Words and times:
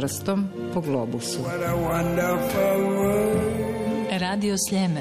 prstom 0.00 0.48
po 0.74 0.80
globusu. 0.80 1.38
Radio 4.10 4.54
Sljeme. 4.68 5.00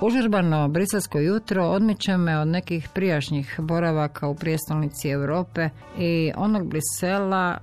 Užurbano 0.00 0.68
briselsko 0.68 1.18
jutro 1.18 1.64
odmiče 1.64 2.16
me 2.16 2.38
od 2.38 2.48
nekih 2.48 2.88
prijašnjih 2.94 3.56
boravaka 3.58 4.28
u 4.28 4.34
prijestolnici 4.34 5.08
Europe 5.08 5.68
i 5.98 6.32
onog 6.36 6.68
Brisela 6.68 7.58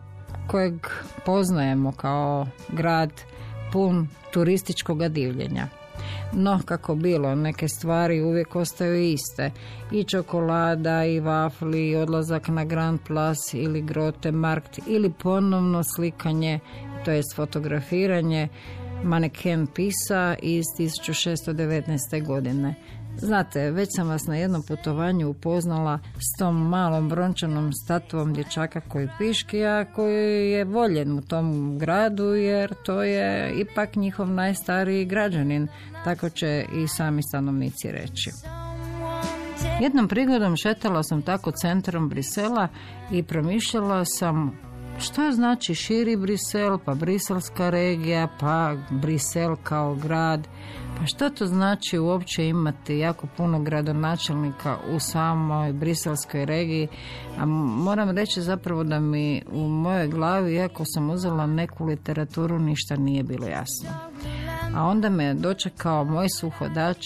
kojeg 0.48 0.88
poznajemo 1.26 1.92
kao 1.92 2.48
grad 2.70 3.12
pun 3.72 4.08
turističkog 4.32 5.08
divljenja. 5.08 5.68
No, 6.34 6.60
kako 6.66 6.96
bilo, 6.96 7.36
neke 7.36 7.68
stvari 7.68 8.22
uvijek 8.22 8.56
ostaju 8.56 9.04
iste. 9.04 9.52
I 9.92 10.04
čokolada, 10.04 11.06
i 11.06 11.20
vafli, 11.20 11.90
i 11.90 11.96
odlazak 11.96 12.48
na 12.48 12.66
Grand 12.66 13.00
Place 13.08 13.58
ili 13.58 13.82
Grote 13.82 14.32
Markt, 14.32 14.80
ili 14.88 15.10
ponovno 15.10 15.84
slikanje, 15.96 16.60
to 17.06 17.12
jest 17.12 17.36
fotografiranje, 17.36 18.48
maneken 19.04 19.68
Pisa 19.68 20.36
iz 20.42 20.66
1619. 20.80 22.26
godine. 22.26 22.76
Znate, 23.18 23.72
već 23.72 23.90
sam 23.96 24.08
vas 24.08 24.28
na 24.28 24.36
jednom 24.36 24.64
putovanju 24.68 25.30
upoznala 25.30 26.00
s 26.18 26.40
tom 26.40 26.70
malom 26.70 27.10
brončanom 27.10 27.74
statuom 27.74 28.34
dječaka 28.34 28.82
koji 28.82 29.10
piški, 29.18 29.66
a 29.66 29.86
koji 29.96 30.52
je 30.52 30.66
voljen 30.66 31.18
u 31.18 31.22
tom 31.22 31.78
gradu 31.80 32.34
jer 32.34 32.74
to 32.86 33.04
je 33.04 33.54
ipak 33.56 33.96
njihov 33.96 34.30
najstariji 34.30 35.06
građanin, 35.06 35.68
tako 36.04 36.30
će 36.30 36.66
i 36.76 36.88
sami 36.88 37.24
stanovnici 37.24 37.92
reći. 37.92 38.32
Jednom 39.82 40.08
prigodom 40.08 40.56
šetala 40.56 41.04
sam 41.04 41.22
tako 41.22 41.52
centrom 41.52 42.10
Brisela 42.10 42.68
i 43.12 43.24
promišljala 43.24 44.06
sam 44.06 44.58
što 45.00 45.32
znači 45.32 45.76
širi 45.76 46.16
Brisel, 46.16 46.78
pa 46.86 46.94
briselska 46.94 47.70
regija, 47.70 48.28
pa 48.40 48.76
Brisel 48.90 49.56
kao 49.64 49.96
grad. 49.96 50.48
Pa 50.98 51.06
što 51.06 51.30
to 51.30 51.46
znači 51.46 52.00
uopće 52.00 52.48
imati 52.48 52.98
jako 52.98 53.28
puno 53.38 53.60
gradonačelnika 53.60 54.78
u 54.96 55.00
samoj 55.00 55.74
briselskoj 55.74 56.46
regiji? 56.46 56.88
A 57.38 57.46
moram 57.46 58.10
reći 58.10 58.42
zapravo 58.42 58.84
da 58.84 59.00
mi 59.00 59.42
u 59.52 59.68
mojoj 59.70 60.08
glavi, 60.08 60.54
iako 60.54 60.84
sam 60.86 61.10
uzela 61.10 61.48
neku 61.48 61.86
literaturu, 61.86 62.60
ništa 62.60 62.96
nije 62.96 63.24
bilo 63.24 63.48
jasno. 63.48 63.90
A 64.76 64.86
onda 64.86 65.10
me 65.10 65.34
dočekao 65.34 66.04
moj 66.04 66.30
suhodač, 66.30 67.06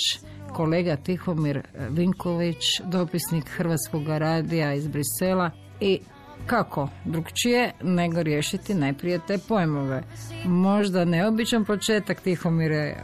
kolega 0.54 0.96
Tihomir 0.96 1.62
Vinković, 1.90 2.82
dopisnik 2.86 3.50
Hrvatskog 3.50 4.08
radija 4.08 4.74
iz 4.74 4.88
Brisela 4.88 5.52
i 5.80 6.00
kako 6.46 6.90
drugčije 7.06 7.72
nego 7.84 8.24
riješiti 8.24 8.74
najprije 8.74 9.20
te 9.28 9.38
pojmove. 9.48 10.04
Možda 10.46 11.06
neobičan 11.06 11.66
početak 11.66 12.22
Tihomire 12.22 12.76
e, 12.76 12.96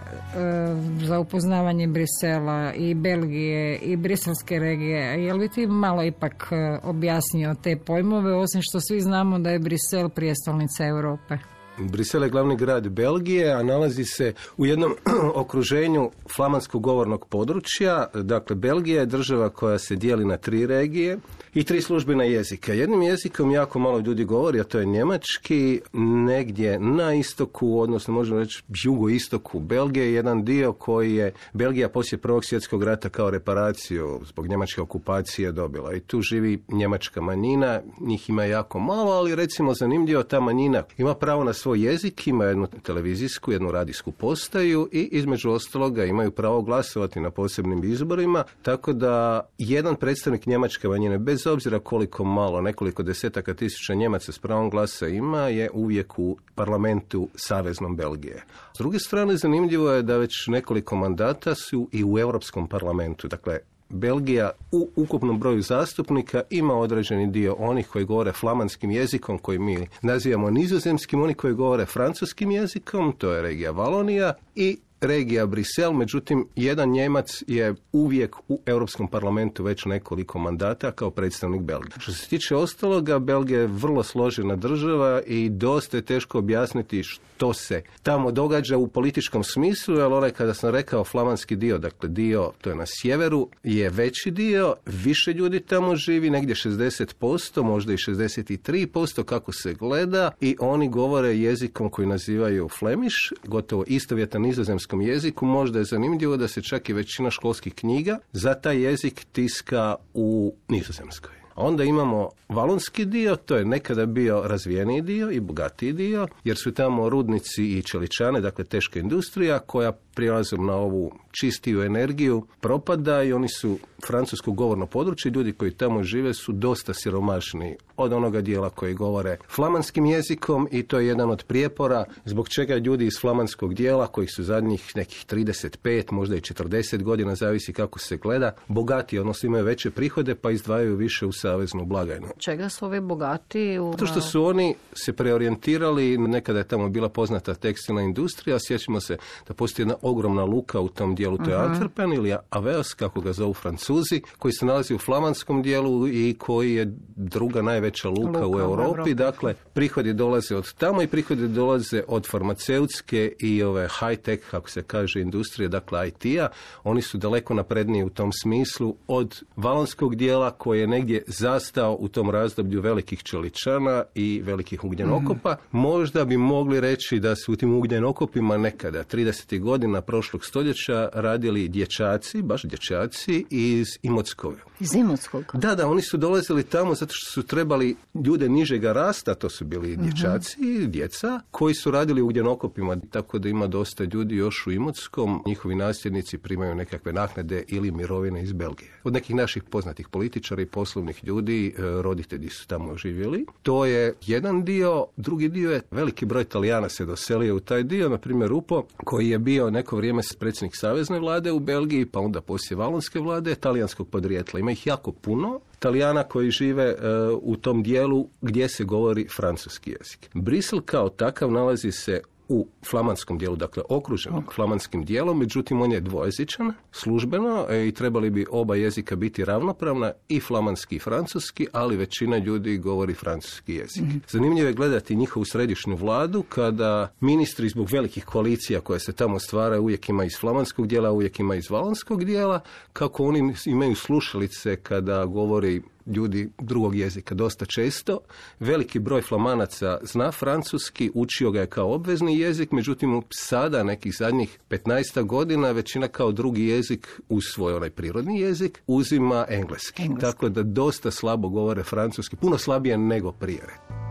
za 1.05 1.19
upoznavanje 1.19 1.87
Brisela 1.87 2.73
i 2.73 2.93
Belgije 2.93 3.77
i 3.77 3.95
briselske 3.95 4.59
regije. 4.59 5.25
Je 5.25 5.33
li 5.33 5.49
ti 5.49 5.67
malo 5.67 6.03
ipak 6.03 6.47
e, 6.51 6.79
objasnio 6.83 7.55
te 7.63 7.77
pojmove, 7.85 8.35
osim 8.35 8.61
što 8.63 8.79
svi 8.79 9.01
znamo 9.01 9.39
da 9.39 9.49
je 9.49 9.59
Brisel 9.59 10.09
prijestolnica 10.09 10.85
Europe? 10.85 11.37
Brisel 11.77 12.23
je 12.23 12.29
glavni 12.29 12.55
grad 12.55 12.89
Belgije, 12.89 13.51
a 13.51 13.63
nalazi 13.63 14.05
se 14.05 14.33
u 14.57 14.65
jednom 14.65 14.95
okruženju 15.35 16.11
flamanskog 16.35 16.81
govornog 16.81 17.25
područja. 17.29 18.05
Dakle, 18.13 18.55
Belgija 18.55 18.99
je 18.99 19.05
država 19.05 19.49
koja 19.49 19.79
se 19.79 19.95
dijeli 19.95 20.25
na 20.25 20.37
tri 20.37 20.65
regije 20.65 21.17
i 21.53 21.63
tri 21.63 21.81
službena 21.81 22.23
jezika. 22.23 22.73
Jednim 22.73 23.01
jezikom 23.01 23.51
jako 23.51 23.79
malo 23.79 23.99
ljudi 23.99 24.23
govori, 24.23 24.59
a 24.59 24.63
to 24.63 24.79
je 24.79 24.85
njemački, 24.85 25.81
negdje 26.25 26.79
na 26.79 27.13
istoku, 27.13 27.79
odnosno 27.79 28.13
možemo 28.13 28.39
reći 28.39 28.63
jugoistoku 28.83 29.59
Belgije, 29.59 30.13
jedan 30.13 30.43
dio 30.43 30.73
koji 30.73 31.15
je 31.15 31.33
Belgija 31.53 31.89
poslije 31.89 32.19
Prvog 32.19 32.45
svjetskog 32.45 32.83
rata 32.83 33.09
kao 33.09 33.29
reparaciju 33.29 34.21
zbog 34.25 34.47
njemačke 34.47 34.81
okupacije 34.81 35.51
dobila. 35.51 35.93
I 35.93 35.99
tu 35.99 36.21
živi 36.21 36.63
njemačka 36.71 37.21
manjina, 37.21 37.81
njih 37.99 38.29
ima 38.29 38.45
jako 38.45 38.79
malo, 38.79 39.11
ali 39.11 39.35
recimo 39.35 39.73
zanimljivo 39.73 40.23
ta 40.23 40.39
manjina 40.39 40.83
ima 40.97 41.15
pravo 41.15 41.43
na 41.43 41.53
svoj 41.53 41.85
jezik, 41.85 42.27
ima 42.27 42.45
jednu 42.45 42.67
televizijsku, 42.67 43.51
jednu 43.51 43.71
radijsku 43.71 44.11
postaju 44.11 44.89
i 44.91 45.09
između 45.11 45.49
ostaloga 45.49 46.05
imaju 46.05 46.31
pravo 46.31 46.61
glasovati 46.61 47.19
na 47.19 47.31
posebnim 47.31 47.83
izborima, 47.83 48.43
tako 48.61 48.93
da 48.93 49.47
jedan 49.57 49.95
predstavnik 49.95 50.45
njemačke 50.45 50.87
manjine 50.87 51.17
bez 51.17 51.42
bez 51.43 51.53
obzira 51.53 51.79
koliko 51.79 52.23
malo, 52.23 52.61
nekoliko 52.61 53.03
desetaka 53.03 53.53
tisuća 53.53 53.93
Njemaca 53.93 54.31
s 54.31 54.39
pravom 54.39 54.69
glasa 54.69 55.07
ima, 55.07 55.47
je 55.47 55.69
uvijek 55.73 56.19
u 56.19 56.37
parlamentu 56.55 57.27
Saveznom 57.35 57.95
Belgije. 57.95 58.43
S 58.73 58.77
druge 58.77 58.99
strane, 58.99 59.37
zanimljivo 59.37 59.91
je 59.91 60.01
da 60.01 60.17
već 60.17 60.47
nekoliko 60.47 60.95
mandata 60.95 61.55
su 61.55 61.89
i 61.91 62.03
u 62.03 62.19
Europskom 62.19 62.67
parlamentu. 62.67 63.27
Dakle, 63.27 63.59
Belgija 63.89 64.51
u 64.71 64.89
ukupnom 64.95 65.39
broju 65.39 65.61
zastupnika 65.61 66.41
ima 66.49 66.75
određeni 66.75 67.31
dio 67.31 67.55
onih 67.59 67.87
koji 67.87 68.05
govore 68.05 68.31
flamanskim 68.31 68.91
jezikom 68.91 69.37
koji 69.37 69.59
mi 69.59 69.87
nazivamo 70.01 70.49
nizozemskim, 70.49 71.21
oni 71.21 71.33
koji 71.33 71.53
govore 71.53 71.85
francuskim 71.85 72.51
jezikom, 72.51 73.13
to 73.17 73.31
je 73.31 73.41
regija 73.41 73.71
Valonija 73.71 74.33
i 74.55 74.77
regija 75.03 75.45
Brisel, 75.45 75.93
međutim 75.93 76.47
jedan 76.55 76.89
Njemac 76.89 77.43
je 77.47 77.75
uvijek 77.91 78.35
u 78.47 78.59
Europskom 78.65 79.07
parlamentu 79.07 79.63
već 79.63 79.85
nekoliko 79.85 80.39
mandata 80.39 80.91
kao 80.91 81.11
predstavnik 81.11 81.61
Belgije. 81.61 81.91
Što 81.99 82.11
se 82.11 82.27
tiče 82.27 82.55
ostaloga, 82.55 83.19
Belgija 83.19 83.59
je 83.59 83.67
vrlo 83.67 84.03
složena 84.03 84.55
država 84.55 85.21
i 85.27 85.49
dosta 85.49 85.97
je 85.97 86.05
teško 86.05 86.37
objasniti 86.37 87.03
što 87.03 87.53
se 87.53 87.81
tamo 88.03 88.31
događa 88.31 88.77
u 88.77 88.87
političkom 88.87 89.43
smislu, 89.43 89.99
ali 89.99 90.13
onaj 90.13 90.31
kada 90.31 90.53
sam 90.53 90.69
rekao 90.69 91.03
flamanski 91.03 91.55
dio, 91.55 91.77
dakle 91.77 92.09
dio, 92.09 92.51
to 92.61 92.69
je 92.69 92.75
na 92.75 92.85
sjeveru, 92.87 93.49
je 93.63 93.89
veći 93.89 94.31
dio, 94.31 94.75
više 94.85 95.33
ljudi 95.33 95.59
tamo 95.59 95.95
živi, 95.95 96.29
negdje 96.29 96.55
60%, 96.55 97.63
možda 97.63 97.93
i 97.93 97.97
63% 97.97 99.23
kako 99.23 99.51
se 99.51 99.73
gleda 99.73 100.31
i 100.41 100.55
oni 100.59 100.89
govore 100.89 101.37
jezikom 101.37 101.89
koji 101.89 102.07
nazivaju 102.07 102.69
Flemish, 102.79 103.15
gotovo 103.47 103.83
istovjetan 103.87 104.45
nizozemskom 104.93 105.01
jeziku 105.01 105.45
možda 105.45 105.79
je 105.79 105.85
zanimljivo 105.85 106.37
da 106.37 106.47
se 106.47 106.61
čak 106.61 106.89
i 106.89 106.93
većina 106.93 107.31
školskih 107.31 107.73
knjiga 107.73 108.19
za 108.31 108.53
taj 108.53 108.81
jezik 108.81 109.25
tiska 109.31 109.95
u 110.13 110.55
nizozemskoj. 110.67 111.31
Onda 111.55 111.83
imamo 111.83 112.29
valonski 112.49 113.05
dio, 113.05 113.35
to 113.35 113.55
je 113.55 113.65
nekada 113.65 114.05
bio 114.05 114.41
razvijeniji 114.47 115.01
dio 115.01 115.31
i 115.31 115.39
bogatiji 115.39 115.93
dio, 115.93 116.27
jer 116.43 116.57
su 116.57 116.71
tamo 116.71 117.09
rudnici 117.09 117.63
i 117.63 117.81
čeličane, 117.81 118.41
dakle 118.41 118.65
teška 118.65 118.99
industrija 118.99 119.59
koja 119.59 119.91
prijelazom 120.15 120.65
na 120.65 120.75
ovu 120.75 121.11
čistiju 121.31 121.83
energiju 121.83 122.45
propada 122.59 123.23
i 123.23 123.33
oni 123.33 123.49
su 123.49 123.77
francusko 124.07 124.51
govorno 124.51 124.85
područje. 124.85 125.31
Ljudi 125.31 125.53
koji 125.53 125.71
tamo 125.71 126.03
žive 126.03 126.33
su 126.33 126.51
dosta 126.51 126.93
siromašni 126.93 127.75
od 127.97 128.13
onoga 128.13 128.41
dijela 128.41 128.69
koji 128.69 128.93
govore 128.93 129.37
flamanskim 129.49 130.05
jezikom 130.05 130.67
i 130.71 130.83
to 130.83 130.99
je 130.99 131.07
jedan 131.07 131.29
od 131.29 131.43
prijepora 131.43 132.05
zbog 132.25 132.49
čega 132.49 132.75
ljudi 132.75 133.05
iz 133.05 133.13
flamanskog 133.21 133.73
dijela 133.73 134.07
koji 134.07 134.27
su 134.27 134.43
zadnjih 134.43 134.91
nekih 134.95 135.25
35, 135.29 136.11
možda 136.11 136.35
i 136.35 136.41
40 136.41 137.03
godina, 137.03 137.35
zavisi 137.35 137.73
kako 137.73 137.99
se 137.99 138.17
gleda, 138.17 138.55
bogati, 138.67 139.19
odnosno 139.19 139.47
imaju 139.47 139.65
veće 139.65 139.91
prihode 139.91 140.35
pa 140.35 140.51
izdvajaju 140.51 140.95
više 140.95 141.25
u 141.25 141.31
saveznu 141.31 141.85
blagajnu. 141.85 142.27
Čega 142.37 142.69
su 142.69 142.85
ovi 142.85 143.01
bogati? 143.01 143.79
U... 143.79 143.93
To 143.97 144.05
što 144.05 144.21
su 144.21 144.45
oni 144.45 144.75
se 144.93 145.13
preorijentirali, 145.13 146.17
nekada 146.17 146.59
je 146.59 146.67
tamo 146.67 146.89
bila 146.89 147.09
poznata 147.09 147.53
tekstilna 147.53 148.01
industrija, 148.01 148.57
sjećamo 148.59 149.01
se 149.01 149.17
da 149.47 149.53
postoji 149.53 149.83
jedna 149.83 149.95
ogromna 150.03 150.43
luka 150.43 150.79
u 150.79 150.89
tom 150.89 151.15
dijelu, 151.15 151.37
to 151.37 151.49
je 151.49 151.57
uh 151.57 151.63
Antwerpen 151.63 152.15
ili 152.15 152.35
Aveos, 152.49 152.93
kako 152.93 153.21
ga 153.21 153.33
zovu 153.33 153.53
Francuzi, 153.53 154.21
koji 154.39 154.51
se 154.51 154.65
nalazi 154.65 154.93
u 154.93 154.97
flamanskom 154.97 155.61
dijelu 155.61 156.07
i 156.07 156.35
koji 156.39 156.73
je 156.73 156.93
druga 157.15 157.61
najveća 157.61 158.09
luka, 158.09 158.47
u, 158.47 158.59
Europi. 158.59 159.13
Dakle, 159.13 159.53
prihodi 159.73 160.13
dolaze 160.13 160.55
od 160.55 160.73
tamo 160.73 161.01
i 161.01 161.07
prihodi 161.07 161.47
dolaze 161.47 162.03
od 162.07 162.27
farmaceutske 162.27 163.33
i 163.39 163.63
ove 163.63 163.87
high-tech, 163.87 164.39
kako 164.51 164.69
se 164.69 164.83
kaže, 164.83 165.21
industrije, 165.21 165.69
dakle 165.69 166.07
IT-a. 166.07 166.47
Oni 166.83 167.01
su 167.01 167.17
daleko 167.17 167.53
napredniji 167.53 168.03
u 168.03 168.09
tom 168.09 168.31
smislu 168.33 168.95
od 169.07 169.43
valonskog 169.55 170.15
dijela 170.15 170.51
koji 170.51 170.79
je 170.79 170.87
negdje 170.87 171.23
zastao 171.27 171.97
u 171.99 172.07
tom 172.07 172.29
razdoblju 172.29 172.81
velikih 172.81 173.23
čeličana 173.23 174.03
i 174.15 174.41
velikih 174.43 174.83
ugljenokopa. 174.83 175.51
Mhm. 175.51 175.77
Možda 175.77 176.25
bi 176.25 176.37
mogli 176.37 176.79
reći 176.79 177.19
da 177.19 177.35
su 177.35 177.53
u 177.53 177.55
tim 177.55 177.73
ugljenokopima 177.73 178.57
nekada, 178.57 179.03
30. 179.03 179.59
godina 179.59 179.92
godina 179.93 180.01
prošlog 180.01 180.45
stoljeća 180.45 181.09
radili 181.13 181.67
dječaci, 181.69 182.41
baš 182.41 182.63
dječaci 182.63 183.45
iz 183.49 183.87
Imotskog. 184.01 184.53
Iz 184.79 184.93
Imotskog? 184.95 185.43
Da, 185.53 185.75
da, 185.75 185.87
oni 185.87 186.01
su 186.01 186.17
dolazili 186.17 186.63
tamo 186.63 186.95
zato 186.95 187.13
što 187.15 187.31
su 187.31 187.43
trebali 187.43 187.95
ljude 188.25 188.49
nižega 188.49 188.93
rasta, 188.93 189.35
to 189.35 189.49
su 189.49 189.65
bili 189.65 189.91
Mhm. 189.97 190.01
dječaci, 190.03 190.87
djeca, 190.87 191.39
koji 191.51 191.73
su 191.75 191.91
radili 191.91 192.21
u 192.21 192.27
gdjenokopima, 192.27 192.97
tako 193.11 193.39
da 193.39 193.49
ima 193.49 193.67
dosta 193.67 194.03
ljudi 194.03 194.35
još 194.35 194.67
u 194.67 194.71
Imotskom. 194.71 195.43
Njihovi 195.45 195.75
nasljednici 195.75 196.37
primaju 196.37 196.75
nekakve 196.75 197.13
naknade 197.13 197.63
ili 197.67 197.91
mirovine 197.91 198.43
iz 198.43 198.53
Belgije. 198.53 198.89
Od 199.03 199.13
nekih 199.13 199.35
naših 199.35 199.63
poznatih 199.63 200.07
političara 200.07 200.61
i 200.61 200.65
poslovnih 200.65 201.23
ljudi, 201.23 201.67
e, 201.67 201.81
roditelji 202.01 202.49
su 202.49 202.67
tamo 202.67 202.97
živjeli. 202.97 203.45
To 203.61 203.85
je 203.85 204.13
jedan 204.25 204.63
dio, 204.63 205.05
drugi 205.17 205.49
dio 205.49 205.71
je 205.71 205.81
veliki 205.91 206.25
broj 206.25 206.41
Italijana 206.41 206.89
se 206.89 207.05
doselio 207.05 207.55
u 207.55 207.59
taj 207.59 207.83
dio, 207.83 208.09
na 208.09 208.17
primjer 208.17 208.49
Rupo, 208.49 208.83
koji 209.03 209.29
je 209.29 209.39
bio 209.39 209.69
neko 209.83 209.95
vrijeme 209.95 210.21
predsjednik 210.39 210.75
savezne 210.75 211.19
vlade 211.19 211.51
u 211.51 211.59
Belgiji, 211.59 212.05
pa 212.05 212.19
onda 212.19 212.41
poslije 212.41 212.77
valonske 212.77 213.19
vlade, 213.19 213.55
talijanskog 213.55 214.09
podrijetla. 214.09 214.59
Ima 214.59 214.71
ih 214.71 214.87
jako 214.87 215.11
puno. 215.11 215.59
Italijana 215.75 216.23
koji 216.23 216.51
žive 216.51 216.83
e, 216.83 216.95
u 217.41 217.55
tom 217.55 217.83
dijelu 217.83 218.29
gdje 218.41 218.69
se 218.69 218.83
govori 218.83 219.27
francuski 219.27 219.91
jezik. 219.91 220.29
Brisel 220.33 220.81
kao 220.81 221.09
takav 221.09 221.51
nalazi 221.51 221.91
se 221.91 222.21
u 222.49 222.67
flamanskom 222.89 223.37
dijelu, 223.37 223.55
dakle 223.55 223.83
okružen 223.89 224.33
flamanskim 224.55 225.05
dijelom, 225.05 225.39
međutim 225.39 225.81
on 225.81 225.91
je 225.91 225.99
dvojezičan 225.99 226.73
službeno 226.91 227.65
e, 227.69 227.87
i 227.87 227.91
trebali 227.91 228.29
bi 228.29 228.45
oba 228.51 228.75
jezika 228.75 229.15
biti 229.15 229.45
ravnopravna 229.45 230.11
i 230.29 230.39
flamanski 230.39 230.95
i 230.95 230.99
francuski, 230.99 231.67
ali 231.71 231.97
većina 231.97 232.37
ljudi 232.37 232.77
govori 232.77 233.13
francuski 233.13 233.73
jezik. 233.73 234.03
Zanimljivo 234.29 234.67
je 234.67 234.73
gledati 234.73 235.15
njihovu 235.15 235.45
središnju 235.45 235.95
vladu 235.95 236.43
kada 236.49 237.13
ministri 237.19 237.69
zbog 237.69 237.89
velikih 237.91 238.25
koalicija 238.25 238.81
koje 238.81 238.99
se 238.99 239.13
tamo 239.13 239.39
stvaraju 239.39 239.81
uvijek 239.81 240.09
ima 240.09 240.25
iz 240.25 240.37
flamanskog 240.39 240.87
dijela, 240.87 241.11
uvijek 241.11 241.39
ima 241.39 241.55
iz 241.55 241.69
valonskog 241.69 242.25
dijela, 242.25 242.59
kako 242.93 243.23
oni 243.23 243.53
imaju 243.65 243.95
slušalice 243.95 244.75
kada 244.75 245.25
govori 245.25 245.81
ljudi 246.05 246.49
drugog 246.59 246.95
jezika 246.95 247.35
dosta 247.35 247.65
često. 247.65 248.19
Veliki 248.59 248.99
broj 248.99 249.21
flamanaca 249.21 249.97
zna 250.03 250.31
francuski, 250.31 251.11
učio 251.13 251.51
ga 251.51 251.59
je 251.59 251.67
kao 251.67 251.93
obvezni 251.93 252.39
jezik, 252.39 252.71
međutim 252.71 253.21
sada 253.29 253.83
nekih 253.83 254.15
zadnjih 254.19 254.59
15 254.69 255.23
godina 255.23 255.71
većina 255.71 256.07
kao 256.07 256.31
drugi 256.31 256.65
jezik 256.65 257.21
uz 257.29 257.43
svoj 257.53 257.73
onaj 257.73 257.89
prirodni 257.89 258.39
jezik 258.39 258.83
uzima 258.87 259.45
engleski. 259.49 260.03
Engleski. 260.03 260.21
Tako 260.21 260.49
da 260.49 260.63
dosta 260.63 261.11
slabo 261.11 261.49
govore 261.49 261.83
francuski, 261.83 262.35
puno 262.35 262.57
slabije 262.57 262.97
nego 262.97 263.31
prije. 263.31 264.02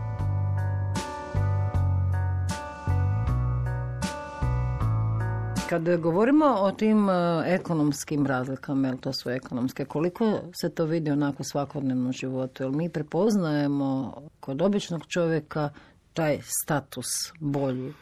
Kad 5.73 6.01
govorimo 6.01 6.45
o 6.45 6.71
tim 6.71 7.09
e, 7.09 7.13
ekonomskim 7.45 8.25
razlikama, 8.25 8.87
jel 8.87 8.97
to 8.97 9.13
su 9.13 9.29
ekonomske, 9.29 9.85
koliko 9.85 10.39
se 10.61 10.69
to 10.69 10.85
vidi 10.85 11.11
onako 11.11 11.37
u 11.39 11.43
svakodnevnom 11.43 12.11
životu? 12.11 12.63
Jel 12.63 12.71
mi 12.71 12.89
prepoznajemo 12.89 14.21
kod 14.39 14.61
običnog 14.61 15.01
čovjeka 15.07 15.69
taj 16.13 16.39
status 16.63 17.05
bolji 17.39 17.93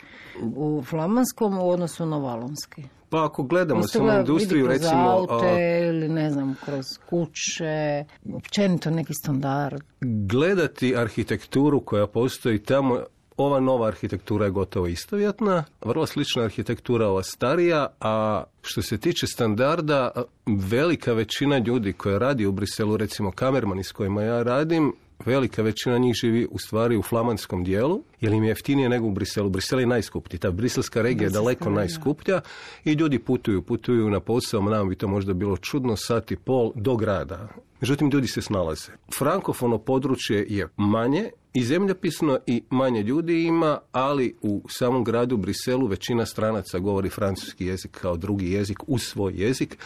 u 0.56 0.84
flamanskom 0.90 1.60
u 1.60 1.70
odnosu 1.70 2.06
na 2.06 2.18
valonski? 2.18 2.84
Pa 3.10 3.26
ako 3.26 3.44
gledamo 3.44 3.84
samo 3.84 4.14
industriju, 4.14 4.66
kroz 4.66 4.78
recimo... 4.78 5.02
a, 5.02 5.14
aute 5.14 5.86
ili 5.90 6.10
ne 6.10 6.32
znam, 6.32 6.56
kroz 6.66 6.86
kuće, 7.10 8.06
općenito 8.34 8.90
neki 8.90 9.14
standard. 9.14 9.82
gledati 10.02 10.96
arhitekturu 10.98 11.82
koja 11.86 12.08
postoji 12.08 12.64
tamo, 12.64 13.00
ova 13.46 13.60
nova 13.60 13.88
arhitektura 13.88 14.46
je 14.46 14.52
gotovo 14.52 14.88
istovjetna, 14.88 15.64
vrlo 15.86 16.06
slična 16.06 16.44
arhitektura 16.44 17.08
ova 17.08 17.24
starija, 17.24 17.88
a 18.00 18.44
što 18.62 18.82
se 18.82 18.98
tiče 18.98 19.28
standarda, 19.28 20.12
velika 20.46 21.14
većina 21.14 21.58
ljudi 21.58 21.94
koja 21.94 22.18
radi 22.18 22.46
u 22.46 22.52
Briselu, 22.52 22.98
recimo 22.98 23.32
kamermani 23.32 23.84
s 23.84 23.92
kojima 23.92 24.24
ja 24.24 24.44
radim, 24.44 24.94
velika 25.26 25.62
većina 25.62 25.98
njih 25.98 26.14
živi 26.22 26.48
u 26.52 26.60
stvari 26.60 26.98
u 26.98 27.02
flamanskom 27.02 27.64
dijelu, 27.64 28.04
jer 28.22 28.34
im 28.34 28.44
je 28.44 28.50
jeftinije 28.50 28.90
nego 28.90 29.08
u 29.08 29.12
Briselu. 29.12 29.50
Brisel 29.50 29.80
je 29.80 29.86
najskuplji, 29.86 30.40
ta 30.40 30.52
briselska 30.52 31.02
regija 31.02 31.28
je 31.28 31.30
daleko 31.30 31.64
regija. 31.64 31.80
najskuplja 31.80 32.42
i 32.86 32.94
ljudi 32.94 33.20
putuju, 33.20 33.62
putuju 33.62 34.10
na 34.10 34.20
posao, 34.20 34.62
nam 34.62 34.90
bi 34.90 34.96
to 34.96 35.08
možda 35.08 35.34
bilo 35.34 35.58
čudno, 35.58 35.96
sat 35.96 36.32
i 36.32 36.36
pol 36.36 36.72
do 36.76 36.96
grada. 36.96 37.48
Međutim, 37.82 38.10
ljudi 38.14 38.28
se 38.28 38.42
snalaze. 38.42 38.92
Frankofono 39.18 39.78
područje 39.78 40.46
je 40.50 40.68
manje 40.78 41.30
i 41.54 41.64
zemljopisno 41.64 42.40
i 42.48 42.64
manje 42.70 43.04
ljudi 43.04 43.44
ima, 43.44 43.80
ali 43.92 44.36
u 44.42 44.64
samom 44.70 45.04
gradu 45.04 45.38
Briselu 45.38 45.88
većina 45.88 46.26
stranaca 46.26 46.80
govori 46.80 47.10
francuski 47.10 47.66
jezik 47.66 47.92
kao 48.02 48.18
drugi 48.18 48.52
jezik 48.52 48.78
uz 48.88 49.02
svoj 49.02 49.34
jezik. 49.36 49.78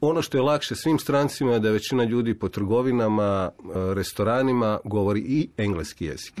Ono 0.00 0.22
što 0.22 0.38
je 0.38 0.42
lakše 0.42 0.74
svim 0.74 0.98
strancima 0.98 1.52
je 1.52 1.60
da 1.60 1.70
većina 1.70 2.04
ljudi 2.04 2.34
po 2.34 2.48
trgovinama, 2.48 3.50
e, 3.50 3.94
restoranima 3.94 4.78
govori 4.84 5.20
i 5.20 5.48
engleski 5.56 6.04
jezik. 6.04 6.34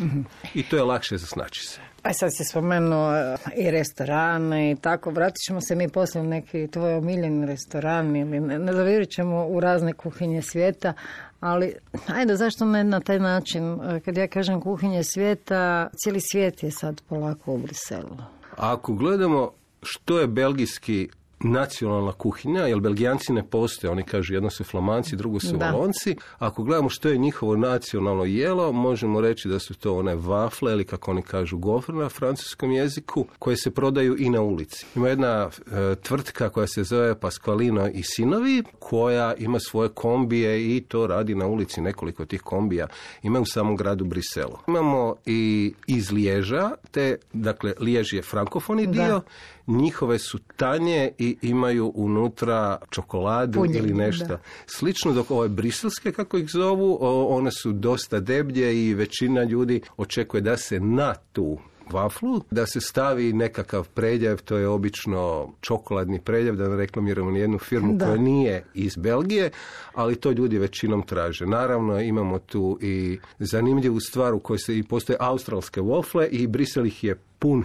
I 0.54 0.62
to 0.62 0.76
je 0.76 0.82
lakše 0.82 1.16
za 1.16 1.26
snaći 1.26 1.66
se. 1.66 1.80
A 2.02 2.12
sad 2.12 2.30
si 2.36 2.44
spomenuo 2.44 3.16
e, 3.16 3.36
i 3.56 3.70
restorane 3.70 4.70
i 4.70 4.76
tako, 4.76 5.10
vratit 5.10 5.42
ćemo 5.46 5.60
se 5.60 5.74
mi 5.74 5.88
poslije 5.88 6.22
u 6.22 6.26
neki 6.26 6.68
tvoj 6.68 6.94
omiljeni 6.94 7.46
restoran 7.46 8.16
ili 8.16 8.40
ne, 8.40 9.06
ćemo 9.06 9.46
u 9.46 9.60
razne 9.60 9.92
kuhinje 9.92 10.42
svijeta, 10.42 10.92
ali 11.40 11.74
ajde, 12.06 12.36
zašto 12.36 12.64
ne 12.64 12.84
na 12.84 13.00
taj 13.00 13.18
način? 13.18 13.80
E, 13.80 14.00
Kad 14.00 14.16
ja 14.16 14.28
kažem 14.28 14.60
kuhinje 14.60 15.04
svijeta, 15.04 15.88
cijeli 15.96 16.20
svijet 16.20 16.62
je 16.62 16.70
sad 16.70 17.02
polako 17.08 17.52
u 17.52 17.58
Briselu. 17.58 18.16
Ako 18.56 18.92
gledamo 18.92 19.50
što 19.82 20.20
je 20.20 20.26
belgijski 20.26 21.08
nacionalna 21.44 22.12
kuhinja, 22.12 22.60
jer 22.66 22.80
belgijanci 22.80 23.32
ne 23.32 23.42
postoje, 23.50 23.90
oni 23.90 24.02
kažu 24.02 24.34
jedno 24.34 24.50
su 24.50 24.64
flamanci, 24.64 25.16
drugo 25.16 25.40
su 25.40 25.56
Da. 25.56 25.70
valonci. 25.70 26.16
Ako 26.38 26.62
gledamo 26.62 26.88
što 26.88 27.08
je 27.08 27.18
njihovo 27.18 27.56
nacionalno 27.56 28.24
jelo, 28.24 28.72
možemo 28.72 29.20
reći 29.20 29.48
da 29.48 29.58
su 29.58 29.74
to 29.74 29.96
one 29.98 30.14
vafle 30.14 30.72
ili 30.72 30.84
kako 30.84 31.10
oni 31.10 31.22
kažu 31.22 31.58
gofr 31.58 31.94
na 31.94 32.08
francuskom 32.08 32.72
jeziku, 32.72 33.26
koje 33.38 33.56
se 33.56 33.70
prodaju 33.70 34.16
i 34.18 34.30
na 34.30 34.40
ulici. 34.40 34.86
Ima 34.96 35.08
jedna 35.08 35.48
e, 35.50 35.94
tvrtka 35.94 36.48
koja 36.48 36.66
se 36.66 36.84
zove 36.84 37.14
Pasqualino 37.14 37.90
i 37.94 38.02
sinovi, 38.02 38.62
koja 38.78 39.34
ima 39.34 39.60
svoje 39.60 39.88
kombije 39.88 40.76
i 40.76 40.80
to 40.80 41.06
radi 41.06 41.34
na 41.34 41.46
ulici 41.46 41.80
nekoliko 41.80 42.24
tih 42.24 42.42
kombija. 42.42 42.86
Ima 43.22 43.40
u 43.40 43.46
samom 43.46 43.76
gradu 43.76 44.04
Briselu. 44.04 44.58
Imamo 44.68 45.16
i 45.26 45.72
iz 45.86 46.10
Liježa, 46.12 46.70
te, 46.90 47.16
dakle, 47.32 47.72
Lijež 47.80 48.12
je 48.12 48.22
frankofoni 48.22 48.86
Da. 48.86 49.20
Njihove 49.66 50.18
su 50.18 50.38
tanje 50.56 51.10
i 51.18 51.36
imaju 51.42 51.92
unutra 51.94 52.78
čokoladu 52.90 53.58
Punjenje, 53.58 53.78
ili 53.78 53.94
nešto. 53.94 54.26
da. 54.26 54.38
Slično 54.66 55.12
dok 55.12 55.30
ove 55.30 55.48
briselske, 55.48 56.12
kako 56.12 56.38
ih 56.38 56.50
zovu, 56.50 56.98
one 57.30 57.50
su 57.52 57.72
dosta 57.72 58.20
deblje 58.20 58.86
i 58.86 58.94
većina 58.94 59.44
ljudi 59.44 59.80
očekuje 59.96 60.40
da 60.40 60.56
se 60.56 60.80
na 60.80 61.14
tu 61.32 61.58
vaflu, 61.92 62.40
da 62.50 62.66
se 62.66 62.80
stavi 62.80 63.32
nekakav 63.32 63.88
predjev, 63.88 64.38
to 64.38 64.56
je 64.56 64.68
obično 64.68 65.52
čokoladni 65.60 66.20
predjev, 66.20 66.56
da 66.56 66.68
ne 66.68 66.76
reklamiramo 66.76 67.30
ni 67.30 67.38
jednu 67.40 67.58
firmu 67.58 67.92
Da. 67.96 68.06
koja 68.06 68.16
nije 68.16 68.64
iz 68.74 68.96
Belgije, 68.96 69.50
ali 69.94 70.16
to 70.16 70.30
ljudi 70.30 70.58
većinom 70.58 71.02
traže. 71.02 71.46
Naravno, 71.46 72.00
imamo 72.00 72.38
tu 72.38 72.78
i 72.80 73.18
zanimljivu 73.38 74.00
stvar 74.00 74.34
u 74.34 74.38
kojoj 74.38 74.58
se 74.58 74.78
i 74.78 74.82
postoje 74.82 75.16
australske 75.20 75.80
wafle 75.80 76.28
i 76.30 76.46
Brisel 76.46 76.86
ih 76.86 77.04
je 77.04 77.16
pun. 77.42 77.64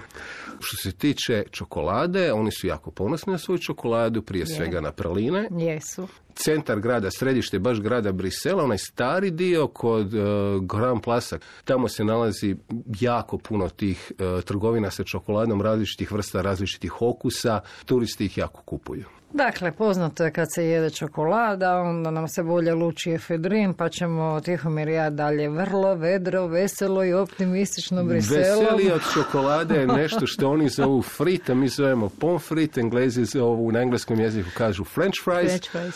Što 0.60 0.78
se 0.78 0.92
tiče 0.92 1.44
čokolade, 1.52 2.34
oni 2.34 2.52
su 2.52 2.68
jako 2.68 2.92
ponosni 2.92 3.32
na 3.32 3.38
svoju 3.38 3.58
čokoladu, 3.58 4.22
prije 4.22 4.46
svega 4.46 4.82
na 4.82 4.92
praline. 4.92 5.50
Jesu. 5.52 6.08
Centar 6.36 6.80
grada, 6.80 7.12
središte 7.12 7.60
baš 7.60 7.82
grada 7.82 8.12
Brisela, 8.12 8.64
onaj 8.64 8.78
stari 8.78 9.32
dio 9.32 9.68
kod 9.68 10.14
uh, 10.14 10.22
Grand 10.64 11.02
Plaza, 11.02 11.40
tamo 11.66 11.88
se 11.88 12.04
nalazi 12.04 12.56
jako 13.00 13.38
puno 13.38 13.70
tih 13.70 14.12
e, 14.20 14.42
trgovina 14.42 14.92
sa 14.92 15.04
čokoladom 15.04 15.62
različitih 15.62 16.12
vrsta, 16.12 16.42
različitih 16.42 17.02
okusa. 17.02 17.62
Turisti 17.86 18.26
ih 18.26 18.38
jako 18.38 18.62
kupuju. 18.62 19.17
Dakle, 19.34 19.72
poznato 19.72 20.24
je 20.24 20.32
kad 20.32 20.48
se 20.56 20.66
jede 20.66 20.90
čokolada, 20.90 21.76
onda 21.76 22.12
nam 22.12 22.28
se 22.28 22.44
bolje 22.44 22.74
luči 22.74 23.12
efedrin, 23.12 23.74
pa 23.74 23.90
ćemo 23.90 24.42
Tihomir 24.42 24.88
i 24.88 24.94
ja 24.94 25.10
dalje 25.10 25.50
vrlo 25.50 25.96
vedro, 25.96 26.48
veselo 26.48 27.06
i 27.06 27.14
optimistično 27.14 28.04
Briselom. 28.04 28.60
Veseli 28.60 28.92
od 28.92 29.02
čokolade 29.14 29.76
je 29.76 29.88
nešto 29.88 30.28
što 30.28 30.50
oni 30.50 30.70
zovu 30.70 31.02
frit, 31.02 31.50
a 31.50 31.54
mi 31.54 31.68
zovemo 31.68 32.10
pomfrit, 32.10 32.78
englezi 32.78 33.26
zovu 33.26 33.72
na 33.72 33.82
engleskom 33.82 34.20
jeziku 34.20 34.50
kažu 34.58 34.84
french 34.84 35.24
fries. 35.24 35.50
French 35.50 35.72
fries. 35.72 35.96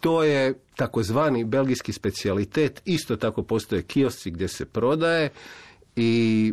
To 0.00 0.24
je 0.24 0.54
takozvani 0.76 1.44
belgijski 1.44 1.92
specijalitet, 1.92 2.82
isto 2.84 3.16
tako 3.16 3.42
postoje 3.42 3.82
kiosci 3.82 4.30
gdje 4.30 4.48
se 4.48 4.64
prodaje 4.64 5.28
i 5.96 6.52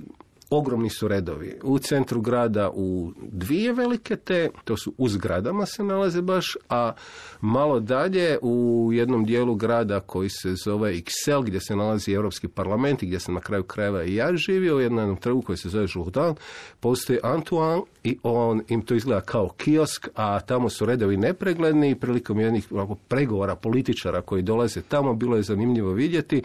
ogromni 0.50 0.90
su 0.90 1.08
redovi. 1.08 1.56
U 1.64 1.80
centru 1.80 2.22
grada 2.22 2.70
u 2.74 3.12
dvije 3.18 3.74
velike 3.74 4.16
te, 4.16 4.50
to 4.64 4.78
su 4.78 4.94
u 4.98 5.10
zgradama 5.10 5.66
se 5.66 5.84
nalaze 5.84 6.22
baš, 6.22 6.58
a 6.70 6.92
malo 7.42 7.80
dalje 7.80 8.38
u 8.42 8.90
jednom 8.94 9.26
dijelu 9.26 9.56
grada 9.56 10.00
koji 10.00 10.30
se 10.30 10.56
zove 10.56 10.94
XL, 11.02 11.42
gdje 11.42 11.60
se 11.60 11.76
nalazi 11.76 12.12
Europski 12.12 12.48
parlament 12.48 13.04
i 13.04 13.06
gdje 13.06 13.20
sam 13.20 13.34
na 13.34 13.42
kraju 13.42 13.64
krajeva 13.64 14.04
i 14.04 14.16
ja 14.16 14.36
živio, 14.36 14.76
u 14.76 14.82
jednom 14.82 15.18
trgu 15.18 15.42
koji 15.42 15.58
se 15.58 15.70
zove 15.70 15.88
Jourdan, 15.96 16.36
postoji 16.80 17.20
Antoine 17.24 17.82
i 18.04 18.18
on 18.24 18.62
im 18.68 18.82
to 18.82 18.96
izgleda 18.96 19.22
kao 19.22 19.50
kiosk, 19.58 20.08
a 20.16 20.40
tamo 20.40 20.70
su 20.70 20.86
redovi 20.86 21.18
nepregledni 21.18 21.90
i 21.90 21.96
prilikom 21.96 22.40
jednih 22.40 22.68
pregovora 23.08 23.56
političara 23.56 24.22
koji 24.22 24.42
dolaze 24.42 24.82
tamo 24.82 25.14
bilo 25.14 25.36
je 25.36 25.44
zanimljivo 25.44 25.92
vidjeti 25.92 26.44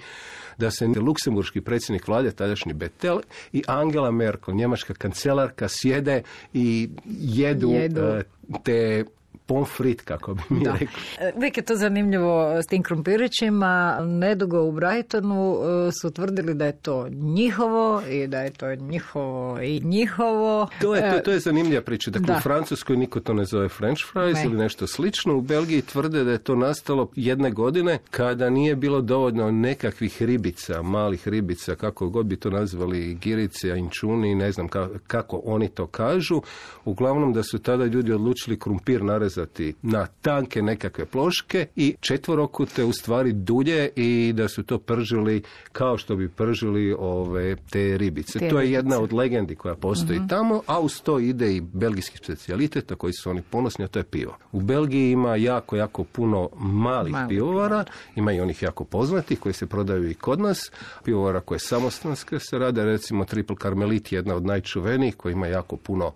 da 0.61 0.71
se 0.71 0.87
luksemburški 0.87 1.61
predsjednik 1.61 2.09
vlade, 2.09 2.33
tadašnji 2.33 2.73
Betel 2.73 3.21
i 3.53 3.63
Angela 3.67 4.11
Merkel, 4.11 4.55
njemačka 4.55 4.95
kancelarka, 4.95 5.69
sjede 5.69 6.23
i 6.55 6.89
jedu, 7.05 7.71
Jedu. 7.71 8.01
e, 8.01 8.23
te 8.65 9.05
pomfrit, 9.51 10.03
kako 10.03 10.35
bi 10.35 10.43
mi 10.51 10.65
rekli. 10.71 10.87
E, 11.19 11.33
Uvijek 11.37 11.57
je 11.57 11.63
to 11.63 11.77
zanimljivo 11.77 12.31
s 12.57 12.67
tim 12.67 12.83
krumpirićima. 12.83 13.71
Nedugo 14.01 14.63
u 14.63 14.73
Brightonu 14.73 15.57
e, 15.89 15.93
su 15.93 16.11
tvrdili 16.11 16.55
da 16.55 16.67
je 16.67 16.73
to 16.75 17.09
njihovo 17.11 18.03
i 18.03 18.27
da 18.27 18.41
je 18.41 18.51
to 18.51 18.75
njihovo 18.75 19.61
i 19.61 19.81
njihovo. 19.81 20.69
To 20.81 20.95
je, 20.95 21.01
to, 21.03 21.17
E, 21.17 21.23
to 21.23 21.31
je 21.31 21.39
zanimljiva 21.41 21.83
priča. 21.83 22.11
Dakle, 22.11 22.27
da. 22.27 22.37
u 22.37 22.41
Francuskoj 22.41 22.97
niko 22.97 23.21
to 23.21 23.35
ne 23.35 23.45
zove 23.45 23.69
French 23.69 24.03
fries 24.05 24.35
Ne. 24.35 24.45
ili 24.45 24.57
nešto 24.57 24.87
slično. 24.87 25.37
U 25.37 25.41
Belgiji 25.41 25.83
tvrde 25.83 26.25
da 26.25 26.31
je 26.31 26.39
to 26.39 26.55
nastalo 26.57 27.11
jedne 27.17 27.51
godine 27.51 27.99
kada 28.11 28.51
nije 28.51 28.77
bilo 28.77 29.01
dovoljno 29.01 29.51
nekakvih 29.51 30.23
ribica, 30.23 30.83
malih 30.83 31.29
ribica, 31.29 31.75
kako 31.75 32.09
god 32.09 32.27
bi 32.27 32.37
to 32.37 32.51
nazvali, 32.51 33.15
girice, 33.15 33.69
inčuni, 33.71 34.35
ne 34.35 34.53
znam 34.53 34.69
ka- 34.69 34.99
kako 35.07 35.43
oni 35.45 35.69
to 35.69 35.87
kažu. 35.87 36.41
Uglavnom 36.85 37.33
da 37.33 37.43
su 37.43 37.59
tada 37.59 37.85
ljudi 37.85 38.13
odlučili 38.13 38.59
krumpir 38.59 39.03
narezati 39.03 39.40
na 39.83 40.07
tanke 40.07 40.63
nekakve 40.63 41.05
ploške 41.05 41.67
i 41.77 41.95
četvorokute 42.01 42.85
u 42.85 42.93
stvari 42.93 43.33
dulje 43.33 43.91
i 43.97 44.33
da 44.37 44.49
su 44.49 44.63
to 44.63 44.79
pržili 44.79 45.43
kao 45.73 45.99
što 45.99 46.17
bi 46.17 46.29
pržili 46.29 46.97
ove 46.99 47.57
te 47.57 47.99
ribice. 47.99 48.39
Te 48.39 48.49
to 48.49 48.61
je 48.61 48.73
jedna 48.73 49.01
od 49.01 49.13
legendi 49.13 49.55
koja 49.55 49.75
postoji 49.75 50.21
tamo, 50.29 50.63
a 50.67 50.81
uz 50.81 51.01
to 51.03 51.19
ide 51.19 51.57
i 51.57 51.61
belgijski 51.61 52.19
specijalitet 52.19 52.91
na 52.91 52.97
koji 52.97 53.13
su 53.13 53.31
oni 53.31 53.43
ponosni, 53.43 53.85
a 53.85 53.89
to 53.89 53.99
je 53.99 54.05
pivo. 54.05 54.37
U 54.53 54.61
Belgiji 54.61 55.11
ima 55.11 55.37
jako, 55.37 55.77
jako 55.77 56.05
puno 56.05 56.49
malih 56.59 57.11
Malih 57.13 57.29
pivovara, 57.29 57.85
ima 58.17 58.33
i 58.33 58.41
onih 58.41 58.63
jako 58.63 58.85
poznatih 58.85 59.41
koji 59.41 59.53
se 59.53 59.67
prodaju 59.67 60.11
i 60.11 60.15
kod 60.15 60.41
nas, 60.41 60.71
pivovara 61.05 61.41
koje 61.41 61.59
samostanske 61.59 62.39
se 62.39 62.59
rade, 62.59 62.85
recimo 62.85 63.25
Triple 63.25 63.57
Carmelit 63.63 64.13
je 64.13 64.17
jedna 64.17 64.35
od 64.35 64.47
najčuvenijih 64.47 65.17
koja 65.17 65.33
ima 65.33 65.47
jako 65.47 65.77
puno 65.77 66.13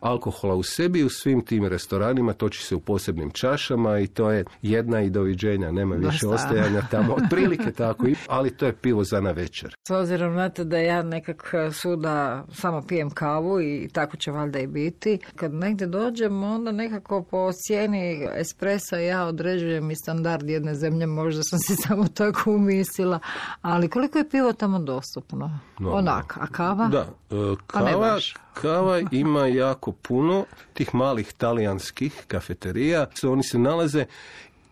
alkohola 0.00 0.54
u 0.54 0.62
sebi, 0.62 1.04
u 1.04 1.08
svim 1.08 1.44
tim 1.44 1.64
restoranima 1.66 2.32
toči 2.32 2.64
se 2.68 2.74
u 2.74 2.80
posebnim 2.80 3.30
čašama 3.30 3.98
i 3.98 4.06
to 4.06 4.30
je 4.30 4.44
jedna 4.62 5.00
i 5.00 5.10
doviđenja, 5.10 5.72
nema 5.72 5.94
više 5.94 6.26
Dosta. 6.26 6.34
ostajanja 6.34 6.82
tamo, 6.90 7.14
otprilike 7.14 7.72
tako, 7.72 8.06
ali 8.28 8.50
to 8.50 8.66
je 8.66 8.72
pivo 8.72 9.04
za 9.04 9.20
na 9.20 9.30
večer. 9.30 9.74
S 9.88 9.90
obzirom 9.90 10.34
na 10.34 10.48
to 10.48 10.64
da 10.64 10.78
ja 10.78 11.02
nekak 11.02 11.52
suda 11.72 12.44
samo 12.52 12.82
pijem 12.88 13.10
kavu 13.10 13.60
i 13.60 13.88
tako 13.92 14.16
će 14.16 14.30
valjda 14.30 14.58
i 14.58 14.66
biti. 14.66 15.18
Kad 15.36 15.54
negdje 15.54 15.86
dođem, 15.86 16.42
onda 16.42 16.72
nekako 16.72 17.22
po 17.22 17.50
cijeni 17.52 18.28
espresa 18.34 18.96
ja 18.96 19.24
određujem 19.24 19.90
i 19.90 19.96
standard 19.96 20.50
jedne 20.50 20.74
zemlje, 20.74 21.06
možda 21.06 21.42
sam 21.42 21.58
si 21.58 21.76
samo 21.86 22.08
tako 22.08 22.50
umislila. 22.54 23.18
Ali 23.62 23.88
koliko 23.88 24.18
je 24.18 24.28
pivo 24.28 24.52
tamo 24.52 24.78
dostupno? 24.78 25.58
Normalno. 25.78 26.10
Onak, 26.12 26.36
a 26.40 26.46
kava? 26.46 26.88
Da, 26.88 27.06
e, 27.30 27.54
Pa 27.72 27.78
kava. 27.78 28.18
Kava 28.62 29.00
ima 29.10 29.46
jako 29.46 29.92
puno 29.92 30.44
tih 30.74 30.94
malih 30.94 31.32
talijanskih 31.32 32.24
kafeterija. 32.28 33.06
Oni 33.22 33.42
se 33.42 33.58
nalaze 33.58 34.04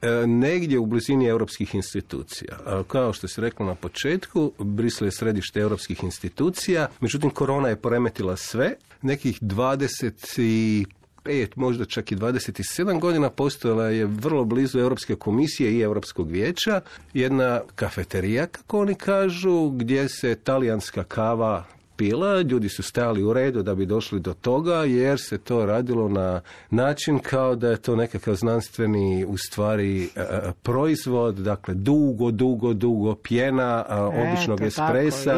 e, 0.03 0.27
negdje 0.27 0.79
u 0.79 0.87
blizini 0.87 1.27
europskih 1.27 1.75
institucija. 1.75 2.57
A 2.67 2.83
Kao 2.89 3.13
što 3.13 3.29
se 3.29 3.41
reklo 3.41 3.67
na 3.67 3.75
početku, 3.75 4.53
Brisel 4.59 5.07
je 5.07 5.13
središte 5.13 5.61
europskih 5.61 6.03
institucija, 6.03 6.89
međutim 7.01 7.31
korona 7.31 7.69
je 7.69 7.77
poremetila 7.77 8.37
sve. 8.37 8.75
Nekih 9.03 9.43
20 9.43 10.43
i 10.43 10.87
pet, 11.23 11.57
možda 11.57 11.85
čak 11.85 12.13
i 12.13 12.17
27 12.17 13.01
godina 13.01 13.31
postojala 13.31 13.89
je 13.89 14.07
vrlo 14.07 14.45
blizu 14.45 14.79
Europske 14.79 15.17
komisije 15.17 15.73
i 15.73 15.81
Europskog 15.81 16.31
vijeća 16.31 16.81
jedna 17.15 17.61
kafeterija, 17.75 18.47
kako 18.47 18.81
oni 18.81 18.95
kažu, 18.95 19.71
gdje 19.71 20.09
se 20.09 20.35
talijanska 20.35 21.05
kava 21.05 21.65
pila, 21.97 22.41
ljudi 22.41 22.69
su 22.69 22.83
stajali 22.83 23.23
u 23.23 23.33
redu 23.33 23.63
da 23.63 23.75
bi 23.75 23.87
došli 23.87 24.21
do 24.21 24.35
toga 24.35 24.75
jer 24.75 25.21
se 25.21 25.39
to 25.39 25.67
radilo 25.67 26.09
na 26.09 26.41
način 26.71 27.19
kao 27.19 27.55
da 27.57 27.71
je 27.71 27.77
to 27.77 27.97
nekakav 27.97 28.35
znanstveni 28.35 29.25
u 29.25 29.39
stvari 29.39 30.05
e, 30.05 30.21
e, 30.21 30.53
proizvod, 30.63 31.35
dakle 31.35 31.75
dugo, 31.75 32.31
dugo, 32.31 32.73
dugo 32.73 33.15
pjena 33.15 33.85
e, 33.89 33.95
običnog 33.95 34.61
Eto, 34.61 34.67
espresa, 34.67 35.35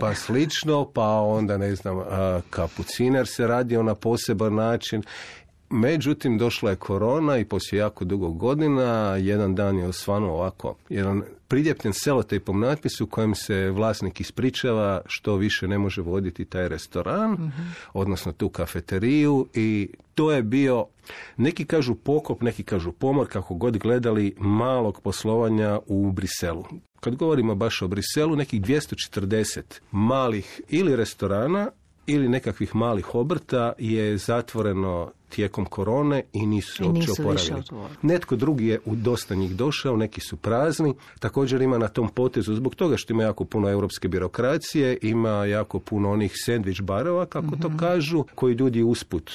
pa 0.00 0.14
slično, 0.14 0.90
pa 0.94 1.08
onda 1.08 1.58
ne 1.58 1.74
znam, 1.74 1.98
kapuciner 2.50 3.26
se 3.26 3.46
radio 3.46 3.82
na 3.82 3.94
poseban 3.94 4.54
način. 4.54 5.02
Međutim, 5.70 6.38
došla 6.38 6.70
je 6.70 6.76
korona 6.76 7.38
i 7.38 7.44
poslije 7.44 7.78
jako 7.78 8.04
dugo 8.04 8.30
godina, 8.30 9.16
jedan 9.16 9.54
dan 9.54 9.78
je 9.78 9.86
osvanuo 9.86 10.34
ovako, 10.34 10.76
jedan 10.88 11.22
priljepljen 11.54 11.92
selotejpom 11.94 12.60
natpis 12.60 13.00
u 13.00 13.06
kojem 13.06 13.34
se 13.34 13.70
vlasnik 13.70 14.20
ispričava 14.20 15.00
što 15.06 15.36
više 15.36 15.68
ne 15.68 15.78
može 15.78 16.02
voditi 16.02 16.44
taj 16.44 16.68
restoran, 16.68 17.52
odnosno 17.92 18.32
tu 18.32 18.48
kafeteriju 18.48 19.46
i 19.54 19.88
to 20.14 20.32
je 20.32 20.42
bio, 20.42 20.86
neki 21.36 21.64
kažu 21.64 21.94
pokop, 21.94 22.42
neki 22.42 22.62
kažu 22.62 22.92
pomor, 22.92 23.28
kako 23.28 23.54
god 23.54 23.78
gledali, 23.78 24.34
malog 24.38 25.00
poslovanja 25.00 25.78
u 25.86 26.12
Briselu. 26.12 26.64
Kad 27.00 27.16
govorimo 27.16 27.54
baš 27.54 27.82
o 27.82 27.88
Briselu, 27.88 28.36
nekih 28.36 28.60
240 28.62 29.62
malih 29.90 30.60
ili 30.68 30.96
restorana 30.96 31.70
ili 32.06 32.28
nekakvih 32.28 32.74
malih 32.74 33.14
obrta 33.14 33.72
je 33.78 34.16
zatvoreno 34.18 35.12
tijekom 35.34 35.64
korone 35.64 36.22
i 36.32 36.46
nisu 36.46 36.74
se 36.76 36.84
uopće 36.84 37.12
oporavili. 37.12 37.62
Netko 38.02 38.36
drugi 38.36 38.66
je 38.66 38.80
u 38.84 38.96
dosta 38.96 39.34
njih 39.34 39.56
došao, 39.56 39.96
neki 39.96 40.20
su 40.20 40.36
prazni. 40.36 40.94
Također 41.18 41.62
ima 41.62 41.78
na 41.78 41.88
tom 41.88 42.08
potezu, 42.08 42.54
zbog 42.54 42.74
toga 42.74 42.96
što 42.96 43.12
ima 43.12 43.22
jako 43.22 43.44
puno 43.44 43.70
europske 43.70 44.08
birokracije, 44.08 44.98
ima 45.02 45.44
jako 45.44 45.78
puno 45.78 46.10
onih 46.10 46.32
sandvič 46.44 46.82
barova, 46.82 47.26
kako 47.26 47.56
to 47.56 47.70
kažu, 47.76 48.24
koji 48.34 48.54
ljudi 48.54 48.82
usput 48.82 49.30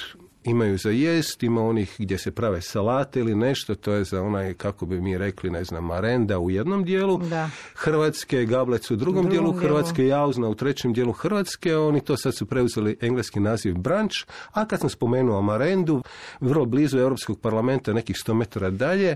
imaju 0.49 0.77
za 0.77 0.89
jest, 0.89 1.43
ima 1.43 1.63
onih 1.63 1.95
gdje 1.99 2.17
se 2.17 2.31
prave 2.31 2.61
salate 2.61 3.19
ili 3.19 3.35
nešto, 3.35 3.75
to 3.75 3.93
je 3.93 4.03
za 4.03 4.21
onaj, 4.21 4.53
kako 4.53 4.85
bi 4.85 5.01
mi 5.01 5.17
rekli, 5.17 5.49
ne 5.49 5.63
znam, 5.63 5.85
marenda 5.85 6.39
u 6.39 6.49
jednom 6.49 6.83
dijelu, 6.83 7.17
Da. 7.17 7.49
Hrvatske, 7.75 8.45
gablec 8.45 8.91
u 8.91 8.95
drugom, 8.95 9.13
drugom 9.13 9.31
dijelu 9.31 9.51
dijelu. 9.51 9.67
Hrvatske, 9.67 10.07
jauzna 10.07 10.47
u 10.47 10.55
trećem 10.55 10.93
dijelu 10.93 11.11
Hrvatske, 11.11 11.77
oni 11.77 12.01
to 12.01 12.17
sad 12.17 12.35
su 12.35 12.45
preuzeli 12.45 12.97
engleski 13.01 13.39
naziv 13.39 13.77
branč, 13.77 14.13
a 14.51 14.65
kad 14.65 14.79
sam 14.79 14.89
spomenuo 14.89 15.41
Marendu, 15.41 16.03
vrlo 16.39 16.65
blizu 16.65 16.97
Europskog 16.97 17.39
parlamenta, 17.39 17.93
nekih 17.93 18.15
100 18.15 18.33
metara 18.33 18.69
dalje, 18.69 19.15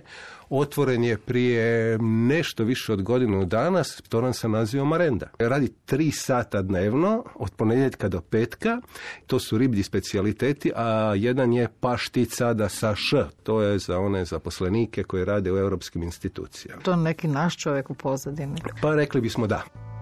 otvoren 0.60 1.03
je 1.03 1.17
prije 1.17 1.98
nešto 2.01 2.63
više 2.63 2.93
od 2.93 3.01
godinu 3.01 3.45
dana, 3.45 3.83
to 4.10 4.22
nam 4.22 4.33
se 4.33 4.50
naziva 4.50 4.86
Marenda. 4.86 5.27
Radi 5.39 5.74
tri 5.86 6.12
sata 6.12 6.62
dnevno, 6.62 7.24
od 7.36 7.51
ponedjeljka 7.51 8.10
do 8.10 8.22
petka, 8.22 8.81
to 9.27 9.39
su 9.39 9.57
riblji 9.57 9.83
specijaliteti, 9.83 10.72
a 10.75 11.13
jedan 11.15 11.53
je 11.53 11.67
paštica 11.79 12.53
da 12.53 12.69
sa 12.69 12.95
š, 12.95 13.29
to 13.43 13.62
je 13.62 13.79
za 13.79 14.00
one 14.00 14.25
zaposlenike 14.25 15.03
koji 15.03 15.25
rade 15.25 15.51
u 15.51 15.57
europskim 15.57 16.03
institucijama. 16.03 16.81
To 16.81 16.95
neki 16.95 17.27
naš 17.27 17.57
čovjek 17.57 17.89
u 17.89 17.93
pozadini. 17.93 18.62
Pa 18.81 18.95
rekli 18.95 19.22
bismo 19.22 19.48
da. 19.48 19.92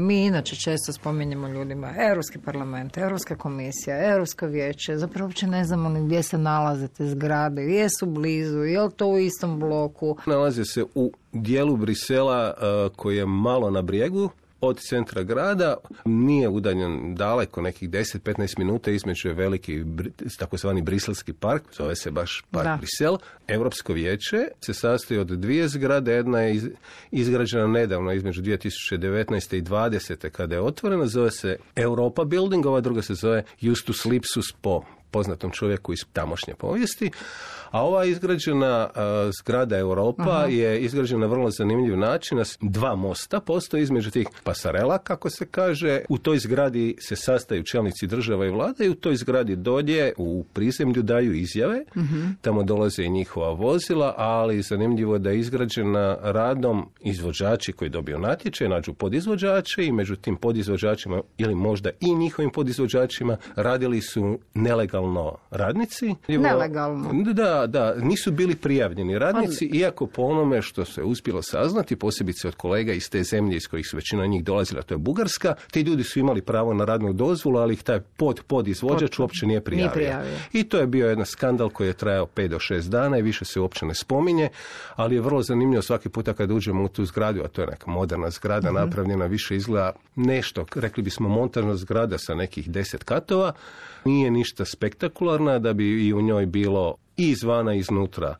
Mi 0.00 0.24
inače 0.24 0.56
često 0.56 0.92
spominjemo 0.92 1.48
ljudima 1.48 1.94
Europski 2.10 2.38
parlament, 2.38 2.98
Europska 2.98 3.36
komisija, 3.36 4.12
Europsko 4.12 4.46
vijeće, 4.46 4.96
zapravo 4.96 5.26
uopće 5.26 5.46
ne 5.46 5.64
znamo 5.64 5.88
ni 5.88 6.04
gdje 6.06 6.22
se 6.22 6.38
nalaze 6.38 6.88
te 6.88 7.08
zgrade, 7.08 7.62
jesu 7.62 8.06
blizu, 8.06 8.58
je 8.58 8.80
li 8.80 8.90
to 8.96 9.06
u 9.06 9.18
istom 9.18 9.60
bloku. 9.60 10.16
Nalaze 10.26 10.64
se 10.64 10.84
u 10.94 11.12
dijelu 11.32 11.76
Brisela 11.76 12.46
e, 12.46 12.88
koji 12.96 13.16
je 13.16 13.26
malo 13.26 13.70
na 13.70 13.82
brijegu 13.82 14.30
od 14.62 14.78
centra 14.80 15.22
grada, 15.22 15.76
nije 16.04 16.48
udaljen 16.48 17.14
daleko, 17.14 17.60
nekih 17.62 17.90
10-15 17.90 18.58
minuta 18.58 18.90
između 18.90 19.28
je 19.28 19.34
veliki 19.34 19.84
takozvani 20.38 20.82
briselski 20.82 21.32
park, 21.32 21.62
zove 21.76 21.96
se 21.96 22.10
baš 22.10 22.44
park 22.50 22.64
Da. 22.64 22.76
Brisel. 22.76 23.16
Europsko 23.48 23.92
vijeće 23.92 24.36
se 24.60 24.74
sastoji 24.74 25.20
od 25.20 25.26
dvije 25.28 25.68
zgrade, 25.68 26.12
jedna 26.12 26.40
je 26.40 26.54
iz- 26.54 26.68
izgrađena 27.10 27.66
nedavno 27.66 28.12
između 28.12 28.42
2019. 28.42 29.56
i 29.56 29.62
2020. 29.62 30.30
kada 30.30 30.54
je 30.54 30.60
otvorena, 30.60 31.06
zove 31.06 31.30
se 31.30 31.56
Europa 31.76 32.24
Building, 32.24 32.66
ova 32.66 32.80
druga 32.80 33.02
se 33.02 33.14
zove 33.14 33.44
Justus 33.60 34.04
Lipsus 34.04 34.52
po 34.52 34.82
poznatom 35.10 35.50
čovjeku 35.50 35.92
iz 35.92 35.98
tamošnje 36.12 36.54
povijesti. 36.54 37.10
A 37.72 37.84
ova 37.84 38.04
izgrađena 38.04 38.88
zgrada 39.38 39.78
Europa 39.78 40.46
je 40.48 40.80
izgrađena 40.80 41.20
na 41.20 41.26
vrlo 41.26 41.50
zanimljiv 41.50 41.96
način. 41.96 42.38
Na 42.38 42.44
dva 42.60 42.96
mosta 42.96 43.40
postoje 43.40 43.82
između 43.82 44.10
tih 44.10 44.28
pasarela, 44.44 44.98
kako 44.98 45.30
se 45.30 45.46
kaže. 45.46 46.00
U 46.08 46.18
toj 46.18 46.38
zgradi 46.38 46.96
se 47.00 47.16
sastaju 47.16 47.62
čelnici 47.62 48.06
država 48.06 48.46
i 48.46 48.50
vlada 48.50 48.84
i 48.84 48.88
u 48.88 48.94
toj 48.94 49.16
zgradi 49.16 49.56
dolje 49.56 50.12
u 50.16 50.44
prizemlju 50.52 51.02
daju 51.02 51.32
izjave. 51.32 51.84
Tamo 52.40 52.62
dolaze 52.62 53.04
i 53.04 53.10
njihova 53.10 53.50
vozila, 53.50 54.14
ali 54.16 54.62
zanimljivo 54.62 55.18
da 55.18 55.30
je 55.30 55.38
izgrađena 55.38 56.16
radom 56.22 56.88
izvođači 57.00 57.72
koji 57.72 57.90
dobiju 57.90 58.18
natječaj, 58.18 58.68
nađu 58.68 58.92
podizvođače 58.92 59.86
i 59.86 59.92
među 59.92 60.16
tim 60.16 60.36
podizvođačima 60.36 61.20
ili 61.38 61.54
možda 61.54 61.90
i 62.00 62.14
njihovim 62.14 62.50
podizvođačima 62.50 63.36
radili 63.56 64.00
su 64.00 64.38
nelegalno 64.54 65.36
radnici. 65.50 66.14
Nelegalno. 66.28 67.10
Da, 67.32 67.61
da, 67.66 67.94
nisu 67.94 68.32
bili 68.32 68.56
prijavljeni. 68.56 69.18
Radnici, 69.18 69.64
iako 69.66 70.06
po 70.06 70.22
onome 70.22 70.62
što 70.62 70.84
se 70.84 71.02
uspjelo 71.02 71.42
saznati, 71.42 71.96
posebice 71.96 72.48
od 72.48 72.54
kolega 72.54 72.92
iz 72.92 73.10
te 73.10 73.22
zemlje 73.22 73.56
iz 73.56 73.66
kojih 73.66 73.86
su 73.86 73.96
većina 73.96 74.26
njih 74.26 74.44
dolazila, 74.44 74.82
to 74.82 74.94
je 74.94 74.98
Bugarska, 74.98 75.54
ti 75.70 75.80
ljudi 75.80 76.04
su 76.04 76.18
imali 76.18 76.42
pravo 76.42 76.74
na 76.74 76.84
radnu 76.84 77.12
dozvolu, 77.12 77.58
ali 77.58 77.74
ih 77.74 77.82
taj 77.82 78.00
pod, 78.00 78.40
pod 78.46 78.68
izvođač 78.68 79.18
uopće 79.18 79.46
nije 79.46 79.60
prijavio. 79.60 80.20
I 80.52 80.64
to 80.64 80.78
je 80.78 80.86
bio 80.86 81.08
jedan 81.08 81.26
skandal 81.26 81.70
koji 81.70 81.86
je 81.86 81.92
trajao 81.92 82.26
5 82.26 82.48
do 82.48 82.58
6 82.58 82.88
dana 82.88 83.18
i 83.18 83.22
više 83.22 83.44
se 83.44 83.60
uopće 83.60 83.86
ne 83.86 83.94
spominje, 83.94 84.48
ali 84.94 85.14
je 85.14 85.20
vrlo 85.20 85.42
zanimljivo 85.42 85.82
svaki 85.82 86.08
puta 86.08 86.32
kad 86.32 86.50
uđemo 86.50 86.84
u 86.84 86.88
tu 86.88 87.04
zgradu, 87.04 87.42
a 87.44 87.48
to 87.48 87.60
je 87.60 87.66
neka 87.66 87.90
moderna 87.90 88.30
zgrada 88.30 88.72
mm 88.72 88.82
napravljena, 88.82 89.26
više 89.26 89.56
izgleda 89.56 89.92
nešto, 90.16 90.66
rekli 90.74 91.02
bismo 91.02 91.28
montažna 91.28 91.76
zgrada 91.76 92.18
sa 92.18 92.34
nekih 92.34 92.70
deset 92.70 93.04
katova, 93.04 93.52
nije 94.04 94.30
ništa 94.30 94.64
spektakularna 94.64 95.58
da 95.58 95.72
bi 95.72 96.06
i 96.06 96.14
u 96.14 96.20
njoj 96.20 96.46
bilo 96.46 96.96
i 97.16 97.30
izvana 97.30 97.74
i 97.74 97.78
iznutra 97.78 98.36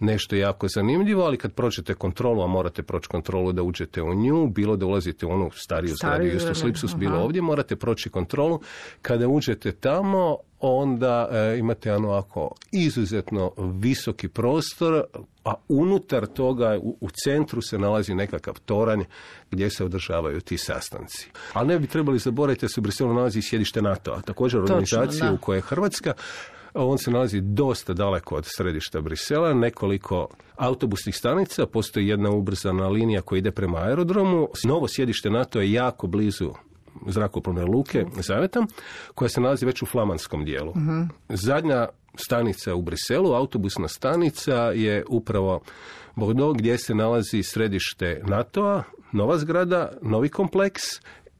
nešto 0.00 0.36
jako 0.36 0.68
zanimljivo, 0.68 1.24
ali 1.24 1.36
kad 1.36 1.52
prođete 1.52 1.94
kontrolu, 1.94 2.42
a 2.42 2.46
morate 2.46 2.82
proći 2.82 3.08
kontrolu 3.08 3.52
da 3.52 3.62
uđete 3.62 4.02
u 4.02 4.14
nju, 4.14 4.46
bilo 4.46 4.76
da 4.76 4.86
ulazite 4.86 5.26
u 5.26 5.30
onu 5.30 5.50
stariju 5.54 5.94
zgradu, 5.94 6.24
isto 6.24 6.54
Slipsus, 6.54 6.96
bilo 6.96 7.18
ovdje, 7.18 7.42
morate 7.42 7.76
proći 7.76 8.10
kontrolu. 8.10 8.60
Kada 9.02 9.28
uđete 9.28 9.72
tamo, 9.72 10.36
onda 10.60 11.28
e, 11.32 11.58
imate 11.58 11.92
ono 11.92 12.08
ovako 12.08 12.54
izuzetno 12.72 13.52
visoki 13.58 14.28
prostor, 14.28 15.04
a 15.44 15.54
unutar 15.68 16.26
toga 16.26 16.78
u, 16.82 16.96
u 17.00 17.08
centru 17.24 17.62
se 17.62 17.78
nalazi 17.78 18.14
nekakav 18.14 18.54
toranj 18.64 19.02
gdje 19.50 19.70
se 19.70 19.84
održavaju 19.84 20.40
ti 20.40 20.58
sastanci. 20.58 21.30
Ali 21.52 21.68
ne 21.68 21.78
bi 21.78 21.86
trebali 21.86 22.18
zaboraviti 22.18 22.64
da 22.64 22.68
se 22.68 22.80
u 22.80 22.82
Briselu 22.82 23.14
nalazi 23.14 23.42
sjedište 23.42 23.82
NATO-a, 23.82 24.20
također 24.20 24.60
organizacija 24.60 25.32
u 25.32 25.38
kojoj 25.38 25.58
je 25.58 25.62
Hrvatska, 25.62 26.12
on 26.74 26.98
se 26.98 27.10
nalazi 27.10 27.40
dosta 27.40 27.92
daleko 27.92 28.34
od 28.34 28.44
središta 28.46 29.00
Brisela, 29.00 29.54
nekoliko 29.54 30.28
autobusnih 30.56 31.16
stanica, 31.16 31.66
postoji 31.66 32.08
jedna 32.08 32.30
ubrzana 32.30 32.88
linija 32.88 33.22
koja 33.22 33.38
ide 33.38 33.50
prema 33.50 33.78
aerodromu. 33.78 34.48
Novo 34.64 34.88
sjedište 34.88 35.30
NATO 35.30 35.60
je 35.60 35.72
jako 35.72 36.06
blizu 36.06 36.50
zrakoplovne 37.06 37.64
luke 37.64 38.04
Zavetam, 38.16 38.66
koja 39.14 39.28
se 39.28 39.40
nalazi 39.40 39.66
već 39.66 39.82
u 39.82 39.86
flamanskom 39.86 40.44
dijelu. 40.44 40.74
Zadnja 41.28 41.88
stanica 42.14 42.74
u 42.74 42.82
Briselu, 42.82 43.32
autobusna 43.32 43.88
stanica 43.88 44.54
je 44.54 45.04
upravo 45.08 45.60
Bordeaux 46.16 46.58
gdje 46.58 46.78
se 46.78 46.94
nalazi 46.94 47.42
središte 47.42 48.22
NATO-a, 48.26 48.82
nova 49.12 49.38
zgrada, 49.38 49.92
novi 50.02 50.28
kompleks 50.28 50.82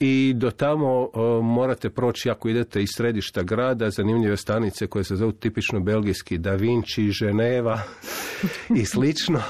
i 0.01 0.33
do 0.37 0.51
tamo 0.51 1.11
morate 1.43 1.91
proći 1.91 2.31
ako 2.31 2.49
idete 2.49 2.83
iz 2.83 2.89
središta 2.97 3.43
grada, 3.43 3.91
zanimljive 3.91 4.37
stanice 4.37 4.87
koje 4.87 5.05
se 5.05 5.17
zovu 5.17 5.33
tipično 5.33 5.81
belgijski 5.81 6.39
Da 6.39 6.55
Vinci, 6.55 7.11
Ženeva 7.11 7.81
i 8.77 8.85
slično. 8.85 9.43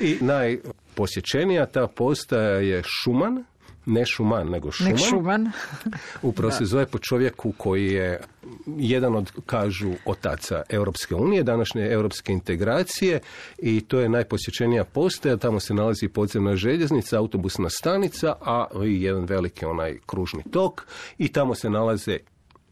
I 0.00 0.16
najposjećenija 0.20 1.66
ta 1.66 1.86
postaja 1.86 2.60
je 2.60 2.82
Šuman, 2.86 3.44
ne 3.88 4.06
Šuman, 4.06 4.48
nego 4.48 4.70
Šuman. 4.70 4.92
Nek 4.92 5.00
šuman. 5.08 5.50
Upravo 6.22 6.52
se 6.52 6.64
zove 6.64 6.86
po 6.86 6.98
čovjeku 6.98 7.52
koji 7.56 7.92
je 7.92 8.20
jedan 8.66 9.16
od, 9.16 9.32
kažu, 9.46 9.92
otaca 10.04 10.62
Europske 10.68 11.14
unije, 11.14 11.42
današnje 11.42 11.86
europske 11.90 12.32
integracije 12.32 13.20
i 13.58 13.80
to 13.80 14.00
je 14.00 14.08
najposjećenija 14.08 14.84
postaja. 14.84 15.36
Tamo 15.36 15.60
se 15.60 15.74
nalazi 15.74 16.08
podzemna 16.08 16.56
željeznica, 16.56 17.18
autobusna 17.18 17.70
stanica, 17.70 18.34
a 18.40 18.66
i 18.86 19.02
jedan 19.02 19.24
veliki 19.24 19.64
onaj 19.64 19.98
kružni 20.06 20.42
tok 20.50 20.86
i 21.18 21.28
tamo 21.28 21.54
se 21.54 21.70
nalaze 21.70 22.18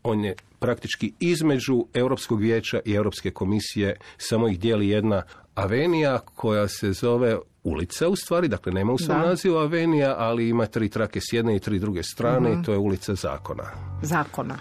on 0.02 0.24
je 0.24 0.34
praktički 0.58 1.12
između 1.20 1.86
Europskog 1.94 2.40
vijeća 2.40 2.80
i 2.84 2.92
Europske 2.92 3.30
komisije, 3.30 3.96
samo 4.18 4.48
ih 4.48 4.60
dijeli 4.60 4.88
jedna 4.88 5.22
avenija 5.54 6.18
koja 6.18 6.68
se 6.68 6.92
zove 6.92 7.36
ulica 7.66 8.08
u 8.08 8.16
stvari, 8.16 8.48
dakle 8.48 8.72
nema 8.72 8.92
u 8.92 8.98
svom 8.98 9.20
nazivu 9.20 9.56
Avenija, 9.56 10.14
ali 10.18 10.48
ima 10.48 10.66
tri 10.66 10.88
trake 10.88 11.20
s 11.20 11.32
jedne 11.32 11.56
i 11.56 11.60
tri 11.60 11.78
druge 11.78 12.02
strane 12.02 12.50
i 12.50 12.52
mhm. 12.52 12.62
to 12.62 12.72
je 12.72 12.78
ulica 12.78 13.14
Zakona. 13.14 13.64
Zakona. 14.02 14.58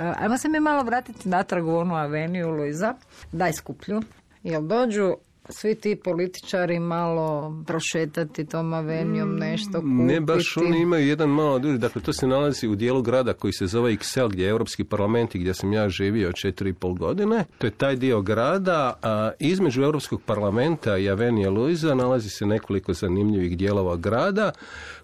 E, 0.00 0.12
ajmo 0.18 0.38
se 0.38 0.48
mi 0.48 0.60
malo 0.60 0.82
vratiti 0.82 1.28
natrag 1.28 1.66
u 1.66 1.76
onu 1.76 1.94
aveniju 1.94 2.50
Luiza, 2.50 2.94
daj 3.32 3.52
skuplju. 3.52 4.02
Jel 4.42 4.62
dođu 4.62 5.16
svi 5.48 5.74
ti 5.74 5.96
političari 5.96 6.78
malo 6.78 7.56
prošetati 7.66 8.46
tom 8.46 8.72
avenijom 8.72 9.28
mm, 9.28 9.38
nešto 9.38 9.72
kupiti. 9.72 9.92
Ne, 9.92 10.20
baš 10.20 10.56
oni 10.56 10.80
imaju 10.80 11.06
jedan 11.06 11.28
malo 11.28 11.58
duži. 11.58 11.78
Dakle, 11.78 12.02
to 12.02 12.12
se 12.12 12.26
nalazi 12.26 12.68
u 12.68 12.74
dijelu 12.74 13.02
grada 13.02 13.32
koji 13.32 13.52
se 13.52 13.66
zove 13.66 13.92
Excel, 13.92 14.28
gdje 14.28 14.44
je 14.44 14.50
Europski 14.50 14.84
parlament 14.84 15.34
i 15.34 15.38
gdje 15.38 15.54
sam 15.54 15.72
ja 15.72 15.88
živio 15.88 16.32
četiri 16.32 16.70
i 16.70 16.72
pol 16.72 16.94
godine. 16.94 17.44
To 17.58 17.66
je 17.66 17.70
taj 17.70 17.96
dio 17.96 18.22
grada, 18.22 18.98
a 19.02 19.30
između 19.40 19.82
Europskog 19.82 20.22
parlamenta 20.22 20.98
i 20.98 21.10
Avenija 21.10 21.50
Luiza 21.50 21.94
nalazi 21.94 22.28
se 22.28 22.46
nekoliko 22.46 22.92
zanimljivih 22.92 23.58
dijelova 23.58 23.96
grada 23.96 24.52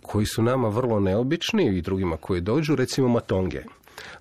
koji 0.02 0.26
su 0.26 0.42
nama 0.42 0.68
vrlo 0.68 1.00
neobični 1.00 1.78
i 1.78 1.82
drugima 1.82 2.16
koji 2.16 2.40
dođu, 2.40 2.76
recimo 2.76 3.08
Matonge. 3.08 3.62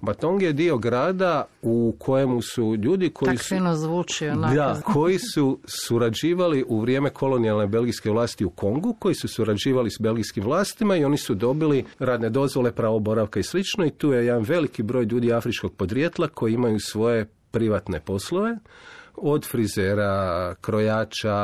Batong 0.01 0.41
je 0.41 0.53
dio 0.53 0.77
grada 0.77 1.47
u 1.61 1.95
kojemu 1.99 2.41
su 2.41 2.75
ljudi 2.75 3.09
koji 3.09 3.37
su... 3.37 3.55
zvuči 3.75 4.25
Da, 4.55 4.81
koji 4.93 5.19
su 5.19 5.59
surađivali 5.65 6.65
u 6.67 6.79
vrijeme 6.79 7.09
kolonijalne 7.09 7.67
belgijske 7.67 8.09
vlasti 8.09 8.45
u 8.45 8.49
Kongu, 8.49 8.95
koji 8.99 9.15
su 9.15 9.27
surađivali 9.27 9.91
s 9.91 9.99
belgijskim 9.99 10.43
vlastima 10.43 10.95
i 10.95 11.05
oni 11.05 11.17
su 11.17 11.35
dobili 11.35 11.85
radne 11.99 12.29
dozvole, 12.29 12.71
pravo 12.71 12.99
boravka 12.99 13.39
i 13.39 13.43
slično. 13.43 13.85
I 13.85 13.91
tu 13.91 14.11
je 14.13 14.25
jedan 14.25 14.43
veliki 14.43 14.83
broj 14.83 15.03
ljudi 15.03 15.33
afričkog 15.33 15.73
podrijetla 15.73 16.27
koji 16.27 16.53
imaju 16.53 16.79
svoje 16.79 17.25
privatne 17.51 17.99
poslove 17.99 18.57
od 19.21 19.47
frizera, 19.47 20.55
krojača, 20.61 21.37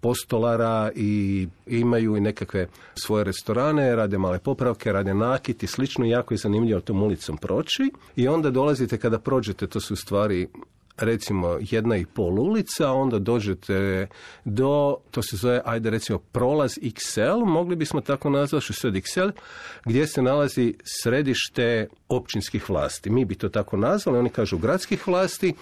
postolara 0.00 0.90
i 0.94 1.48
imaju 1.66 2.16
i 2.16 2.20
nekakve 2.20 2.66
svoje 2.94 3.24
restorane, 3.24 3.96
rade 3.96 4.18
male 4.18 4.38
popravke, 4.38 4.92
rade 4.92 5.14
nakit 5.14 5.62
i 5.62 5.66
slično. 5.66 6.06
Jako 6.06 6.34
je 6.34 6.38
zanimljivo 6.38 6.80
tom 6.80 7.02
ulicom 7.02 7.36
proći. 7.36 7.90
I 8.16 8.28
onda 8.28 8.50
dolazite 8.50 8.98
kada 8.98 9.18
prođete, 9.18 9.66
to 9.66 9.80
su 9.80 9.96
stvari 9.96 10.48
recimo 10.96 11.58
jedna 11.60 11.96
i 11.96 12.06
pol 12.06 12.40
ulica, 12.40 12.92
onda 12.92 13.18
dođete 13.18 14.06
do, 14.44 14.96
to 15.10 15.22
se 15.22 15.36
zove, 15.36 15.60
ajde 15.64 15.90
recimo 15.90 16.18
prolaz 16.18 16.78
XL, 16.82 17.44
mogli 17.44 17.76
bismo 17.76 18.00
tako 18.00 18.30
nazvati 18.30 18.72
što 18.72 18.88
je 18.88 18.92
XL, 18.92 19.28
gdje 19.84 20.06
se 20.06 20.22
nalazi 20.22 20.74
središte 21.02 21.88
općinskih 22.08 22.70
vlasti. 22.70 23.10
Mi 23.10 23.24
bi 23.24 23.34
to 23.34 23.48
tako 23.48 23.76
nazvali, 23.76 24.18
oni 24.18 24.30
kažu 24.30 24.58
gradskih 24.58 25.08
vlasti, 25.08 25.54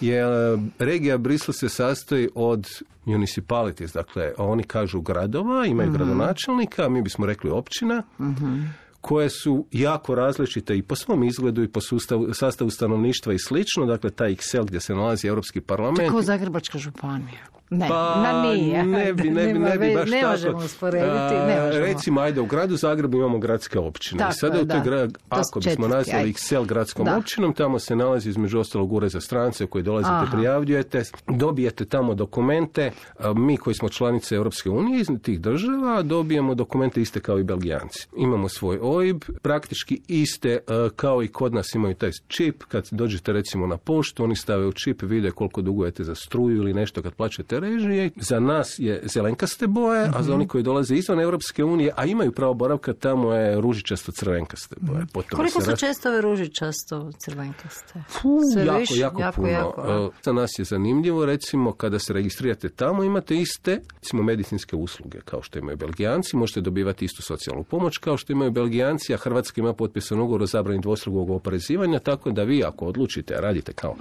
jer 0.00 0.58
regija 0.78 1.18
Brisla 1.18 1.54
se 1.54 1.68
sastoji 1.68 2.28
od 2.34 2.68
municipalities, 3.04 3.92
dakle 3.92 4.32
oni 4.38 4.62
kažu 4.62 5.00
gradova, 5.00 5.66
imaju 5.66 5.90
mm 5.90 5.92
gradonačelnika, 5.92 6.88
mi 6.88 7.02
bismo 7.02 7.26
rekli 7.26 7.50
općina, 7.50 8.02
mhm 8.20 8.62
koje 9.06 9.30
su 9.30 9.66
jako 9.72 10.14
različite 10.14 10.76
i 10.76 10.82
po 10.82 10.96
svom 10.96 11.24
izgledu 11.24 11.62
i 11.62 11.68
po 11.68 11.80
sustavu, 11.80 12.34
sastavu 12.34 12.70
stanovništva 12.70 13.32
i 13.32 13.38
slično. 13.38 13.86
Dakle, 13.86 14.10
taj 14.10 14.34
Excel 14.34 14.64
gdje 14.64 14.80
se 14.80 14.94
nalazi 14.94 15.26
Europski 15.26 15.60
parlament. 15.60 16.08
Tako 16.08 16.22
Zagrebačka 16.22 16.78
županija. 16.78 17.56
Ne, 17.70 17.88
pa, 17.88 18.22
na 18.22 18.42
nije. 18.42 18.84
Ne 18.84 19.12
bi, 19.12 19.30
ne 19.30 19.52
bi, 19.52 19.58
ne 19.58 19.78
bi 19.78 19.94
baš 19.94 20.10
ne 20.10 20.20
tako. 20.20 20.30
Možemo 20.30 20.58
usporediti, 20.58 21.34
ne 21.46 21.60
možemo. 21.66 21.86
Recimo, 21.86 22.20
ajde, 22.20 22.40
u 22.40 22.46
gradu 22.46 22.76
Zagrebu 22.76 23.16
imamo 23.16 23.38
gradske 23.38 23.78
općine. 23.78 24.18
Tako, 24.18 24.32
sada 24.32 24.60
u 24.60 24.84
grad, 24.84 25.18
ako 25.28 25.60
bismo 25.60 25.88
nazvali 25.88 26.32
Excel 26.32 26.66
gradskom 26.66 27.04
da. 27.04 27.16
općinom, 27.16 27.52
tamo 27.52 27.78
se 27.78 27.96
nalazi 27.96 28.28
između 28.28 28.58
ostalog 28.58 28.92
ure 28.92 29.08
za 29.08 29.20
strance 29.20 29.66
koji 29.66 29.84
dolazite, 29.84 30.12
Aha. 30.12 30.36
prijavljujete, 30.36 31.02
dobijete 31.26 31.84
tamo 31.84 32.14
dokumente. 32.14 32.90
Mi 33.34 33.56
koji 33.56 33.74
smo 33.74 33.88
članice 33.88 34.34
Europske 34.34 34.70
unije 34.70 35.00
iz 35.00 35.08
tih 35.22 35.40
država 35.40 36.02
dobijemo 36.02 36.54
dokumente 36.54 37.00
iste 37.00 37.20
kao 37.20 37.38
i 37.38 37.44
Belgijanci. 37.44 38.08
Imamo 38.16 38.48
svoj 38.48 38.78
OIB, 38.96 39.22
praktički 39.42 40.00
iste 40.08 40.50
e, 40.50 40.60
kao 40.96 41.22
i 41.22 41.28
kod 41.28 41.54
nas 41.54 41.74
imaju 41.74 41.94
taj 41.94 42.10
čip. 42.28 42.62
Kad 42.62 42.88
dođete 42.90 43.32
recimo 43.32 43.66
na 43.66 43.76
poštu, 43.76 44.24
oni 44.24 44.36
stave 44.36 44.66
u 44.66 44.72
čip, 44.72 45.02
vide 45.02 45.30
koliko 45.30 45.62
dugujete 45.62 46.04
za 46.04 46.14
struju 46.14 46.56
ili 46.56 46.74
nešto 46.74 47.02
kad 47.02 47.14
plaćate 47.14 47.60
režije. 47.60 48.10
Za 48.16 48.40
nas 48.40 48.74
je 48.78 49.02
zelenkaste 49.04 49.66
boje, 49.66 50.10
a 50.14 50.22
za 50.22 50.34
oni 50.34 50.48
koji 50.48 50.62
dolaze 50.64 50.94
izvan 50.94 51.20
Europske 51.20 51.64
unije, 51.64 51.92
a 51.96 52.04
imaju 52.04 52.32
pravo 52.32 52.54
boravka, 52.54 52.92
tamo 52.92 53.32
je 53.32 53.60
ružičasto 53.60 54.12
crvenkaste 54.12 54.76
boje. 54.80 55.06
Potom 55.12 55.36
Koliko 55.36 55.60
se 55.60 55.70
su 55.70 55.76
često 55.76 56.08
ove 56.08 56.20
ružičasto 56.20 57.10
crvenkaste? 57.18 58.02
Fu, 58.08 58.38
Sve 58.52 58.64
jako, 58.64 58.78
više? 58.78 58.96
jako, 58.96 59.20
Jako, 59.20 59.36
puno. 59.36 59.48
jako? 59.48 60.10
E, 60.14 60.18
Za 60.24 60.32
nas 60.32 60.50
je 60.58 60.64
zanimljivo, 60.64 61.26
recimo, 61.26 61.72
kada 61.72 61.98
se 61.98 62.12
registrirate 62.12 62.68
tamo, 62.68 63.04
imate 63.04 63.36
iste, 63.36 63.80
recimo, 63.94 64.22
medicinske 64.22 64.76
usluge, 64.76 65.18
kao 65.24 65.42
što 65.42 65.58
imaju 65.58 65.76
Belgijanci, 65.76 66.36
možete 66.36 66.60
dobivati 66.60 67.04
istu 67.04 67.22
socijalnu 67.22 67.64
pomoć, 67.64 67.98
kao 67.98 68.16
što 68.16 68.32
imaju 68.32 68.50
Belgijanci, 68.50 68.76
a 69.14 69.16
Hrvatska 69.16 69.60
ima 69.60 69.72
potpisan 69.72 70.20
ugovor 70.20 70.42
o 70.42 70.46
zabrani 70.46 70.80
dvostrukog 70.80 71.30
oporezivanja, 71.30 71.98
tako 71.98 72.30
da 72.30 72.42
vi 72.42 72.64
ako 72.64 72.86
odlučite, 72.86 73.34
a 73.34 73.40
radite 73.40 73.72
kao 73.72 73.96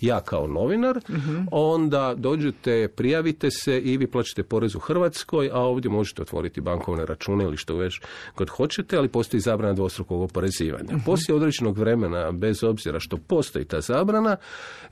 ja 0.00 0.20
kao 0.20 0.46
novinar, 0.46 1.00
onda 1.50 2.14
dođete, 2.16 2.88
prijavite 2.88 3.50
se 3.50 3.78
i 3.78 3.96
vi 3.96 4.06
plaćate 4.06 4.42
porez 4.42 4.74
u 4.74 4.78
Hrvatskoj, 4.78 5.50
a 5.52 5.58
ovdje 5.58 5.90
možete 5.90 6.22
otvoriti 6.22 6.60
bankovne 6.60 7.06
račune 7.06 7.44
ili 7.44 7.56
što 7.56 7.76
već 7.76 8.00
god 8.36 8.48
hoćete, 8.48 8.96
ali 8.96 9.08
postoji 9.08 9.40
zabrana 9.40 9.74
dvostrukog 9.74 10.22
oporezivanja. 10.22 10.94
Poslije 11.06 11.36
određenog 11.36 11.78
vremena, 11.78 12.32
bez 12.32 12.64
obzira 12.64 13.00
što 13.00 13.16
postoji 13.16 13.64
ta 13.64 13.80
zabrana, 13.80 14.36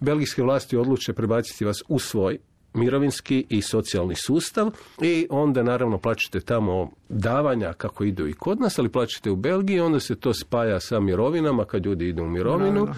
belgijske 0.00 0.42
vlasti 0.42 0.76
odluče 0.76 1.12
prebaciti 1.12 1.64
vas 1.64 1.82
u 1.88 1.98
svoj 1.98 2.38
mirovinski 2.78 3.46
i 3.48 3.62
socijalni 3.62 4.14
sustav 4.14 4.70
i 5.02 5.26
onda 5.30 5.62
naravno 5.62 5.98
plaćate 5.98 6.40
tamo 6.40 6.90
davanja 7.08 7.72
kako 7.72 8.04
idu 8.04 8.26
i 8.26 8.32
kod 8.32 8.60
nas, 8.60 8.78
ali 8.78 8.88
plaćate 8.88 9.30
u 9.30 9.36
Belgiji, 9.36 9.80
onda 9.80 10.00
se 10.00 10.16
to 10.16 10.34
spaja 10.34 10.80
sa 10.80 11.00
mirovinama 11.00 11.64
kad 11.64 11.86
ljudi 11.86 12.08
idu 12.08 12.22
u 12.22 12.28
mirovinu. 12.28 12.88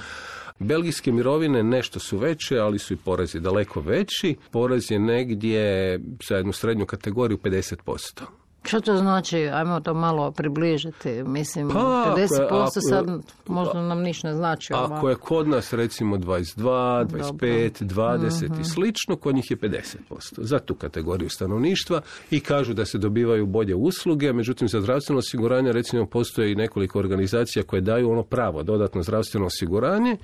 Belgijske 0.59 1.13
mirovine 1.13 1.63
nešto 1.63 1.99
su 1.99 2.19
veće, 2.19 2.59
ali 2.59 2.79
su 2.79 2.95
i 2.95 2.97
porezi 2.97 3.41
daleko 3.41 3.81
veći. 3.81 4.37
Porez 4.51 4.91
je 4.91 4.99
negdje 4.99 5.99
za 6.29 6.37
jednu 6.37 6.53
srednju 6.53 6.87
kategoriju 6.87 7.39
50%. 7.39 8.40
Što 8.63 8.81
to 8.81 8.97
znači? 8.97 9.39
Ajmo 9.39 9.81
to 9.81 9.95
malo 9.95 10.31
približiti. 10.31 11.23
Mislim, 11.23 11.69
Pa, 11.69 11.79
ako 12.07 12.19
je- 12.21 12.27
50% 12.29 12.63
ako- 12.63 12.81
sad 12.81 13.07
možda 13.47 13.83
nam 13.83 14.01
ništa 14.03 14.29
ne 14.29 14.35
znači. 14.35 14.73
Ako 14.77 15.09
je 15.09 15.17
kod 15.17 15.49
nas 15.49 15.73
recimo 15.73 16.17
22, 16.17 17.05
25, 17.05 17.83
20 17.83 18.61
i 18.61 18.65
slično, 18.65 19.17
kod 19.17 19.35
njih 19.35 19.51
je 19.51 19.57
50% 19.57 19.97
za 20.43 20.59
tu 20.59 20.75
kategoriju 20.75 21.29
stanovništva 21.31 22.01
i 22.31 22.41
kažu 22.41 22.75
da 22.75 22.85
se 22.85 22.99
dobivaju 22.99 23.47
bolje 23.47 23.75
usluge, 23.75 24.33
međutim 24.33 24.69
za 24.69 24.81
zdravstveno 24.81 25.19
osiguranje 25.19 25.73
recimo 25.73 26.07
postoje 26.07 26.53
i 26.53 26.57
nekoliko 26.57 26.99
organizacija 26.99 27.63
koje 27.63 27.81
daju 27.81 28.11
ono 28.11 28.23
pravo, 28.23 28.63
dodatno 28.63 29.03
zdravstveno 29.03 29.47
osiguranje 29.47 30.17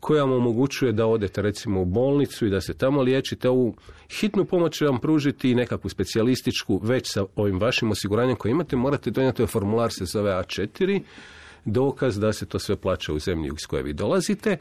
koja 0.00 0.22
vam 0.24 0.32
omogućuje 0.32 0.92
da 0.92 1.06
odete 1.06 1.42
recimo 1.42 1.80
u 1.80 1.84
bolnicu 1.84 2.46
i 2.46 2.50
da 2.50 2.60
se 2.60 2.74
tamo 2.74 3.02
liječite. 3.02 3.48
Ovu 3.48 3.74
hitnu 4.20 4.44
pomoć 4.44 4.78
će 4.78 4.84
vam 4.84 4.98
pružiti 5.00 5.50
i 5.50 5.54
nekakvu 5.54 5.90
specijalističku 5.90 6.80
već 6.82 7.12
sa 7.12 7.24
ovim 7.36 7.60
vašim 7.60 7.83
osiguranjem 7.90 8.36
koje 8.36 8.50
imate, 8.50 8.76
morate 8.76 9.10
donijeti 9.10 9.42
ovaj 9.42 9.50
formular 9.50 9.92
se 9.92 10.04
zove 10.04 10.30
A4 10.30 11.02
dokaz 11.64 12.18
da 12.18 12.32
se 12.32 12.46
to 12.46 12.58
sve 12.58 12.76
plaća 12.76 13.12
u 13.12 13.18
zemlji 13.18 13.50
iz 13.60 13.66
koje 13.66 13.82
vi 13.82 13.92
dolazite 13.92 14.56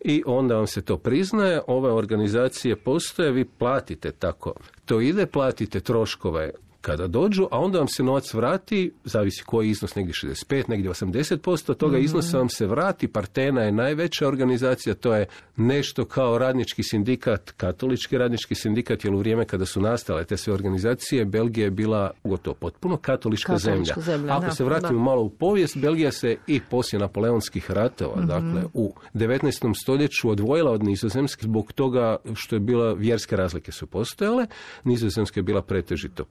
i 0.00 0.22
onda 0.26 0.56
vam 0.56 0.66
se 0.66 0.82
to 0.82 0.96
priznaje. 0.96 1.60
Ove 1.66 1.92
organizacije 1.92 2.76
postoje, 2.76 3.30
vi 3.30 3.44
platite 3.44 4.12
tako. 4.12 4.54
To 4.84 5.00
ide, 5.00 5.26
platite 5.26 5.80
troškove 5.80 6.50
kada 6.86 7.06
dođu, 7.06 7.48
a 7.50 7.58
onda 7.58 7.78
vam 7.78 7.88
se 7.88 8.02
novac 8.02 8.34
vrati, 8.34 8.92
zavisi 9.04 9.42
koji 9.46 9.70
iznos, 9.70 9.94
negdje 9.94 10.12
65, 10.12 10.68
negdje 10.68 10.90
80%, 10.90 11.70
od 11.70 11.76
toga 11.76 11.98
iznosa 11.98 12.38
vam 12.38 12.48
se 12.48 12.66
vrati. 12.66 13.08
Partena 13.08 13.62
je 13.62 13.72
najveća 13.72 14.28
organizacija, 14.28 14.94
to 14.94 15.14
je 15.14 15.26
nešto 15.56 16.04
kao 16.04 16.38
radnički 16.38 16.82
sindikat, 16.82 17.50
katolički 17.50 18.18
radnički 18.18 18.54
sindikat, 18.54 19.04
jer 19.04 19.14
u 19.14 19.18
vrijeme 19.18 19.44
kada 19.44 19.66
su 19.66 19.80
nastale 19.80 20.24
te 20.24 20.36
sve 20.36 20.52
organizacije, 20.52 21.24
Belgija 21.24 21.64
je 21.64 21.70
bila 21.70 22.10
gotovo 22.24 22.54
potpuno 22.54 22.96
katolička, 22.96 23.52
Katolička 23.52 24.00
zemlja, 24.00 24.32
Ako 24.36 24.46
da, 24.46 24.50
se 24.54 24.64
vratimo 24.64 24.98
da. 24.98 25.04
malo 25.04 25.22
u 25.22 25.30
povijest, 25.30 25.76
Belgija 25.78 26.12
se 26.12 26.36
i 26.46 26.60
poslije 26.70 27.00
napoleonskih 27.00 27.70
ratova, 27.70 28.16
Mhm. 28.16 28.26
dakle 28.26 28.62
u 28.74 28.94
19. 29.14 29.74
stoljeću 29.74 30.30
odvojila 30.30 30.70
od 30.70 30.84
Nizozemske 30.84 31.42
zbog 31.42 31.72
toga 31.72 32.16
što 32.34 32.56
je 32.56 32.60
bila 32.60 32.92
vjerske 32.92 33.36
razlike 33.36 33.72
su 33.72 33.86
postojale. 33.86 34.46
Nizozemska 34.84 35.40
je 35.40 35.44
bila 35.44 35.62
pretežito 35.62 36.24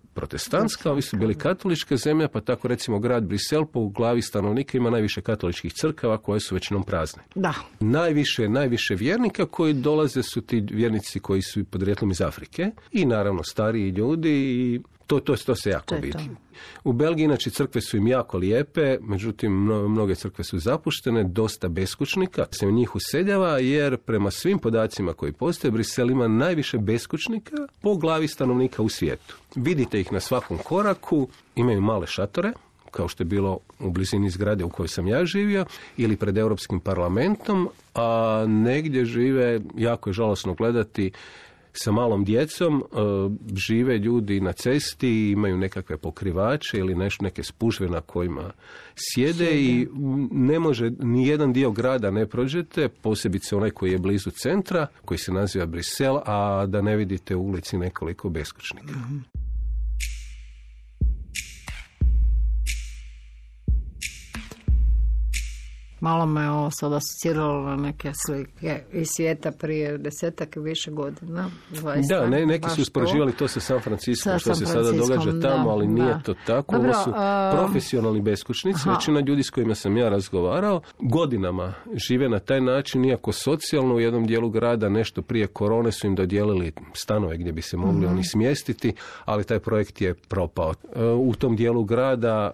protestantska, 0.50 0.92
ovi 0.92 1.02
su 1.02 1.18
bili 1.18 1.36
katolička 1.36 1.98
zemlja, 1.98 2.28
pa 2.28 2.42
tako 2.42 2.68
recimo 2.68 3.00
grad 3.00 3.24
Brisel 3.24 3.66
po 3.66 3.88
glavi 3.88 4.22
stanovnika 4.22 4.78
ima 4.78 4.90
najviše 4.90 5.22
katoličkih 5.22 5.74
crkava 5.74 6.18
koje 6.18 6.40
su 6.40 6.56
većinom 6.56 6.84
prazne. 6.84 7.24
Da. 7.36 7.54
Najviše, 7.80 8.50
najviše 8.50 8.96
vjernika 8.96 9.46
koji 9.46 9.74
dolaze 9.74 10.24
su 10.24 10.42
ti 10.42 10.64
vjernici 10.72 11.20
koji 11.20 11.42
su 11.42 11.66
podrijetlom 11.66 12.12
iz 12.12 12.22
Afrike 12.22 12.72
i 12.92 13.06
naravno 13.06 13.44
stariji 13.44 13.90
ljudi 13.90 14.32
i 14.32 14.82
to, 15.08 15.20
to, 15.20 15.36
to 15.36 15.56
se 15.56 15.70
jako 15.70 15.86
To 15.86 15.96
vidi. 15.96 16.30
U 16.84 16.94
Belgiji 16.94 17.26
inače 17.26 17.50
crkve 17.50 17.82
su 17.82 17.98
im 17.98 18.08
jako 18.08 18.38
lijepe, 18.38 18.98
međutim 19.02 19.52
mno- 19.52 19.88
mnoge 19.88 20.16
crkve 20.16 20.44
su 20.44 20.60
zapuštene, 20.60 21.24
dosta 21.24 21.68
beskućnika 21.70 22.46
se 22.52 22.68
u 22.68 22.72
njih 22.72 22.96
useljava 22.96 23.60
jer 23.60 23.98
prema 23.98 24.32
svim 24.32 24.60
podacima 24.60 25.14
koji 25.14 25.32
postoje 25.32 25.72
Brisel 25.72 26.12
ima 26.12 26.28
najviše 26.28 26.78
beskućnika 26.78 27.56
po 27.82 27.96
glavi 27.98 28.28
stanovnika 28.28 28.82
u 28.82 28.90
svijetu. 28.90 29.36
Vidite 29.56 30.00
ih 30.00 30.12
na 30.12 30.20
svakom 30.20 30.58
koraku, 30.58 31.28
imaju 31.56 31.82
male 31.82 32.08
šatore, 32.08 32.52
kao 32.92 33.08
što 33.08 33.24
je 33.24 33.26
bilo 33.26 33.60
u 33.80 33.90
blizini 33.90 34.30
zgrade 34.30 34.64
u 34.64 34.70
kojoj 34.70 34.88
sam 34.88 35.08
ja 35.08 35.26
živio, 35.26 35.66
ili 35.98 36.18
pred 36.18 36.38
Europskim 36.38 36.80
parlamentom, 36.80 37.70
a 37.96 38.46
negdje 38.48 39.06
žive, 39.06 39.60
jako 39.78 40.10
je 40.10 40.14
žalosno 40.14 40.54
gledati, 40.54 41.12
sa 41.78 41.92
malom 41.92 42.24
djecom 42.24 42.84
e, 42.84 42.86
žive 43.68 43.98
ljudi 43.98 44.40
na 44.40 44.54
cesti, 44.54 45.32
imaju 45.32 45.58
nekakve 45.58 45.98
pokrivače 45.98 46.78
ili 46.78 46.96
nešto, 46.96 47.24
neke 47.24 47.44
spužve 47.44 47.88
na 47.88 48.02
kojima 48.02 48.52
sjede 48.96 49.52
i 49.52 49.82
m, 49.82 50.30
ne 50.32 50.60
može, 50.60 50.92
ni 51.00 51.28
jedan 51.28 51.54
dio 51.54 51.72
grada 51.72 52.12
ne 52.12 52.26
prođete, 52.26 52.90
posebice 52.90 53.56
onaj 53.56 53.70
koji 53.70 53.92
je 53.92 53.98
blizu 53.98 54.30
centra, 54.32 54.88
koji 55.06 55.18
se 55.18 55.32
naziva 55.32 55.66
Brisel, 55.66 56.18
a 56.26 56.66
da 56.66 56.82
ne 56.82 56.96
vidite 56.96 57.36
u 57.36 57.42
ulici 57.42 57.78
nekoliko 57.78 58.30
beskućnika. 58.30 58.94
Malo 66.06 66.26
me 66.26 66.50
ovo 66.50 66.72
sad 66.72 66.94
asociralo 66.94 67.62
na 67.62 67.76
neke 67.76 68.12
slike 68.26 68.82
iz 68.94 69.08
svijeta 69.16 69.52
prije 69.52 69.98
desetak 69.98 70.56
i 70.56 70.60
više 70.60 70.92
godina. 70.92 71.50
Zaista, 71.72 72.20
Da, 72.20 72.28
ne, 72.28 72.46
neki 72.46 72.70
su 72.70 72.82
uspoređivali 72.82 73.32
to 73.34 73.48
sa 73.48 73.60
San 73.60 73.80
Francisco, 73.80 74.30
Sa 74.30 74.40
što 74.40 74.56
San 74.56 74.56
se 74.56 74.66
sada 74.66 74.92
događa 74.92 75.06
Franciskom, 75.06 75.42
tamo, 75.42 75.64
da, 75.64 75.70
ali 75.70 75.88
nije 75.88 76.14
da. 76.14 76.20
to 76.20 76.34
tako. 76.48 76.76
Dobro, 76.76 76.90
Ovo 76.90 77.04
su 77.04 77.12
profesionalni 77.58 78.22
beskućnici. 78.22 78.90
Većina 78.90 79.20
ljudi 79.20 79.44
s 79.44 79.50
kojima 79.50 79.76
sam 79.76 79.98
ja 79.98 80.10
razgovarao 80.10 80.82
godinama 81.00 81.74
žive 82.08 82.30
na 82.30 82.40
taj 82.40 82.62
način, 82.62 83.06
iako 83.06 83.32
socijalno 83.32 83.96
u 83.96 84.00
jednom 84.00 84.28
dijelu 84.28 84.50
grada 84.50 84.90
nešto 84.90 85.22
prije 85.22 85.48
korone 85.48 85.92
su 85.92 86.08
im 86.08 86.16
dodijelili 86.16 86.72
stanove 86.94 87.38
gdje 87.38 87.52
bi 87.52 87.62
se 87.62 87.78
mogli 87.78 88.06
Mhm. 88.06 88.14
oni 88.14 88.24
smjestiti, 88.24 88.94
ali 89.26 89.44
taj 89.44 89.60
projekt 89.60 90.02
je 90.02 90.14
propao. 90.14 90.74
E, 90.96 91.04
U 91.06 91.34
tom 91.36 91.56
dijelu 91.56 91.84
grada 91.84 92.54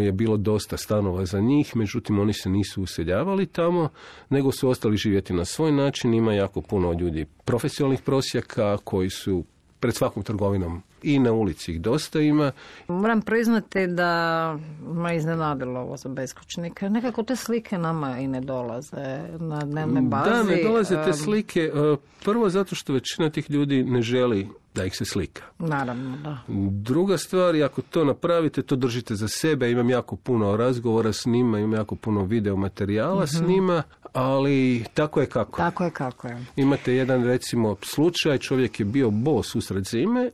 je 0.00 0.12
bilo 0.12 0.36
dosta 0.36 0.76
stanova 0.76 1.26
za 1.26 1.40
njih, 1.40 1.76
međutim 1.76 2.18
oni 2.18 2.32
se 2.32 2.50
nisu 2.50 2.82
useljavali 2.82 3.46
tamo, 3.46 3.88
nego 4.30 4.52
su 4.52 4.68
ostali 4.68 4.96
živjeti 4.96 5.32
na 5.32 5.44
svoj 5.44 5.72
način. 5.72 6.14
Ima 6.14 6.34
jako 6.34 6.60
puno 6.60 6.92
ljudi 6.92 7.26
profesionalnih 7.44 8.02
prosjaka 8.02 8.76
koji 8.84 9.10
su 9.10 9.44
pred 9.80 9.94
svakom 9.94 10.22
trgovinom 10.22 10.82
i 11.02 11.18
na 11.18 11.32
ulici 11.32 11.72
ih 11.72 11.80
dosta 11.80 12.20
ima. 12.20 12.52
Moram 12.88 13.22
priznati 13.22 13.86
da 13.86 14.58
me 14.82 15.16
iznenadilo 15.16 15.80
ovo 15.80 15.96
za 15.96 16.08
beskućnike. 16.08 16.90
Nekako 16.90 17.22
te 17.22 17.36
slike 17.36 17.78
nama 17.78 18.18
i 18.18 18.26
ne 18.26 18.40
dolaze 18.40 19.20
na 19.38 19.60
dnevne 19.64 20.00
bazi. 20.00 20.30
Da, 20.30 20.42
ne 20.42 20.62
dolaze 20.62 20.96
te 21.04 21.12
slike. 21.12 21.60
e, 21.60 21.96
Prvo 22.24 22.48
zato 22.48 22.74
što 22.74 22.92
većina 22.92 23.30
tih 23.30 23.50
ljudi 23.50 23.84
ne 23.84 24.02
želi 24.02 24.48
da 24.74 24.84
ih 24.84 24.96
se 24.96 25.04
slika. 25.04 25.42
Naravno, 25.58 26.16
da. 26.16 26.38
Druga 26.70 27.18
stvar, 27.18 27.62
ako 27.62 27.82
to 27.82 28.04
napravite, 28.04 28.62
to 28.62 28.76
držite 28.76 29.14
za 29.14 29.28
sebe. 29.28 29.70
Imam 29.70 29.90
jako 29.90 30.16
puno 30.16 30.56
razgovora 30.56 31.12
s 31.12 31.26
njima, 31.26 31.58
imam 31.58 31.72
jako 31.72 31.94
puno 31.94 32.24
video 32.24 32.56
materijala 32.56 33.26
s 33.26 33.40
njima, 33.40 33.82
ali 34.12 34.84
tako 34.94 35.20
je 35.20 35.26
kako. 35.26 35.56
Tako 35.56 35.84
je 35.84 35.90
kako 35.90 36.28
je. 36.28 36.44
Imate 36.56 36.94
jedan 36.94 37.24
recimo 37.24 37.76
slučaj, 37.82 38.38
čovjek 38.38 38.80
je 38.80 38.86
bio 38.86 39.10
bos 39.10 39.54
usred 39.54 39.84
zime, 39.84 40.30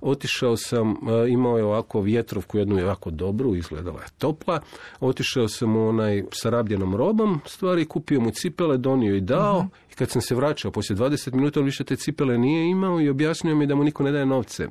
otišao 0.00 0.56
sam, 0.56 0.90
e, 0.90 1.28
imao 1.28 1.58
je 1.58 1.64
ovako 1.64 2.00
vjetrovku, 2.00 2.58
jednu 2.58 2.78
jako 2.78 3.10
dobru, 3.10 3.54
izgledala 3.56 4.00
je 4.00 4.08
topla, 4.18 4.60
otišao 5.00 5.48
sam 5.48 5.76
u 5.76 5.88
onaj 5.88 6.24
sa 6.32 6.50
rabljenom 6.50 6.96
robom, 6.96 7.40
stvari, 7.46 7.84
kupio 7.84 8.20
mu 8.20 8.30
cipele, 8.30 8.76
donio 8.76 9.16
i 9.16 9.20
dao, 9.20 9.66
i 9.89 9.89
kad 10.00 10.10
sam 10.10 10.22
se 10.22 10.34
vraćao 10.34 10.70
poslije 10.70 10.96
20 10.96 11.34
minuta, 11.34 11.60
on 11.60 11.66
više 11.66 11.84
te 11.84 11.96
cipele 11.96 12.38
nije 12.38 12.70
imao 12.70 13.00
i 13.00 13.08
objasnio 13.08 13.56
mi 13.56 13.66
da 13.66 13.74
mu 13.74 13.84
niko 13.84 14.02
ne 14.02 14.12
daje 14.12 14.26
novce, 14.26 14.68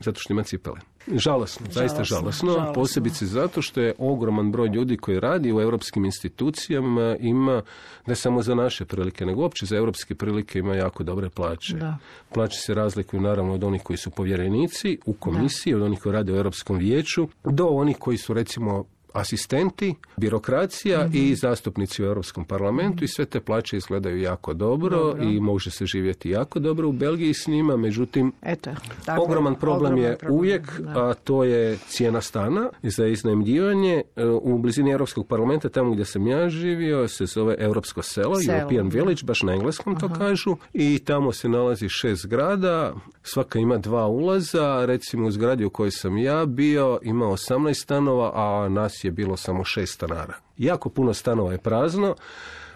zato 0.00 0.20
što 0.20 0.32
ima 0.32 0.42
cipele. 0.42 0.80
Žalosno, 1.14 1.66
zaista 1.70 2.04
žalosno, 2.04 2.52
žalosno. 2.52 2.72
posebice 2.72 3.26
zato 3.26 3.62
što 3.62 3.80
je 3.80 3.94
ogroman 3.98 4.52
broj 4.52 4.68
ljudi 4.68 4.96
koji 4.96 5.20
radi 5.20 5.52
u 5.52 5.60
europskim 5.60 6.04
institucijama 6.04 7.16
ima, 7.20 7.62
ne 8.06 8.14
samo 8.14 8.42
za 8.42 8.54
naše 8.54 8.84
prilike, 8.84 9.26
nego 9.26 9.40
uopće 9.42 9.66
za 9.66 9.76
europske 9.76 10.14
prilike 10.14 10.58
ima 10.58 10.74
jako 10.74 11.02
dobre 11.02 11.30
plaće. 11.30 11.76
Da. 11.76 11.98
Plaće 12.34 12.60
se 12.60 12.74
razlikuju 12.74 13.20
naravno 13.20 13.54
od 13.54 13.64
onih 13.64 13.82
koji 13.82 13.96
su 13.96 14.10
povjerenici 14.10 14.98
u 15.06 15.12
komisiji, 15.12 15.74
od 15.74 15.82
onih 15.82 15.98
koji 15.98 16.12
rade 16.12 16.32
u 16.32 16.36
Europskom 16.36 16.76
vijeću, 16.76 17.28
do 17.44 17.66
onih 17.66 17.96
koji 17.98 18.18
su 18.18 18.34
recimo 18.34 18.84
asistenti, 19.12 19.94
birokracija 20.16 21.04
Mhm. 21.06 21.16
i 21.16 21.34
zastupnici 21.34 22.02
u 22.02 22.06
Europskom 22.06 22.44
parlamentu 22.44 23.04
i 23.04 23.08
sve 23.08 23.24
te 23.24 23.40
plaće 23.40 23.76
izgledaju 23.76 24.20
jako 24.20 24.54
dobro, 24.54 25.14
i 25.22 25.40
može 25.40 25.70
se 25.70 25.86
živjeti 25.86 26.30
jako 26.30 26.58
dobro 26.58 26.88
u 26.88 26.92
Belgiji 26.92 27.34
s 27.34 27.46
njima, 27.46 27.76
međutim 27.76 28.32
Eto, 28.42 28.70
tako 29.04 29.22
Ogroman 29.22 29.54
problem 29.54 29.92
ogroman 29.92 30.10
je 30.10 30.16
problem, 30.18 30.38
uvijek, 30.38 30.80
da. 30.80 31.10
a 31.10 31.14
to 31.14 31.44
je 31.44 31.76
cijena 31.88 32.20
stana 32.20 32.70
za 32.82 33.06
iznajmljivanje. 33.06 34.02
E, 34.16 34.24
U 34.26 34.58
blizini 34.58 34.90
Europskog 34.90 35.26
parlamenta, 35.26 35.68
tamo 35.68 35.90
gdje 35.92 36.04
sam 36.04 36.26
ja 36.26 36.48
živio, 36.48 37.08
se 37.08 37.26
zove 37.26 37.54
Europsko 37.58 38.02
selo, 38.02 38.34
Selo, 38.40 38.58
European 38.58 38.88
da. 38.88 38.94
Village, 38.94 39.20
baš 39.24 39.42
na 39.42 39.52
engleskom 39.52 40.00
to 40.00 40.08
kažu. 40.08 40.56
I 40.72 40.98
tamo 40.98 41.32
se 41.32 41.48
nalazi 41.48 41.88
šest 41.88 42.22
zgrada, 42.22 42.94
svaka 43.22 43.58
ima 43.58 43.78
dva 43.78 44.06
ulaza. 44.06 44.84
Recimo 44.86 45.26
u 45.26 45.30
zgradi 45.30 45.64
u 45.64 45.70
kojoj 45.70 45.90
sam 45.90 46.18
ja 46.18 46.46
bio 46.46 46.98
ima 47.02 47.26
18 47.26 47.74
stanova, 47.82 48.30
a 48.34 48.68
nas 48.68 49.01
je 49.04 49.10
bilo 49.10 49.36
samo 49.36 49.64
šest 49.64 49.94
stanara. 49.94 50.34
Jako 50.58 50.88
puno 50.88 51.14
stanova 51.14 51.52
je 51.52 51.58
prazno. 51.58 52.14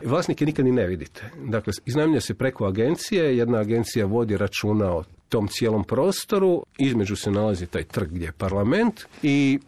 Vlasnike 0.05 0.47
nikad 0.47 0.65
ni 0.65 0.73
ne 0.73 0.87
vidite. 0.87 1.31
Dakle, 1.45 1.73
iznajmlja 1.87 2.21
se 2.21 2.35
preko 2.35 2.67
agencije, 2.67 3.37
jedna 3.37 3.59
agencija 3.59 4.07
vodi 4.07 4.37
računa 4.37 4.93
o 4.93 5.05
tom 5.29 5.49
cijelom 5.49 5.85
prostoru, 5.85 6.67
između 6.79 7.17
se 7.17 7.31
nalazi 7.31 7.67
taj 7.67 7.85
trg 7.85 8.09
gdje 8.11 8.27
je 8.27 8.33
parlament 8.33 9.01
i 9.23 9.59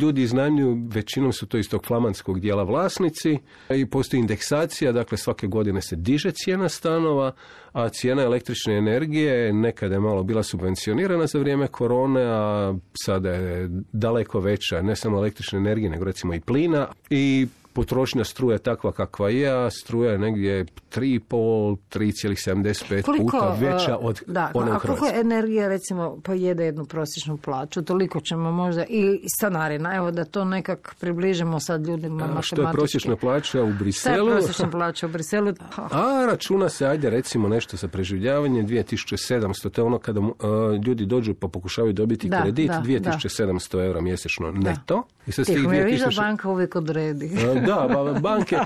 ljudi 0.00 0.22
iznajmljuju, 0.22 0.88
većinom 0.88 1.32
su 1.32 1.46
to 1.46 1.58
iz 1.58 1.68
tog 1.68 1.86
flamanskog 1.86 2.40
dijela 2.40 2.62
vlasnici 2.62 3.38
i 3.70 3.86
postoji 3.86 4.20
indeksacija, 4.20 4.92
dakle 4.92 5.18
svake 5.18 5.46
godine 5.46 5.82
se 5.82 5.96
diže 5.96 6.30
cijena 6.30 6.68
stanova, 6.68 7.32
a 7.72 7.88
cijena 7.88 8.22
električne 8.22 8.76
energije 8.76 9.52
nekada 9.52 9.94
je 9.94 10.00
malo 10.00 10.22
bila 10.22 10.42
subvencionirana 10.42 11.26
za 11.26 11.38
vrijeme 11.38 11.66
korone, 11.66 12.22
a 12.24 12.74
sada 13.04 13.30
je 13.30 13.68
daleko 13.92 14.40
veća, 14.40 14.82
ne 14.82 14.96
samo 14.96 15.18
električne 15.18 15.58
energije, 15.58 15.90
nego 15.90 16.04
recimo 16.04 16.34
i 16.34 16.40
plina. 16.40 16.86
I 17.10 17.46
potrošnja 17.78 18.24
struje 18.24 18.54
je 18.54 18.58
takva 18.58 18.92
kakva 18.92 19.30
je, 19.30 19.66
a 19.66 19.70
struja 19.70 20.12
je 20.12 20.18
negdje 20.18 20.64
3,5, 20.64 21.76
3,75 21.90 23.02
puta 23.02 23.56
veća 23.60 23.98
uh, 23.98 24.04
od 24.04 24.22
da, 24.26 24.50
one 24.54 24.70
a 24.70 24.78
koliko 24.78 25.06
energija 25.14 25.68
recimo 25.68 26.20
pojede 26.24 26.64
jednu 26.64 26.84
prosječnu 26.84 27.36
plaću, 27.36 27.82
toliko 27.82 28.20
ćemo 28.20 28.52
možda 28.52 28.84
i 28.88 29.20
stanarina, 29.38 29.94
evo 29.94 30.10
da 30.10 30.24
to 30.24 30.44
nekak 30.44 30.94
približimo 31.00 31.60
sad 31.60 31.86
ljudima 31.86 32.14
matematički. 32.14 32.54
Što 32.54 32.62
je 32.62 32.72
prosječna 32.72 33.16
plaća 33.16 33.62
u 33.62 33.66
Šta 33.66 33.74
je 33.74 33.78
Briselu? 33.78 34.30
prosječna 34.30 34.70
plaća 34.78 35.06
u 35.06 35.08
Briselu? 35.08 35.52
A 35.76 36.26
računa 36.30 36.68
se, 36.68 36.86
ajde 36.86 37.10
recimo 37.10 37.48
nešto 37.48 37.76
za 37.76 37.88
preživljavanje, 37.88 38.62
2700, 38.62 39.70
to 39.70 39.80
je 39.80 39.84
ono 39.84 39.98
kada 39.98 40.20
uh, 40.20 40.34
ljudi 40.86 41.06
dođu 41.06 41.34
pa 41.34 41.48
pokušavaju 41.48 41.92
dobiti 41.92 42.28
Da, 42.28 42.42
kredit, 42.42 42.68
da, 42.68 42.82
2700 42.84 43.84
eura 43.86 44.00
mjesečno 44.00 44.52
neto. 44.52 45.02
I 45.26 45.32
sad 45.32 45.46
tih 45.46 45.56
Tiho 45.56 45.70
mi 45.70 45.76
je 45.76 45.84
viš 45.84 46.00
da 46.00 46.06
2000 46.06 46.16
banka 46.16 46.48
uvijek 46.48 46.76
odredi. 46.76 47.30
Da, 47.68 47.88
ba- 47.94 48.20
banke. 48.20 48.56
e, 48.56 48.60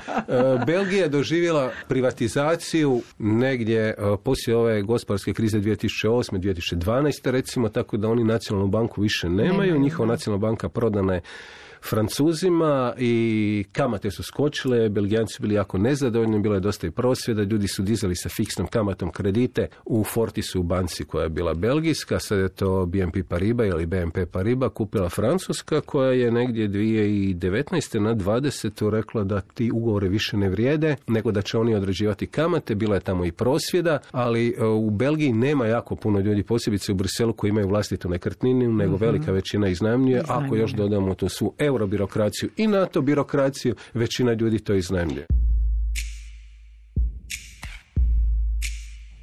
Belgija 0.67 1.03
je 1.03 1.09
doživjela 1.09 1.71
privatizaciju 1.88 3.03
negdje 3.19 3.81
e, 3.81 3.95
poslije 4.25 4.57
ove 4.57 4.83
gospodarske 4.83 5.33
krize 5.33 5.59
2008. 5.61 6.38
2012. 6.38 7.31
recimo, 7.31 7.69
tako 7.69 7.97
da 7.97 8.09
oni 8.09 8.25
nacionalnu 8.25 8.69
banku 8.71 9.01
više. 9.01 9.29
Nemaju, 9.29 9.79
Njihova 9.81 10.09
nacionalna 10.09 10.47
banka 10.47 10.69
prodana 10.69 11.15
je 11.15 11.21
Francuzima 11.88 12.95
i 12.99 13.64
kamate 13.73 14.11
su 14.11 14.23
skočile, 14.23 14.88
Belgijanci 14.88 15.35
su 15.35 15.42
bili 15.42 15.55
jako 15.55 15.79
nezadovoljni, 15.79 16.40
bilo 16.40 16.55
je 16.55 16.61
dosta 16.61 16.87
i 16.87 16.90
prosvjeda, 16.90 17.42
ljudi 17.42 17.68
su 17.68 17.83
dizali 17.83 18.16
sa 18.16 18.29
fiksnom 18.29 18.66
kamatom 18.66 19.11
kredite 19.11 19.68
u 19.85 20.05
Fortisu 20.05 20.61
u 20.61 20.62
banci 20.62 21.05
koja 21.05 21.23
je 21.23 21.29
bila 21.29 21.55
belgijska, 21.55 22.18
sad 22.18 22.38
je 22.38 22.49
to 22.49 22.87
BNP 22.87 23.16
Paribas 23.29 23.66
ili 23.66 23.87
BNP 23.87 24.18
Paribas 24.33 24.71
kupila 24.75 25.09
Francuska 25.09 25.81
koja 25.81 26.12
je 26.12 26.31
negdje 26.31 26.68
2019. 26.68 27.99
na 27.99 28.14
20. 28.14 28.90
rekla 28.90 29.25
da 29.25 29.40
ti 29.40 29.71
ugovore 29.75 30.09
više 30.09 30.37
ne 30.37 30.49
vrijede, 30.49 30.97
nego 31.07 31.33
da 31.33 31.42
će 31.42 31.59
oni 31.59 31.75
određivati 31.75 32.27
kamate, 32.27 32.75
bila 32.75 32.95
je 32.95 33.01
tamo 33.01 33.25
i 33.25 33.33
prosvjeda, 33.33 33.99
ali 34.11 34.49
e, 34.59 34.64
u 34.64 34.90
Belgiji 34.90 35.33
nema 35.33 35.66
jako 35.66 35.97
puno 35.97 36.21
ljudi, 36.21 36.42
posebice 36.42 36.92
u 36.92 36.95
Briselu 36.95 37.33
koji 37.33 37.49
imaju 37.49 37.68
vlastitu 37.68 38.09
nekretninu, 38.09 38.73
nego 38.73 38.97
velika 38.97 39.33
većina 39.33 39.68
iznajmljuje, 39.68 40.23
ako 40.29 40.57
još 40.57 40.73
dodamo 40.73 41.14
tu 41.14 41.29
svu 41.29 41.55
eurobirokraciju 41.73 42.51
i 42.57 42.67
NATO 42.67 43.01
birokraciju, 43.01 43.75
većina 43.95 44.33
ljudi 44.33 44.59
to 44.59 44.75
iznajmljuje. 44.75 45.27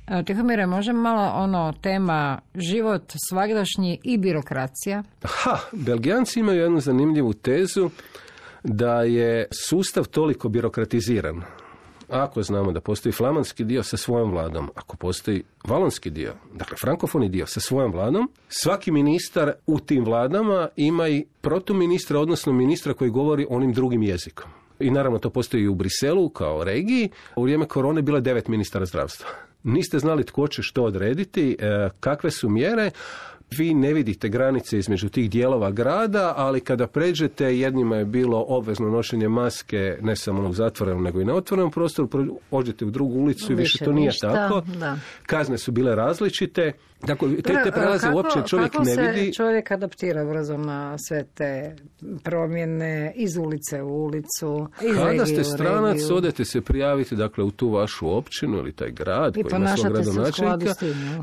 Evo, 0.08 0.24
Tihomire, 0.24 0.66
može 0.66 0.94
malo 0.94 1.32
ono 1.36 1.74
tema 1.82 2.40
život 2.56 3.14
svagdašnji 3.30 4.00
i 4.04 4.18
birokracija? 4.18 5.04
Ha, 5.24 5.58
Belgijanci 5.72 6.40
imaju 6.40 6.62
jednu 6.62 6.80
zanimljivu 6.80 7.34
tezu 7.34 7.90
da 8.64 9.02
je 9.02 9.48
sustav 9.68 10.06
toliko 10.06 10.50
birokratiziran. 10.50 11.42
Ako 12.10 12.44
znamo 12.44 12.72
da 12.72 12.82
postoji 12.82 13.14
flamanski 13.14 13.64
dio 13.64 13.84
sa 13.84 13.98
svojom 13.98 14.32
vladom, 14.32 14.70
ako 14.76 14.98
postoji 14.98 15.44
valonski 15.68 16.10
dio, 16.10 16.34
dakle 16.54 16.78
frankofoni 16.78 17.30
dio 17.30 17.46
sa 17.46 17.60
svojom 17.60 17.92
vladom, 17.92 18.32
svaki 18.48 18.92
ministar 18.92 19.52
u 19.68 19.80
tim 19.80 20.06
vladama 20.06 20.68
ima 20.76 21.08
i 21.08 21.26
protuministra, 21.42 22.20
odnosno 22.20 22.54
ministra 22.54 22.94
koji 22.94 23.12
govori 23.12 23.48
onim 23.50 23.74
drugim 23.74 24.04
jezikom. 24.04 24.52
I 24.80 24.92
naravno 24.92 25.20
to 25.20 25.30
postoji 25.30 25.64
i 25.64 25.68
u 25.68 25.76
Briselu 25.76 26.30
kao 26.30 26.64
regiji. 26.64 27.10
U 27.36 27.44
vrijeme 27.44 27.68
korone 27.68 28.02
bilo 28.02 28.18
je 28.18 28.22
devet 28.22 28.48
ministara 28.48 28.86
zdravstva. 28.86 29.30
Niste 29.64 30.00
znali 30.00 30.24
tko 30.24 30.48
će 30.48 30.62
što 30.62 30.84
odrediti, 30.84 31.58
e, 31.60 31.90
kakve 32.00 32.32
su 32.32 32.50
mjere, 32.50 32.92
vi 33.58 33.74
ne 33.74 33.94
vidite 33.94 34.30
granice 34.30 34.78
između 34.78 35.10
tih 35.10 35.30
dijelova 35.30 35.72
grada, 35.72 36.34
ali 36.38 36.60
kada 36.62 36.88
pređete, 36.88 37.58
jednima 37.60 37.96
je 37.96 38.06
bilo 38.06 38.46
obvezno 38.48 38.90
nošenje 38.90 39.30
maske, 39.30 39.98
ne 40.02 40.16
samo 40.16 40.40
onog 40.40 40.54
zatvorenog, 40.56 41.04
nego 41.04 41.22
i 41.22 41.26
na 41.26 41.34
otvorenom 41.34 41.72
prostoru, 41.72 42.08
pro- 42.08 42.36
pođete 42.50 42.86
u 42.86 42.90
drugu 42.92 43.20
ulicu 43.20 43.52
i 43.52 43.56
više, 43.56 43.72
Više 43.74 43.86
to 43.86 43.92
nije 43.92 44.06
ništa, 44.08 44.34
tako. 44.34 44.62
da. 44.80 44.98
Kazne 45.26 45.58
su 45.58 45.72
bile 45.72 45.96
različite. 45.96 46.72
Dakle, 47.02 47.36
te, 47.36 47.42
te 47.64 47.72
prelaze 47.72 48.02
kako- 48.02 48.16
uopće 48.18 48.40
čovjek 48.48 48.72
kako 48.72 48.84
ne 48.84 48.92
se 48.92 49.02
vidi. 49.02 49.34
čovjek 49.34 49.72
adaptira 49.72 50.26
brzo 50.26 50.58
na 50.58 50.98
sve 50.98 51.24
te 51.26 51.76
promjene 52.24 53.14
iz 53.16 53.38
ulice 53.38 53.82
u 53.82 54.04
ulicu, 54.04 54.68
iz 54.84 54.96
Kada 54.96 55.10
regije 55.10 55.26
ste 55.26 55.44
stranac, 55.44 55.94
regiju. 55.94 56.16
odete 56.16 56.46
se 56.46 56.62
prijaviti 56.62 57.16
dakle, 57.16 57.44
u 57.44 57.52
tu 57.52 57.70
vašu 57.70 58.18
općinu 58.18 58.58
ili 58.58 58.72
taj 58.72 58.92
grad 58.92 59.38
I 59.38 59.44
koji 59.44 59.60
ima 59.60 59.78
svog 59.78 59.94
gradonačelnika 59.94 60.74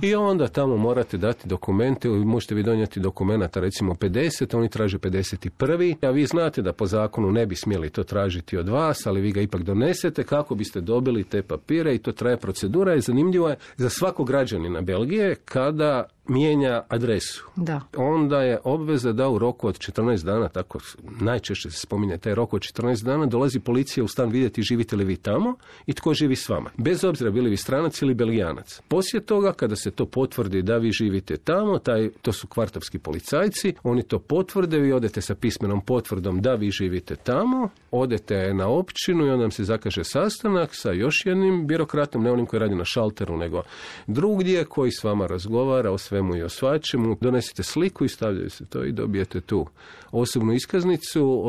i 0.03 0.15
onda 0.15 0.49
tamo 0.49 0.77
morate 0.77 1.17
dati 1.17 1.49
dokumente, 1.49 2.09
možete 2.09 2.55
vi 2.55 2.62
donijeti 2.62 3.01
dokumenata 3.01 3.61
recimo 3.61 3.95
50, 3.95 4.57
oni 4.57 4.69
traže 4.69 4.99
51. 4.99 5.97
A 6.03 6.11
vi 6.11 6.27
znate 6.27 6.62
da 6.62 6.73
po 6.73 6.87
zakonu 6.87 7.31
ne 7.31 7.47
bi 7.47 7.57
smjeli 7.57 7.91
to 7.91 8.05
tražiti 8.05 8.57
od 8.57 8.69
vas, 8.69 9.07
ali 9.07 9.21
vi 9.21 9.33
ga 9.33 9.41
ipak 9.41 9.62
donesete 9.62 10.25
kako 10.25 10.55
biste 10.55 10.81
dobili 10.81 11.25
te 11.25 11.43
papire 11.43 11.95
i 11.95 11.99
to 11.99 12.12
traje 12.12 12.37
procedura 12.37 12.95
i 12.95 13.01
zanimljivo 13.01 13.49
je 13.49 13.57
za 13.77 13.89
svakog 13.91 14.27
građanina 14.27 14.81
Belgije 14.81 15.35
kada 15.66 16.07
mijenja 16.29 16.83
adresu 16.89 17.45
Da. 17.57 17.81
onda 17.97 18.43
je 18.43 18.59
obveza 18.65 19.12
da 19.12 19.29
u 19.29 19.39
roku 19.39 19.69
od 19.69 19.79
14 19.79 20.25
dana, 20.25 20.49
tako 20.49 20.79
najčešće 21.21 21.71
se 21.71 21.81
spominje 21.81 22.19
taj 22.19 22.35
rok 22.35 22.55
od 22.55 22.61
14 22.61 23.05
dana, 23.05 23.27
dolazi 23.27 23.61
policija 23.61 24.05
u 24.05 24.09
stan 24.09 24.31
vidjeti 24.31 24.62
živite 24.62 24.97
li 24.97 25.05
vi 25.05 25.17
tamo 25.17 25.57
i 25.87 25.93
tko 25.93 26.15
živi 26.15 26.37
s 26.37 26.49
vama. 26.49 26.71
Bez 26.77 27.05
obzira 27.05 27.31
bili 27.31 27.51
vi 27.51 27.57
stranac 27.57 28.03
ili 28.03 28.15
belgijanac. 28.15 28.81
Poslije 28.89 29.21
toga, 29.21 29.53
kada 29.53 29.77
se 29.77 29.91
to 29.91 30.07
potvrdi 30.07 30.62
da 30.62 30.77
vi 30.77 30.93
živite 30.93 31.37
tamo, 31.37 31.79
taj, 31.79 32.11
to 32.23 32.33
su 32.33 32.47
kvartovski 32.47 32.99
policajci, 32.99 33.75
oni 33.83 34.03
to 34.03 34.19
potvrde, 34.19 34.79
vi 34.79 34.93
odete 34.93 35.21
sa 35.21 35.35
pismenom 35.35 35.81
potvrdom 35.81 36.41
da 36.43 36.55
vi 36.55 36.71
živite 36.71 37.17
tamo, 37.17 37.69
odete 37.91 38.55
na 38.55 38.69
općinu 38.69 39.27
i 39.27 39.31
onda 39.31 39.43
vam 39.43 39.51
se 39.51 39.65
zakaže 39.65 40.05
sastanak 40.05 40.71
sa 40.73 40.93
još 40.93 41.27
jednim 41.27 41.67
birokratom, 41.67 42.23
ne 42.23 42.33
onim 42.33 42.47
koji 42.47 42.61
radi 42.61 42.75
na 42.75 42.85
šalteru, 42.85 43.37
nego 43.37 43.62
drugdje 44.07 44.65
koji 44.65 44.93
s 44.93 45.05
vama 45.05 45.27
razgovara 45.27 45.91
o 45.91 45.99
svemu 46.16 46.37
i 46.37 46.42
o 46.42 46.48
svačemu. 46.48 47.16
Donesete 47.20 47.62
sliku 47.62 48.05
i 48.05 48.09
stavljaju 48.09 48.50
se 48.50 48.66
to 48.66 48.85
i 48.85 48.92
dobijete 48.92 49.40
tu 49.40 49.66
osobnu 50.11 50.52
iskaznicu. 50.52 51.44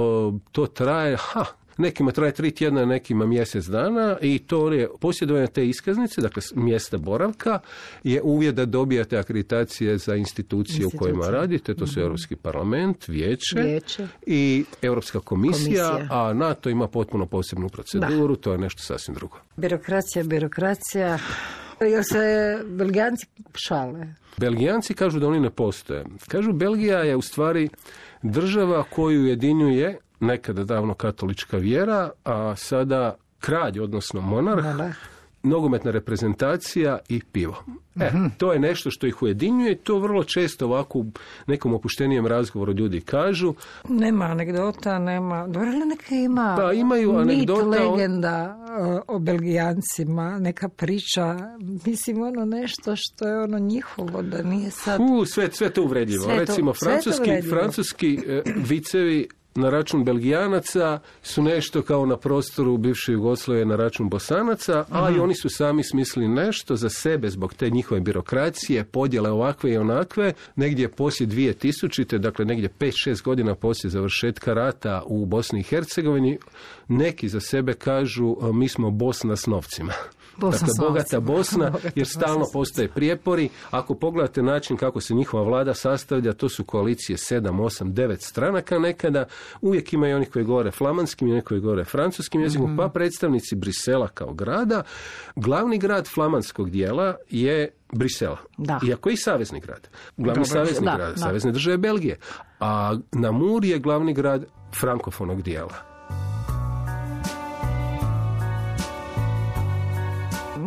To 0.51 0.67
traje, 0.67 1.17
ha, 1.19 1.45
Nekima 1.77 2.11
traje 2.11 2.31
tri 2.31 2.51
tjedna, 2.51 2.85
nekima 2.85 3.25
mjesec 3.25 3.65
dana 3.65 4.17
i 4.21 4.39
to 4.39 4.73
je 4.73 4.89
posjedovanje 4.99 5.47
te 5.47 5.67
iskaznice, 5.67 6.21
dakle 6.21 6.41
mjesta 6.55 6.97
boravka, 6.97 7.59
je 8.03 8.21
uvjet 8.21 8.55
da 8.55 8.65
dobijate 8.65 9.17
akreditacije 9.17 9.97
za 9.97 10.15
institucije 10.15 10.85
u 10.85 10.89
kojima 10.97 11.29
radite, 11.29 11.75
to 11.75 11.87
su 11.87 11.99
Europski 11.99 12.35
parlament, 12.35 13.07
vijeće, 13.07 13.61
Vijeće. 13.61 14.07
i 14.25 14.65
Europska 14.81 15.19
komisija, 15.19 15.89
Komisija. 15.91 16.07
a 16.11 16.33
NATO 16.33 16.69
ima 16.69 16.87
potpuno 16.87 17.25
posebnu 17.25 17.69
proceduru, 17.69 18.35
to 18.35 18.51
je 18.51 18.57
nešto 18.57 18.81
sasvim 18.81 19.15
drugo. 19.15 19.37
Birokracija, 19.57 20.23
birokracija, 20.23 21.19
Jel 21.81 22.03
se 22.03 22.57
Belgijanci 22.65 23.25
šale? 23.53 24.07
Belgijanci 24.37 24.93
kažu 24.93 25.19
da 25.19 25.27
oni 25.27 25.39
ne 25.39 25.49
postoje. 25.49 26.05
Kažu 26.27 26.53
Belgija 26.53 26.99
je 26.99 27.15
u 27.15 27.21
stvari 27.21 27.69
država 28.21 28.83
koju 28.83 29.21
ujedinjuje 29.21 29.99
nekada 30.19 30.63
davno 30.63 30.93
katolička 30.93 31.57
vjera, 31.57 32.09
a 32.23 32.55
sada 32.55 33.15
kralj, 33.39 33.79
odnosno 33.79 34.21
monarh. 34.21 34.65
Nogometna 35.47 35.91
reprezentacija 35.91 36.97
i 37.09 37.21
pivo. 37.23 37.63
E, 37.95 38.05
Mhm. 38.07 38.25
to 38.37 38.53
je 38.53 38.59
nešto 38.59 38.91
što 38.91 39.07
ih 39.07 39.21
ujedinjuje 39.21 39.71
i 39.71 39.77
to 39.77 39.99
vrlo 39.99 40.23
često 40.23 40.65
ovako 40.65 40.99
u 40.99 41.05
nekom 41.47 41.73
opuštenijem 41.73 42.27
razgovoru 42.27 42.73
ljudi 42.73 43.01
kažu. 43.01 43.53
Nema 43.89 44.25
anegdota, 44.25 44.99
nema... 44.99 45.47
Dobro, 45.47 45.69
ali 45.69 45.85
neka 45.85 46.15
ima 46.15 46.55
Pa, 46.57 46.73
imaju 46.73 47.11
anegdota 47.11 47.65
mit, 47.65 47.79
legenda 47.81 48.57
o, 49.07 49.15
o 49.15 49.19
Belgijancima, 49.19 50.39
neka 50.39 50.69
priča, 50.69 51.35
mislim 51.85 52.21
ono 52.21 52.45
nešto 52.45 52.93
što 52.95 53.27
je 53.27 53.39
ono 53.39 53.59
njihovo, 53.59 54.21
da 54.21 54.43
nije 54.43 54.71
sad... 54.71 54.99
U, 55.01 55.25
sve, 55.25 55.49
sve 55.51 55.69
to 55.69 55.83
uvredljivo. 55.83 56.23
Sve 56.23 56.33
to- 56.35 56.39
Recimo, 56.41 56.73
sve 56.73 56.85
to 56.85 56.91
francuski, 56.91 57.21
uvredljivo. 57.21 57.55
francuski 57.55 58.19
e, 58.27 58.41
vicevi 58.57 59.27
na 59.57 59.69
račun 59.69 60.03
Belgijanaca 60.03 60.99
su 61.21 61.41
nešto 61.41 61.81
kao 61.81 62.05
na 62.05 62.17
prostoru 62.17 62.77
bivše 62.77 63.11
Jugoslavije 63.11 63.65
na 63.65 63.75
račun 63.75 64.09
Bosanaca, 64.09 64.85
a 64.91 65.09
i 65.09 65.19
oni 65.19 65.35
su 65.35 65.49
sami 65.49 65.83
smislili 65.83 66.27
nešto 66.27 66.75
za 66.75 66.89
sebe 66.89 67.29
zbog 67.29 67.53
te 67.53 67.69
njihove 67.69 68.01
birokracije, 68.01 68.83
podjele 68.83 69.31
ovakve 69.31 69.73
i 69.73 69.77
onakve, 69.77 70.33
negdje 70.55 70.91
poslije 70.91 71.27
2000. 71.27 72.17
dakle 72.17 72.45
negdje 72.45 72.69
5-6 72.79 73.23
godina 73.23 73.55
poslije 73.55 73.91
završetka 73.91 74.53
rata 74.53 75.03
u 75.05 75.25
Bosni 75.25 75.59
i 75.59 75.63
Hercegovini, 75.63 76.37
neki 76.87 77.29
za 77.29 77.39
sebe 77.39 77.73
kažu 77.73 78.35
e, 78.41 78.53
mi 78.53 78.69
smo 78.69 78.91
Bosna 78.91 79.35
s 79.35 79.47
novcima. 79.47 79.93
Bosna 80.37 80.67
dakle, 80.67 80.87
bogata. 80.87 81.19
Bosna, 81.19 81.71
jer 81.95 82.07
stalno 82.07 82.45
postoje 82.53 82.87
prijepori. 82.87 83.49
Ako 83.71 83.95
pogledate 83.95 84.41
način 84.41 84.77
kako 84.77 85.01
se 85.01 85.13
njihova 85.13 85.43
vlada 85.43 85.73
sastavlja, 85.73 86.33
to 86.33 86.49
su 86.49 86.63
koalicije 86.63 87.17
7, 87.17 87.41
8, 87.41 87.83
9 87.85 88.17
stranaka 88.19 88.79
nekada. 88.79 89.25
Uvijek 89.61 89.93
ima 89.93 90.07
i 90.09 90.13
onih 90.13 90.29
koji 90.29 90.45
govore 90.45 90.71
flamanskim 90.71 91.27
i 91.27 91.31
oni 91.31 91.41
koji 91.41 91.59
govore 91.59 91.83
francuskim 91.83 92.41
jezikom, 92.41 92.67
Mhm. 92.67 92.77
pa 92.77 92.89
predstavnici 92.89 93.55
Brisela 93.55 94.07
kao 94.07 94.33
grada. 94.33 94.83
Glavni 95.35 95.77
grad 95.77 96.07
flamanskog 96.07 96.69
dijela 96.69 97.15
je 97.29 97.69
Brisela. 97.93 98.37
Da. 98.57 98.79
Iako 98.83 99.09
je 99.09 99.13
i 99.13 99.17
savezni 99.17 99.59
grad. 99.59 99.87
Glavni 100.17 100.33
Dobro, 100.33 100.45
savezni 100.45 100.85
da, 100.85 100.95
grad, 100.95 101.09
da. 101.11 101.17
savezne 101.17 101.51
države 101.51 101.77
Belgije. 101.77 102.17
A 102.59 102.97
Namur 103.11 103.65
je 103.65 103.79
glavni 103.79 104.13
grad 104.13 104.45
frankofonog 104.79 105.41
dijela. 105.41 105.96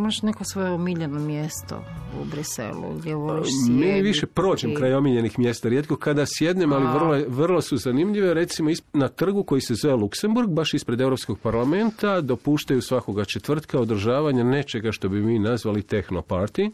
Imaš 0.00 0.22
neko 0.22 0.44
svoje 0.44 0.70
omiljeno 0.70 1.18
mjesto 1.18 1.84
u 2.22 2.24
Briselu 2.24 2.94
gdje 2.98 3.14
voliš 3.14 3.48
Mi 3.68 3.82
sjediti? 3.82 4.02
više 4.02 4.26
prođem 4.26 4.74
kraj 4.74 4.94
omiljenih 4.94 5.38
mjesta, 5.38 5.68
rijetko 5.68 5.96
kada 5.96 6.26
sjednem, 6.26 6.72
ali 6.72 6.86
vrlo, 6.86 7.24
vrlo 7.28 7.60
su 7.60 7.76
zanimljive. 7.76 8.34
Recimo 8.34 8.70
na 8.92 9.08
trgu 9.08 9.42
koji 9.44 9.60
se 9.60 9.74
zove 9.74 9.94
Luksemburg, 9.94 10.50
baš 10.50 10.74
ispred 10.74 11.00
Europskog 11.00 11.38
parlamenta, 11.38 12.20
dopuštaju 12.20 12.82
svakoga 12.82 13.24
četvrtka 13.24 13.80
održavanje 13.80 14.44
nečega 14.44 14.92
što 14.92 15.08
bi 15.08 15.20
mi 15.20 15.38
nazvali 15.38 15.82
techno 15.82 16.20
party 16.20 16.70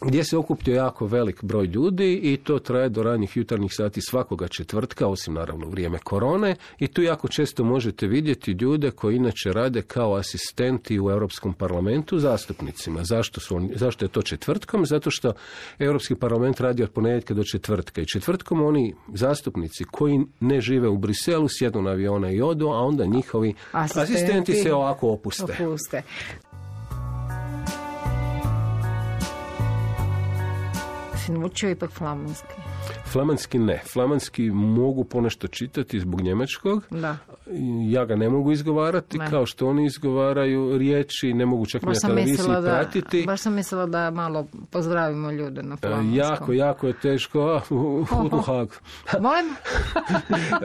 gdje 0.00 0.24
se 0.24 0.36
okuplja 0.36 0.74
jako 0.74 1.06
velik 1.06 1.44
broj 1.44 1.66
ljudi 1.66 2.20
i 2.22 2.36
to 2.36 2.58
traje 2.58 2.88
do 2.88 3.02
ranjih 3.02 3.36
jutarnjih 3.36 3.72
sati 3.74 4.00
svakoga 4.00 4.48
četvrtka, 4.48 5.06
osim 5.06 5.34
naravno 5.34 5.66
u 5.66 5.70
vrijeme 5.70 5.98
korone. 5.98 6.56
I 6.78 6.86
tu 6.86 7.02
jako 7.02 7.28
često 7.28 7.64
možete 7.64 8.06
vidjeti 8.06 8.50
ljude 8.50 8.90
koji 8.90 9.16
inače 9.16 9.52
rade 9.52 9.82
kao 9.82 10.14
asistenti 10.14 11.00
u 11.00 11.10
Europskom 11.10 11.54
parlamentu 11.54 12.18
zastupnicima. 12.18 13.04
Zašto, 13.04 13.40
su 13.40 13.56
oni, 13.56 13.72
zašto 13.74 14.04
je 14.04 14.08
to 14.08 14.22
četvrtkom? 14.22 14.86
Zato 14.86 15.10
što 15.10 15.32
Europski 15.78 16.14
parlament 16.14 16.60
radi 16.60 16.82
od 16.82 16.90
ponedjeljka 16.90 17.34
do 17.34 17.44
četvrtka. 17.44 18.00
I 18.00 18.06
četvrtkom 18.06 18.62
oni 18.62 18.94
zastupnici 19.14 19.84
koji 19.90 20.20
ne 20.40 20.60
žive 20.60 20.88
u 20.88 20.98
Briselu 20.98 21.48
sjednu 21.48 21.82
na 21.82 21.90
avione 21.90 22.34
i 22.34 22.42
odu, 22.42 22.68
a 22.68 22.78
onda 22.78 23.04
njihovi 23.04 23.54
Asistenti. 23.72 24.12
asistenti 24.12 24.54
se 24.54 24.74
ovako 24.74 25.08
opuste. 25.08 25.56
Opuste. 25.60 26.02
Si 31.20 31.32
naučio 31.32 31.70
ipak 31.70 31.90
flamanski? 31.90 32.54
Flamanski 33.12 33.58
ne. 33.58 33.80
Flamanski 33.92 34.50
mogu 34.50 35.04
ponešto 35.04 35.48
čitati 35.48 36.00
zbog 36.00 36.20
njemačkog. 36.20 36.84
Da. 36.90 37.16
Ja 37.90 38.04
ga 38.04 38.16
ne 38.16 38.28
mogu 38.28 38.52
izgovarati 38.52 39.18
Ne. 39.18 39.30
kao 39.30 39.46
što 39.46 39.66
oni 39.66 39.84
izgovaraju 39.86 40.78
riječi, 40.78 41.34
ne 41.34 41.46
mogu 41.46 41.66
čak 41.66 41.82
ni 41.82 41.88
na 41.88 41.94
televiziji 42.08 42.48
da, 42.48 42.60
pratiti. 42.60 43.24
baš 43.26 43.40
sam 43.40 43.54
mislila 43.54 43.86
da 43.86 44.10
malo 44.10 44.46
pozdravimo 44.70 45.30
ljude 45.30 45.62
na 45.62 45.74
E, 45.74 45.76
flamanskom. 45.76 46.14
Jako, 46.14 46.52
jako 46.52 46.86
je 46.86 46.92
teško. 46.92 47.40
A. 47.40 47.60
Molim? 49.20 49.46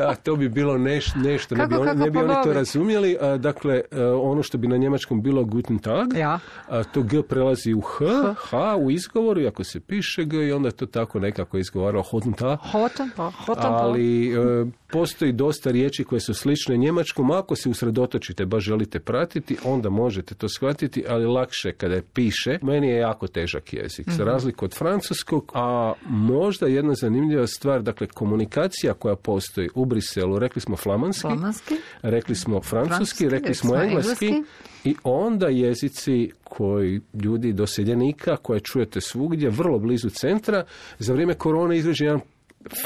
A, 0.09 0.15
to 0.15 0.35
bi 0.35 0.49
bilo 0.49 0.77
neš, 0.77 1.15
nešto, 1.15 1.55
ne 1.55 1.61
Kako, 1.61 1.69
bi, 1.69 1.75
oni, 1.75 1.85
kako 1.85 1.99
ne 1.99 2.09
bi 2.11 2.17
oni 2.17 2.33
to 2.43 2.53
razumjeli. 2.53 3.17
A, 3.21 3.37
dakle, 3.37 3.81
e, 3.91 4.03
ono 4.05 4.43
što 4.43 4.57
bi 4.57 4.67
na 4.67 4.77
njemačkom 4.77 5.21
bilo 5.21 5.43
guten 5.43 5.79
tag, 5.79 6.13
Ja. 6.17 6.39
a, 6.69 6.83
to 6.83 7.01
G 7.03 7.21
prelazi 7.23 7.73
u 7.73 7.81
H, 7.81 8.05
H 8.37 8.75
u 8.77 8.91
izgovoru, 8.91 9.47
ako 9.47 9.63
se 9.63 9.79
piše 9.79 10.23
G, 10.25 10.47
i 10.47 10.51
onda 10.51 10.71
to 10.71 10.85
tako 10.85 11.19
nekako 11.19 11.57
izgovarao 11.57 12.03
guten 12.03 12.33
tag. 12.35 12.59
Hoten, 12.71 13.09
hoten, 13.15 13.63
pa. 13.63 13.69
ali 13.69 14.33
e, 14.33 14.65
postoji 14.91 15.31
dosta 15.31 15.71
riječi 15.71 16.03
koje 16.03 16.19
su 16.19 16.33
slične 16.33 16.77
njemačkom. 16.77 17.31
Ako 17.31 17.55
se 17.55 17.69
usredotočite, 17.69 18.45
baš 18.45 18.63
želite 18.63 18.99
pratiti, 18.99 19.57
onda 19.63 19.89
možete 19.89 20.35
to 20.35 20.49
shvatiti, 20.49 21.03
ali 21.09 21.25
lakše 21.25 21.71
kada 21.71 21.95
je 21.95 22.03
piše. 22.13 22.59
Meni 22.61 22.87
je 22.87 22.97
jako 22.97 23.27
težak 23.27 23.73
jezik, 23.73 24.09
za 24.09 24.23
razliku 24.23 24.65
od 24.65 24.73
francuskog, 24.73 25.51
a 25.53 25.93
možda 26.09 26.67
jedna 26.67 26.93
zanimljiva 26.93 27.47
stvar, 27.47 27.81
dakle 27.81 28.07
komunikacija 28.07 28.93
koja 28.93 29.15
postoji 29.15 29.69
u 29.75 29.85
Briselu, 29.85 30.39
rekli 30.39 30.61
smo 30.61 30.75
flamanski, 30.75 31.21
Flamanski. 31.21 31.75
rekli 32.01 32.35
smo 32.35 32.61
francuski, 32.61 32.95
Francuski, 32.95 33.29
rekli 33.29 33.55
smo 33.55 33.75
engleski, 33.75 34.25
engleski. 34.25 34.51
I 34.85 34.95
onda 35.03 35.47
jezici 35.47 36.31
koji 36.43 37.01
ljudi 37.23 37.53
doseljenika 37.53 38.37
koje 38.37 38.59
čujete 38.59 39.01
svugdje, 39.01 39.49
vrlo 39.49 39.79
blizu 39.79 40.09
centra, 40.09 40.65
za 40.99 41.13
vrijeme 41.13 41.33
korone 41.33 41.77
izrađen 41.77 42.07
jedan 42.07 42.21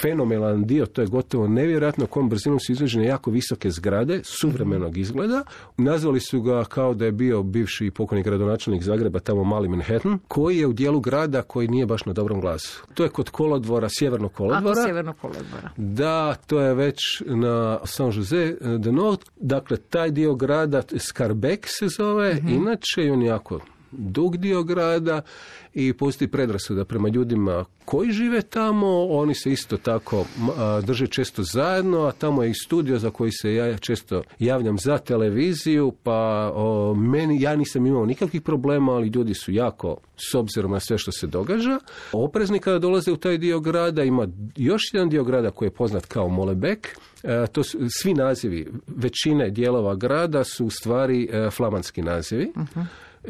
fenomenalan 0.01 0.65
dio, 0.65 0.85
to 0.85 1.01
je 1.01 1.07
gotovo 1.07 1.47
nevjerojatno 1.47 2.05
kom 2.05 2.29
brzinom 2.29 2.59
su 2.59 2.71
izrađene 2.71 3.05
jako 3.05 3.31
visoke 3.31 3.69
zgrade, 3.69 4.21
suvremenog 4.23 4.97
izgleda. 4.97 5.43
Nazvali 5.77 6.19
su 6.19 6.41
ga 6.41 6.63
kao 6.63 6.93
da 6.93 7.05
je 7.05 7.11
bio 7.11 7.43
bivši 7.43 7.91
pokojni 7.91 8.23
gradonačelnik 8.23 8.83
Zagreba, 8.83 9.19
tamo 9.19 9.43
mali 9.43 9.67
Manhattan, 9.67 10.19
koji 10.27 10.57
je 10.57 10.67
u 10.67 10.73
dijelu 10.73 10.99
grada 10.99 11.41
koji 11.41 11.67
nije 11.67 11.85
baš 11.85 12.05
na 12.05 12.13
dobrom 12.13 12.41
glasu. 12.41 12.83
To 12.93 13.03
je 13.03 13.09
kod 13.09 13.29
kolodvora, 13.29 13.87
sjevernog 13.89 14.33
kolodvora. 14.33 14.83
sjeverno 14.85 15.13
kolodvora. 15.13 15.69
Da, 15.77 16.35
to 16.47 16.59
je 16.59 16.73
već 16.73 16.97
na 17.25 17.79
San 17.85 18.11
Jose 18.15 18.55
de 18.77 18.91
Nord. 18.91 19.19
Dakle, 19.35 19.77
taj 19.77 20.11
dio 20.11 20.35
grada, 20.35 20.81
Skarbek 20.97 21.65
se 21.67 21.87
zove, 21.87 22.37
inače 22.47 23.03
i 23.05 23.09
on 23.09 23.21
jako 23.21 23.59
dug 23.91 24.37
dio 24.37 24.63
grada 24.63 25.21
i 25.73 25.93
postoji 25.93 26.27
predrasuda 26.27 26.85
prema 26.85 27.09
ljudima 27.09 27.65
koji 27.85 28.11
žive 28.11 28.41
tamo, 28.41 29.07
oni 29.09 29.35
se 29.35 29.51
isto 29.51 29.77
tako 29.77 30.25
drže 30.83 31.07
često 31.07 31.43
zajedno, 31.43 32.05
a 32.05 32.11
tamo 32.11 32.43
je 32.43 32.49
i 32.49 32.53
studio 32.53 32.99
za 32.99 33.09
koji 33.09 33.31
se 33.31 33.53
ja 33.53 33.77
često 33.77 34.23
javljam 34.39 34.77
za 34.77 34.97
televiziju, 34.97 35.93
pa 36.03 36.51
o, 36.55 36.93
meni, 36.93 37.41
ja 37.41 37.55
nisam 37.55 37.85
imao 37.85 38.05
nikakvih 38.05 38.41
problema, 38.41 38.91
ali 38.91 39.07
ljudi 39.07 39.33
su 39.33 39.51
jako, 39.51 39.97
s 40.31 40.35
obzirom 40.35 40.71
na 40.71 40.79
sve 40.79 40.97
što 40.97 41.11
se 41.11 41.27
događa, 41.27 41.79
oprezni 42.11 42.59
kada 42.59 42.79
dolaze 42.79 43.11
u 43.11 43.17
taj 43.17 43.37
dio 43.37 43.59
grada, 43.59 44.03
ima 44.03 44.27
još 44.55 44.93
jedan 44.93 45.09
dio 45.09 45.23
grada 45.23 45.51
koji 45.51 45.67
je 45.67 45.73
poznat 45.73 46.05
kao 46.05 46.29
Molebek, 46.29 46.97
E, 47.23 47.47
to 47.47 47.63
su 47.63 47.77
svi 47.89 48.13
nazivi 48.13 48.67
većine 48.87 49.49
dijelova 49.49 49.95
grada 49.95 50.43
su 50.43 50.65
u 50.65 50.69
stvari 50.69 51.29
e, 51.31 51.49
flamanski 51.49 52.01
nazivi. 52.01 52.51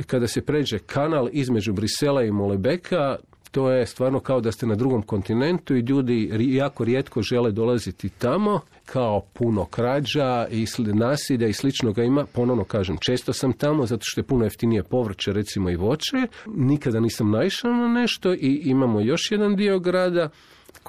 Kada 0.07 0.27
se 0.27 0.41
pređe 0.41 0.79
kanal 0.79 1.29
između 1.31 1.73
Brisela 1.73 2.23
i 2.23 2.31
Molebeka, 2.31 3.15
to 3.51 3.71
je 3.71 3.85
stvarno 3.85 4.19
kao 4.19 4.41
da 4.41 4.51
ste 4.51 4.65
na 4.65 4.75
drugom 4.75 5.01
kontinentu 5.01 5.75
i 5.75 5.79
ljudi 5.79 6.29
jako 6.39 6.83
rijetko 6.83 7.21
žele 7.21 7.51
dolaziti 7.51 8.09
tamo 8.09 8.59
kao 8.85 9.21
puno 9.33 9.65
krađa 9.65 10.47
i 10.51 10.65
nasilja 10.93 11.47
i 11.47 11.53
sličnoga 11.53 12.03
ima. 12.03 12.25
Ponovno 12.25 12.63
kažem, 12.63 12.97
često 13.05 13.33
sam 13.33 13.53
tamo 13.53 13.85
zato 13.85 14.01
što 14.03 14.19
je 14.19 14.25
puno 14.25 14.43
jeftinije 14.43 14.83
povrće 14.83 15.33
recimo 15.33 15.69
i 15.69 15.75
voće. 15.75 16.17
Nikada 16.45 16.99
nisam 16.99 17.31
naišao 17.31 17.71
na 17.71 17.87
nešto 17.87 18.33
i 18.33 18.61
imamo 18.63 18.99
još 19.01 19.31
jedan 19.31 19.55
dio 19.55 19.79
grada 19.79 20.29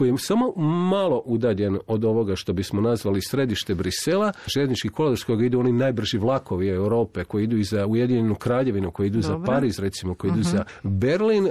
koji 0.00 0.08
je 0.08 0.18
samo 0.18 0.52
malo 0.90 1.22
udaljen 1.24 1.78
od 1.86 2.04
ovoga 2.04 2.36
što 2.36 2.52
bismo 2.52 2.80
nazvali 2.80 3.20
središte 3.22 3.74
Brisela, 3.74 4.32
željeznički 4.54 4.88
kolodvor 4.88 5.18
s 5.18 5.24
kojeg 5.24 5.42
idu 5.42 5.60
oni 5.60 5.72
najbrži 5.72 6.18
vlakovi 6.18 6.68
Europe, 6.68 7.24
koji 7.24 7.44
idu 7.44 7.56
i 7.56 7.64
za 7.64 7.86
Ujedinjenu 7.86 8.34
kraljevinu, 8.34 8.90
koji 8.90 9.06
idu 9.06 9.20
za 9.22 9.38
Pariz, 9.46 9.78
recimo, 9.78 10.14
koji 10.14 10.30
idu 10.30 10.42
za 10.42 10.64
Berlin, 10.82 11.48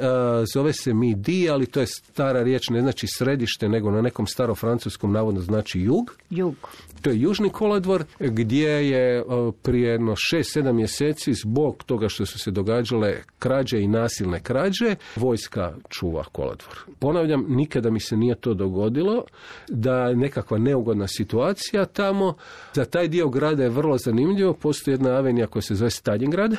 zove 0.54 0.74
se 0.74 0.94
Midi, 0.94 1.50
ali 1.50 1.66
to 1.66 1.80
je 1.80 1.86
stara 1.86 2.44
riječ, 2.44 2.70
ne 2.70 2.82
znači 2.82 3.08
središte, 3.08 3.70
nego 3.70 3.92
na 3.92 4.02
nekom 4.02 4.28
starofrancuskom 4.28 5.12
navodno 5.12 5.42
znači 5.42 5.80
jug. 5.80 6.18
Jug. 6.30 6.56
To 7.02 7.10
je 7.10 7.22
južni 7.22 7.50
kolodvor 7.50 8.04
gdje 8.20 8.90
je 8.90 9.24
prije 9.62 9.92
jedno 9.92 10.16
6-7 10.34 10.74
mjeseci 10.74 11.34
zbog 11.34 11.84
toga 11.84 12.10
što 12.10 12.26
su 12.26 12.40
se 12.40 12.52
događale 12.52 13.18
krađe 13.40 13.82
i 13.82 13.88
nasilne 13.88 14.40
krađe, 14.40 14.96
vojska 15.16 15.74
čuva 15.90 16.24
kolodvor. 16.32 16.80
Ponavljam, 17.00 17.46
nikada 17.48 17.90
mi 17.90 18.00
se 18.00 18.18
nije 18.18 18.36
to 18.40 18.54
dogodilo, 18.54 19.24
da 19.68 20.08
je 20.08 20.16
nekakva 20.16 20.58
neugodna 20.58 21.08
situacija 21.08 21.86
tamo. 21.86 22.34
Za 22.74 22.86
taj 22.86 23.08
dio 23.08 23.30
grada 23.30 23.64
je 23.64 23.70
vrlo 23.70 23.98
zanimljivo, 23.98 24.54
postoji 24.54 24.94
jedna 24.94 25.10
avenija 25.10 25.48
koja 25.48 25.62
se 25.62 25.76
zove 25.76 25.92
Stalingrad. 25.92 26.56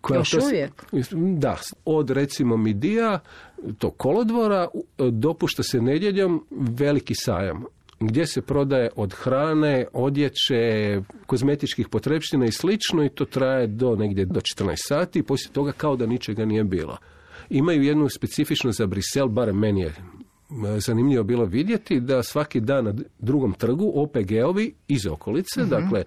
Koja 0.00 0.18
Još 0.18 0.34
uvijek? 0.34 0.84
Da, 1.12 1.56
od 1.84 2.10
recimo 2.10 2.56
Midija, 2.56 3.20
to 3.78 3.90
kolodvora, 3.90 4.68
dopušta 4.98 5.62
se 5.62 5.80
nedjeljom 5.80 6.46
veliki 6.50 7.14
sajam 7.14 7.64
gdje 8.00 8.26
se 8.26 8.42
prodaje 8.42 8.90
od 8.96 9.14
hrane, 9.14 9.86
odjeće, 9.92 11.00
kozmetičkih 11.26 11.88
potrepština 11.88 12.46
i 12.46 12.52
slično 12.52 13.04
i 13.04 13.08
to 13.08 13.24
traje 13.24 13.66
do 13.66 13.96
negdje 13.96 14.24
do 14.24 14.40
14 14.40 14.74
sati 14.76 15.18
i 15.18 15.22
poslije 15.22 15.52
toga 15.52 15.72
kao 15.72 15.96
da 15.96 16.06
ničega 16.06 16.44
nije 16.44 16.64
bilo. 16.64 16.96
Imaju 17.50 17.82
jednu 17.82 18.08
specifičnost 18.08 18.78
za 18.78 18.86
Brisel, 18.86 19.28
barem 19.28 19.58
meni 19.58 19.80
je 19.80 19.94
zanimljivo 20.78 21.24
bilo 21.24 21.44
vidjeti 21.44 22.00
da 22.00 22.22
svaki 22.22 22.60
dan 22.60 22.84
na 22.84 22.94
drugom 23.18 23.52
trgu 23.52 23.92
OPG-ovi 23.94 24.72
iz 24.88 25.06
okolice, 25.06 25.60
mhm. 25.60 25.70
dakle 25.70 26.04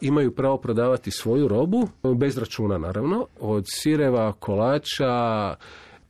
imaju 0.00 0.34
pravo 0.34 0.56
prodavati 0.56 1.10
svoju 1.10 1.48
robu, 1.48 1.88
bez 2.16 2.38
računa 2.38 2.78
naravno, 2.78 3.26
od 3.40 3.64
sireva, 3.68 4.32
kolača, 4.32 5.54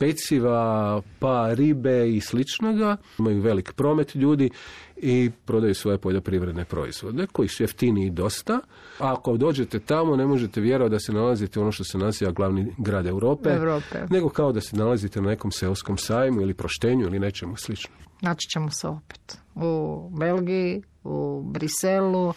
peciva, 0.03 1.01
pa 1.19 1.55
ribe 1.55 2.09
i 2.09 2.21
sličnoga. 2.21 2.97
Imaju 3.19 3.41
velik 3.41 3.73
promet 3.73 4.15
ljudi 4.15 4.51
i 4.97 5.31
prodaju 5.45 5.75
svoje 5.75 5.99
poljoprivredne 5.99 6.65
proizvode 6.65 7.27
koji 7.33 7.49
su 7.49 7.63
jeftiniji 7.63 8.11
dosta. 8.11 8.61
A 8.99 9.13
ako 9.13 9.37
dođete 9.37 9.81
tamo 9.81 10.17
ne 10.17 10.27
možete 10.27 10.61
vjerovati 10.61 10.91
da 10.93 11.01
se 11.01 11.13
nalazite 11.13 11.61
ono 11.61 11.73
što 11.73 11.85
se 11.85 11.99
naziva 11.99 12.33
glavni 12.33 12.75
grad 12.79 13.07
Europe, 13.07 13.51
Europe, 13.51 13.99
nego 14.11 14.29
kao 14.29 14.53
da 14.53 14.61
se 14.61 14.77
nalazite 14.77 15.21
na 15.21 15.29
nekom 15.29 15.51
seoskom 15.51 15.99
sajmu 15.99 16.41
ili 16.41 16.55
proštenju 16.55 17.07
ili 17.07 17.19
nečemu 17.19 17.57
slično. 17.57 17.95
Naći 18.21 18.49
ćemo 18.49 18.71
se 18.71 18.89
opet 18.89 19.39
u 19.55 20.11
Belgiji, 20.19 20.83
u 21.05 21.43
Briselu, 21.43 22.35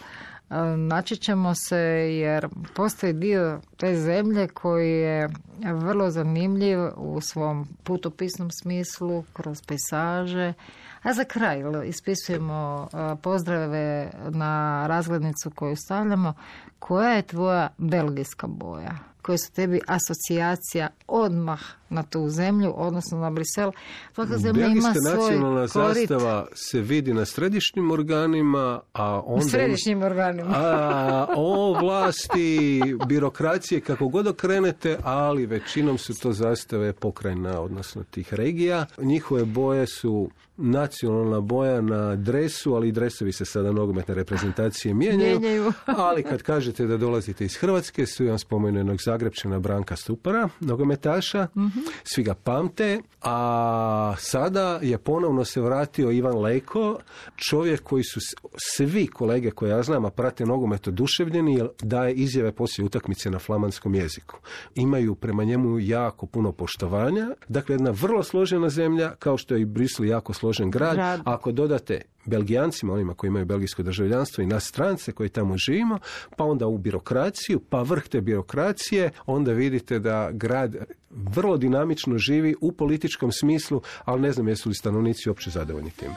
naći 0.78 1.18
ćemo 1.18 1.56
se 1.56 1.78
jer 2.20 2.48
postoji 2.76 3.14
dio 3.14 3.62
te 3.78 3.96
zemlje 3.96 4.48
koji 4.48 4.92
je 4.92 5.30
vrlo 5.74 6.10
zanimljiv 6.10 6.80
u 6.96 7.22
svom 7.22 7.68
putopisnom 7.84 8.52
smislu, 8.52 9.24
kroz 9.34 9.62
pejsaže. 9.68 10.54
A 11.04 11.14
za 11.14 11.24
kraj 11.24 11.64
ispisujemo 11.86 12.88
pozdrave 13.22 14.12
na 14.30 14.84
razglednicu 14.88 15.52
koju 15.56 15.76
stavljamo. 15.76 16.34
Koja 16.80 17.10
je 17.10 17.22
tvoja 17.22 17.70
belgijska 17.78 18.48
boja? 18.48 19.15
Koje 19.26 19.38
su 19.38 19.52
tebi 19.52 19.80
asocijacija 19.88 20.88
odmah 21.08 21.60
na 21.90 22.04
tu 22.04 22.30
zemlju, 22.30 22.74
odnosno 22.76 23.18
na 23.18 23.30
Brisel. 23.30 23.72
Svaka 24.14 24.38
zemlja 24.38 24.68
ima 24.68 24.94
svoj 24.94 25.16
nacionalna 25.16 25.68
zastava 25.68 26.48
se 26.54 26.82
vidi 26.82 27.14
na 27.14 27.26
središnjim 27.26 27.92
organima, 27.92 28.82
a 28.94 29.22
onda... 29.26 29.46
Središnjim 29.46 30.04
organima. 30.04 30.54
a, 30.56 31.28
o 31.36 31.80
vlasti, 31.82 32.82
birokracije, 33.08 33.82
kako 33.82 34.08
god 34.08 34.28
okrenete, 34.28 34.98
ali 35.04 35.46
većinom 35.46 35.98
su 35.98 36.20
to 36.20 36.32
zastave 36.32 36.94
pokrajina, 36.94 37.62
odnosno 37.62 38.04
tih 38.04 38.34
regija. 38.34 38.86
Njihove 38.98 39.46
boje 39.46 39.88
su 39.88 40.30
nacionalna 40.58 41.40
boja 41.40 41.82
na 41.82 42.16
dresu, 42.16 42.74
ali 42.74 42.88
i 42.88 42.92
dresovi 42.92 43.32
se 43.32 43.46
sada 43.46 43.72
nogometne 43.72 44.16
reprezentacije 44.16 44.94
mijenjaju. 44.94 45.40
mijenjaju. 45.40 45.74
ali 46.08 46.24
kad 46.24 46.42
kažete 46.42 46.86
da 46.86 46.98
dolazite 46.98 47.46
iz 47.46 47.56
Hrvatske, 47.56 48.06
svi 48.06 48.28
vam 48.28 48.40
spomenu 48.40 48.80
jednog 48.80 48.98
Zagrebčana 49.06 49.60
Branka 49.60 49.96
Stupara, 49.96 50.50
nogometaša, 50.60 51.48
mm 51.56 51.66
svi 52.04 52.24
ga 52.24 52.34
pamte, 52.34 53.02
a 53.22 54.16
sada 54.18 54.80
je 54.82 54.98
ponovno 54.98 55.46
se 55.46 55.62
vratio 55.62 56.12
Ivan 56.12 56.38
Leko, 56.38 57.00
čovjek 57.36 57.84
koji 57.84 58.04
su 58.04 58.20
svi 58.58 59.08
kolege 59.08 59.52
koje 59.52 59.70
ja 59.70 59.84
znam, 59.84 60.06
a 60.06 60.10
prate 60.10 60.46
nogomet 60.46 60.88
oduševljeni, 60.88 61.56
jer 61.56 61.68
daje 61.82 62.14
izjave 62.14 62.52
poslije 62.52 62.86
utakmice 62.86 63.30
na 63.30 63.40
flamanskom 63.40 63.96
jeziku. 63.96 64.38
Imaju 64.76 65.16
prema 65.16 65.44
njemu 65.44 65.80
jako 65.80 66.26
puno 66.26 66.52
poštovanja, 66.52 67.28
dakle 67.48 67.76
jedna 67.76 67.92
vrlo 67.92 68.24
složena 68.24 68.70
zemlja, 68.70 69.16
kao 69.20 69.38
što 69.38 69.56
je 69.56 69.62
i 69.62 69.66
Brisel 69.66 70.06
jako 70.06 70.34
složen 70.46 70.72
grad. 70.72 70.96
grad. 70.96 71.22
Ako 71.26 71.52
dodate 71.52 72.02
Belgijancima, 72.26 72.94
onima 72.94 73.14
koji 73.14 73.28
imaju 73.28 73.46
belgijsko 73.46 73.84
državljanstvo 73.84 74.42
i 74.42 74.48
nas 74.48 74.64
strance 74.64 75.12
koji 75.12 75.30
tamo 75.30 75.58
živimo, 75.58 76.00
pa 76.38 76.44
onda 76.44 76.68
u 76.68 76.78
birokraciju, 76.78 77.60
pa 77.60 77.82
vrh 77.82 78.08
te 78.08 78.22
birokracije, 78.22 79.12
onda 79.26 79.52
vidite 79.52 80.00
da 80.00 80.30
grad 80.32 80.76
vrlo 81.10 81.58
dinamično 81.58 82.18
živi 82.18 82.56
u 82.62 82.72
političkom 82.72 83.32
smislu, 83.32 83.82
ali 84.06 84.22
ne 84.22 84.32
znam 84.32 84.48
jesu 84.48 84.70
li 84.70 84.76
stanovnici 84.76 85.30
uopće 85.30 85.50
zadovoljni 85.50 85.92
time. 85.92 86.16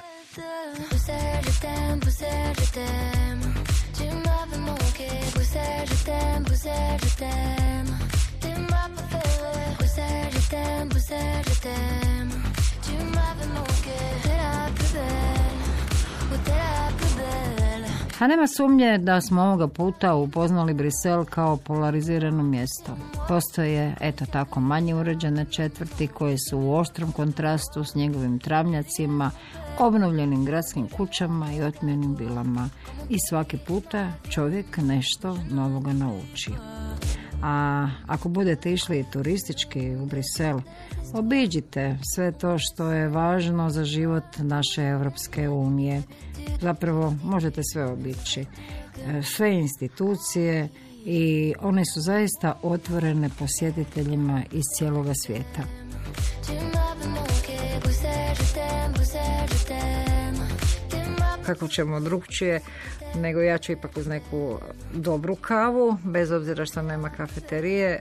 A 18.18 18.26
nema 18.26 18.46
sumnje 18.46 18.98
da 18.98 19.20
smo 19.20 19.42
ovoga 19.42 19.68
puta 19.68 20.14
upoznali 20.14 20.74
Brisel 20.74 21.24
kao 21.24 21.56
polarizirano 21.56 22.42
mjesto. 22.42 22.96
Postoje, 23.28 23.94
eto 24.00 24.26
tako, 24.26 24.60
manje 24.60 24.94
uređene 24.94 25.44
četvrti 25.44 26.06
koje 26.06 26.36
su 26.38 26.58
u 26.58 26.74
oštrom 26.74 27.12
kontrastu 27.12 27.84
s 27.84 27.94
njegovim 27.94 28.38
travnjacima, 28.38 29.30
obnovljenim 29.78 30.44
gradskim 30.44 30.88
kućama 30.88 31.52
i 31.52 31.62
otmjenim 31.62 32.16
bilama. 32.16 32.68
I 33.08 33.16
svaki 33.28 33.58
puta 33.66 34.12
čovjek 34.30 34.76
nešto 34.76 35.38
novoga 35.50 35.92
nauči. 35.92 36.50
A 37.42 37.88
ako 38.06 38.28
budete 38.28 38.72
išli 38.72 39.04
turistički 39.12 39.96
u 39.96 40.06
Brisel, 40.06 40.60
obiđite 41.14 41.98
sve 42.14 42.32
to 42.32 42.56
što 42.58 42.92
je 42.92 43.08
važno 43.08 43.70
za 43.70 43.84
život 43.84 44.24
naše 44.38 44.82
Europske 44.82 45.48
unije. 45.48 46.02
Zapravo 46.60 47.14
možete 47.24 47.62
sve 47.72 47.84
obići. 47.84 48.40
E, 48.40 49.22
sve 49.22 49.54
institucije 49.54 50.68
i 51.04 51.54
one 51.60 51.82
su 51.84 52.00
zaista 52.00 52.58
otvorene 52.62 53.30
posjetiteljima 53.38 54.42
iz 54.52 54.62
cijeloga 54.76 55.12
svijeta. 55.14 55.62
Kako 61.46 61.68
ćemo 61.68 62.00
drugčije 62.00 62.60
nego 63.14 63.40
ja 63.40 63.58
ću 63.58 63.72
ipak 63.72 63.96
uz 63.96 64.06
neku 64.06 64.58
dobru 64.92 65.36
kavu, 65.36 65.96
bez 66.04 66.30
obzira 66.30 66.66
što 66.66 66.82
nema 66.82 67.10
kafeterije. 67.10 67.88
E, 67.90 68.00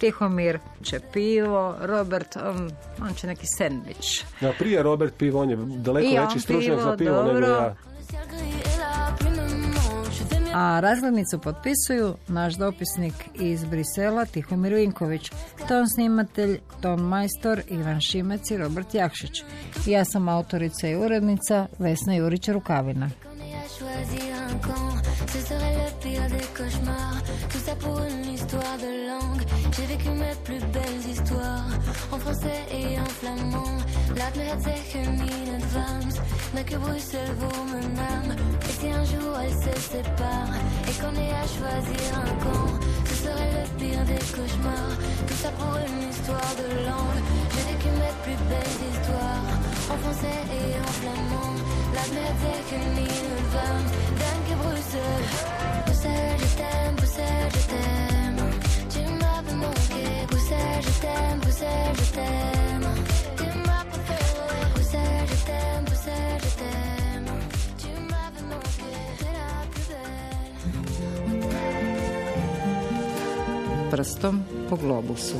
Tihomir 0.00 0.58
će 0.82 1.00
pivo, 1.12 1.76
Robert, 1.80 2.36
on, 2.36 2.70
on 3.02 3.14
će 3.14 3.26
neki 3.26 3.46
sendvič. 3.58 4.24
Ja, 4.40 4.52
prije 4.58 4.82
Robert 4.82 5.14
pivo, 5.18 5.40
on 5.40 5.50
je 5.50 5.56
daleko 5.56 6.22
veći 6.22 6.40
stručnjak 6.40 6.80
za 6.80 6.96
pivo 6.96 7.16
dobro. 7.16 7.34
nego 7.34 7.46
ja. 7.46 7.74
A 10.54 10.80
razglednicu 10.80 11.38
potpisuju 11.38 12.14
naš 12.28 12.54
dopisnik 12.54 13.14
iz 13.34 13.64
Brisela 13.64 14.24
Tihomir 14.24 14.74
Vinković, 14.74 15.30
ton 15.68 15.88
snimatelj, 15.88 16.58
ton 16.80 17.00
majstor 17.00 17.62
Ivan 17.68 18.00
Šimec 18.00 18.50
i 18.50 18.56
Robert 18.56 18.94
Jakšić. 18.94 19.42
Ja 19.86 20.04
sam 20.04 20.28
autorica 20.28 20.88
i 20.88 20.96
urednica 20.96 21.66
Vesna 21.78 22.14
Ce 25.32 25.40
serait 25.40 25.74
le 25.74 25.90
pire 26.00 26.28
des 26.28 26.46
cauchemars. 26.56 27.20
Tout 27.50 27.58
ça 27.58 27.74
pour 27.74 27.98
une 27.98 28.32
histoire 28.32 28.76
de 28.78 28.90
langue. 29.10 29.42
J'ai 29.76 29.86
vécu 29.86 30.10
mes 30.10 30.34
plus 30.44 30.60
belles 30.72 31.04
histoires. 31.10 31.70
En 32.12 32.18
français 32.18 32.62
et 32.70 32.98
en 33.00 33.10
flamand. 33.18 33.78
Laat 34.14 34.34
me 34.36 34.42
het 34.42 34.62
zeggen 34.62 35.18
in 35.18 35.54
advance. 35.58 36.20
Mais 36.54 36.64
que 36.64 36.76
Bruxelles 36.76 37.34
vaut 37.40 37.64
mon 37.72 37.88
âme. 38.14 38.36
Et 38.68 38.74
si 38.80 38.88
un 38.90 39.04
jour 39.04 39.32
elle 39.42 39.58
se 39.64 39.74
sépare. 39.90 40.54
Et 40.88 40.94
qu'on 41.00 41.14
ait 41.18 41.34
à 41.42 41.46
choisir 41.56 42.06
un 42.22 42.34
camp. 42.44 42.70
Ce 43.08 43.14
serait 43.24 43.52
le 43.58 43.64
pire 43.78 44.04
des 44.04 44.22
cauchemars. 44.36 44.96
Tout 45.26 45.38
ça 45.42 45.50
pour 45.58 45.74
une 45.86 46.10
histoire 46.10 46.52
de 46.62 46.66
langue. 46.88 47.20
J'ai 47.52 47.64
vécu 47.72 47.90
mes 48.02 48.14
plus 48.22 48.38
belles 48.50 48.78
histoires. 48.90 49.46
En 49.92 49.98
français 49.98 50.40
et 50.58 50.78
en 50.78 50.92
flamand. 51.00 51.73
Laat 51.94 52.10
me 52.16 52.26
zeggen 52.44 52.80
in 52.80 52.96
een 52.96 53.44
van, 53.54 53.82
dank 54.22 54.42
je 54.50 54.54
Bruxelles. 54.62 55.32
Bruxelles, 55.84 56.40
je 56.42 56.48
t'aime, 56.60 56.94
Bruxelles, 56.94 57.50
je 57.56 57.62
t'aime. 57.72 58.40
Tu 58.92 59.00
m'avais 59.20 59.56
manqué, 59.64 60.04
Bruxelles, 60.30 60.82
je 60.86 60.94
t'aime, 61.04 61.38
Bruxelles, 61.40 61.96
je 62.02 62.08
t'aime. 62.16 62.86
Tu 63.38 63.46
m'as 63.66 63.84
préféré, 63.92 64.58
Bruxelles, 64.74 65.28
je 65.32 65.38
t'aime, 65.48 65.84
je 65.88 66.50
t'aime. 66.60 67.28
Tu 67.82 67.90
m'avais 68.10 68.44
manqué, 68.52 68.90
t'es 69.18 69.32
la. 69.38 69.50
Prstom 73.90 74.36
po 74.68 74.74
globusu. 74.76 75.34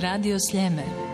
Radio 0.00 0.36
Sljeme. 0.38 1.09